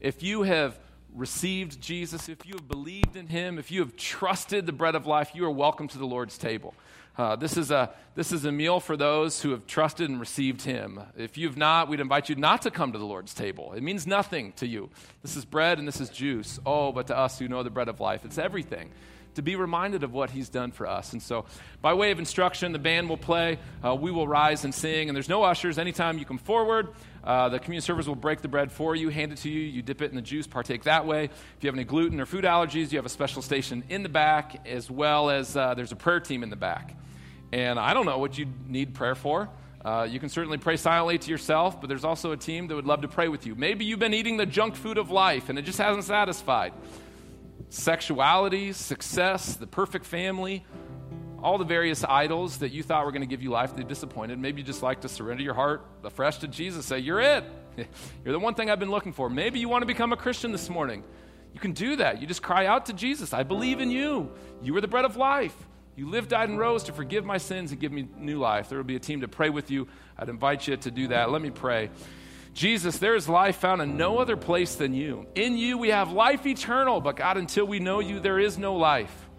If 0.00 0.22
you 0.22 0.44
have 0.44 0.78
received 1.14 1.80
Jesus, 1.80 2.28
if 2.28 2.46
you 2.46 2.54
have 2.54 2.68
believed 2.68 3.16
in 3.16 3.26
him, 3.26 3.58
if 3.58 3.70
you 3.70 3.80
have 3.80 3.96
trusted 3.96 4.66
the 4.66 4.72
bread 4.72 4.94
of 4.94 5.06
life, 5.06 5.32
you 5.34 5.44
are 5.44 5.50
welcome 5.50 5.88
to 5.88 5.98
the 5.98 6.06
Lord's 6.06 6.38
table. 6.38 6.74
Uh, 7.18 7.36
this, 7.36 7.56
is 7.56 7.70
a, 7.70 7.90
this 8.14 8.32
is 8.32 8.44
a 8.44 8.52
meal 8.52 8.80
for 8.80 8.96
those 8.96 9.42
who 9.42 9.50
have 9.50 9.66
trusted 9.66 10.08
and 10.08 10.20
received 10.20 10.62
him. 10.62 11.00
If 11.16 11.36
you've 11.36 11.56
not, 11.56 11.88
we'd 11.88 12.00
invite 12.00 12.28
you 12.28 12.34
not 12.34 12.62
to 12.62 12.70
come 12.70 12.92
to 12.92 12.98
the 12.98 13.04
Lord's 13.04 13.34
table. 13.34 13.72
It 13.74 13.82
means 13.82 14.06
nothing 14.06 14.52
to 14.54 14.66
you. 14.66 14.90
This 15.22 15.36
is 15.36 15.44
bread 15.44 15.78
and 15.78 15.86
this 15.86 16.00
is 16.00 16.08
juice. 16.08 16.58
Oh, 16.64 16.92
but 16.92 17.08
to 17.08 17.16
us 17.16 17.38
who 17.38 17.48
know 17.48 17.62
the 17.62 17.70
bread 17.70 17.88
of 17.88 18.00
life, 18.00 18.24
it's 18.24 18.38
everything 18.38 18.90
to 19.34 19.42
be 19.42 19.56
reminded 19.56 20.02
of 20.02 20.12
what 20.12 20.30
he's 20.30 20.48
done 20.48 20.72
for 20.72 20.86
us. 20.86 21.12
And 21.12 21.22
so, 21.22 21.44
by 21.80 21.94
way 21.94 22.10
of 22.10 22.18
instruction, 22.18 22.72
the 22.72 22.78
band 22.78 23.08
will 23.08 23.16
play. 23.16 23.58
Uh, 23.84 23.94
we 23.94 24.10
will 24.10 24.26
rise 24.26 24.64
and 24.64 24.74
sing. 24.74 25.08
And 25.08 25.16
there's 25.16 25.28
no 25.28 25.42
ushers. 25.42 25.78
Anytime 25.78 26.18
you 26.18 26.24
come 26.24 26.38
forward, 26.38 26.88
uh, 27.22 27.48
the 27.48 27.58
community 27.58 27.84
servers 27.84 28.08
will 28.08 28.14
break 28.14 28.40
the 28.40 28.48
bread 28.48 28.72
for 28.72 28.94
you, 28.96 29.08
hand 29.08 29.32
it 29.32 29.38
to 29.38 29.50
you. 29.50 29.60
You 29.60 29.82
dip 29.82 30.02
it 30.02 30.10
in 30.10 30.16
the 30.16 30.22
juice, 30.22 30.46
partake 30.46 30.84
that 30.84 31.06
way. 31.06 31.24
If 31.24 31.56
you 31.60 31.68
have 31.68 31.74
any 31.74 31.84
gluten 31.84 32.20
or 32.20 32.26
food 32.26 32.44
allergies, 32.44 32.92
you 32.92 32.98
have 32.98 33.06
a 33.06 33.10
special 33.10 33.42
station 33.42 33.84
in 33.88 34.02
the 34.02 34.08
back, 34.08 34.66
as 34.66 34.90
well 34.90 35.30
as 35.30 35.56
uh, 35.56 35.74
there's 35.74 35.92
a 35.92 35.96
prayer 35.96 36.20
team 36.20 36.42
in 36.42 36.50
the 36.50 36.56
back. 36.56 36.96
And 37.52 37.78
I 37.78 37.94
don't 37.94 38.06
know 38.06 38.18
what 38.18 38.38
you 38.38 38.46
need 38.66 38.94
prayer 38.94 39.14
for. 39.14 39.48
Uh, 39.84 40.06
you 40.08 40.20
can 40.20 40.28
certainly 40.28 40.58
pray 40.58 40.76
silently 40.76 41.18
to 41.18 41.30
yourself, 41.30 41.80
but 41.80 41.88
there's 41.88 42.04
also 42.04 42.32
a 42.32 42.36
team 42.36 42.68
that 42.68 42.74
would 42.74 42.86
love 42.86 43.02
to 43.02 43.08
pray 43.08 43.28
with 43.28 43.46
you. 43.46 43.54
Maybe 43.54 43.84
you've 43.84 43.98
been 43.98 44.14
eating 44.14 44.36
the 44.36 44.46
junk 44.46 44.76
food 44.76 44.98
of 44.98 45.10
life 45.10 45.48
and 45.48 45.58
it 45.58 45.62
just 45.62 45.78
hasn't 45.78 46.04
satisfied 46.04 46.72
sexuality, 47.70 48.72
success, 48.72 49.54
the 49.54 49.66
perfect 49.66 50.04
family, 50.04 50.64
all 51.42 51.58
the 51.58 51.64
various 51.64 52.04
idols 52.04 52.58
that 52.58 52.72
you 52.72 52.82
thought 52.82 53.04
were 53.04 53.12
going 53.12 53.22
to 53.22 53.26
give 53.26 53.42
you 53.42 53.50
life, 53.50 53.74
they 53.74 53.82
disappointed. 53.82 54.38
Maybe 54.38 54.60
you 54.60 54.66
just 54.66 54.82
like 54.82 55.00
to 55.02 55.08
surrender 55.08 55.42
your 55.42 55.54
heart 55.54 55.84
afresh 56.04 56.38
to 56.38 56.48
Jesus. 56.48 56.86
Say, 56.86 56.98
You're 56.98 57.20
it. 57.20 57.44
You're 58.24 58.32
the 58.32 58.38
one 58.38 58.54
thing 58.54 58.70
I've 58.70 58.80
been 58.80 58.90
looking 58.90 59.12
for. 59.12 59.30
Maybe 59.30 59.58
you 59.58 59.68
want 59.68 59.82
to 59.82 59.86
become 59.86 60.12
a 60.12 60.16
Christian 60.16 60.52
this 60.52 60.68
morning. 60.68 61.04
You 61.52 61.60
can 61.60 61.72
do 61.72 61.96
that. 61.96 62.20
You 62.20 62.26
just 62.26 62.42
cry 62.42 62.66
out 62.66 62.86
to 62.86 62.92
Jesus, 62.92 63.32
I 63.32 63.42
believe 63.42 63.80
in 63.80 63.90
you. 63.90 64.30
You 64.62 64.76
are 64.76 64.80
the 64.80 64.88
bread 64.88 65.04
of 65.04 65.16
life. 65.16 65.56
You 65.96 66.08
lived, 66.08 66.30
died, 66.30 66.48
and 66.48 66.58
rose 66.58 66.84
to 66.84 66.92
forgive 66.92 67.24
my 67.24 67.38
sins 67.38 67.72
and 67.72 67.80
give 67.80 67.92
me 67.92 68.08
new 68.16 68.38
life. 68.38 68.68
There 68.68 68.78
will 68.78 68.84
be 68.84 68.96
a 68.96 69.00
team 69.00 69.22
to 69.22 69.28
pray 69.28 69.50
with 69.50 69.70
you. 69.70 69.88
I'd 70.16 70.28
invite 70.28 70.66
you 70.66 70.76
to 70.76 70.90
do 70.90 71.08
that. 71.08 71.30
Let 71.30 71.42
me 71.42 71.50
pray. 71.50 71.90
Jesus, 72.54 72.98
there 72.98 73.14
is 73.14 73.28
life 73.28 73.56
found 73.56 73.82
in 73.82 73.96
no 73.96 74.18
other 74.18 74.36
place 74.36 74.74
than 74.74 74.94
you. 74.94 75.26
In 75.34 75.56
you 75.56 75.78
we 75.78 75.90
have 75.90 76.12
life 76.12 76.46
eternal, 76.46 77.00
but 77.00 77.16
God, 77.16 77.36
until 77.36 77.66
we 77.66 77.78
know 77.78 78.00
you, 78.00 78.20
there 78.20 78.38
is 78.38 78.58
no 78.58 78.76
life. 78.76 79.29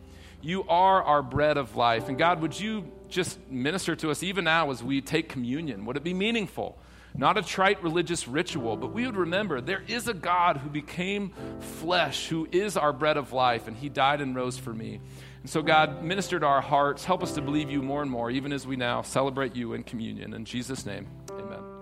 You 0.41 0.63
are 0.67 1.03
our 1.03 1.21
bread 1.21 1.57
of 1.57 1.75
life. 1.75 2.09
And 2.09 2.17
God, 2.17 2.41
would 2.41 2.59
you 2.59 2.91
just 3.09 3.39
minister 3.49 3.95
to 3.97 4.09
us 4.09 4.23
even 4.23 4.45
now 4.45 4.71
as 4.71 4.83
we 4.83 5.01
take 5.01 5.29
communion? 5.29 5.85
Would 5.85 5.97
it 5.97 6.03
be 6.03 6.13
meaningful? 6.13 6.77
Not 7.13 7.37
a 7.37 7.41
trite 7.41 7.83
religious 7.83 8.27
ritual, 8.27 8.77
but 8.77 8.93
we 8.93 9.05
would 9.05 9.17
remember 9.17 9.59
there 9.59 9.83
is 9.87 10.07
a 10.07 10.13
God 10.13 10.57
who 10.57 10.69
became 10.69 11.33
flesh, 11.59 12.27
who 12.27 12.47
is 12.51 12.77
our 12.77 12.93
bread 12.93 13.17
of 13.17 13.33
life, 13.33 13.67
and 13.67 13.75
he 13.75 13.89
died 13.89 14.21
and 14.21 14.35
rose 14.35 14.57
for 14.57 14.73
me. 14.73 15.01
And 15.41 15.49
so, 15.49 15.61
God, 15.61 16.03
minister 16.03 16.39
to 16.39 16.45
our 16.45 16.61
hearts. 16.61 17.03
Help 17.03 17.23
us 17.23 17.33
to 17.33 17.41
believe 17.41 17.69
you 17.69 17.81
more 17.81 18.01
and 18.01 18.09
more, 18.09 18.31
even 18.31 18.53
as 18.53 18.65
we 18.65 18.75
now 18.75 19.01
celebrate 19.01 19.55
you 19.55 19.73
in 19.73 19.83
communion. 19.83 20.33
In 20.33 20.45
Jesus' 20.45 20.85
name, 20.85 21.07
amen. 21.31 21.80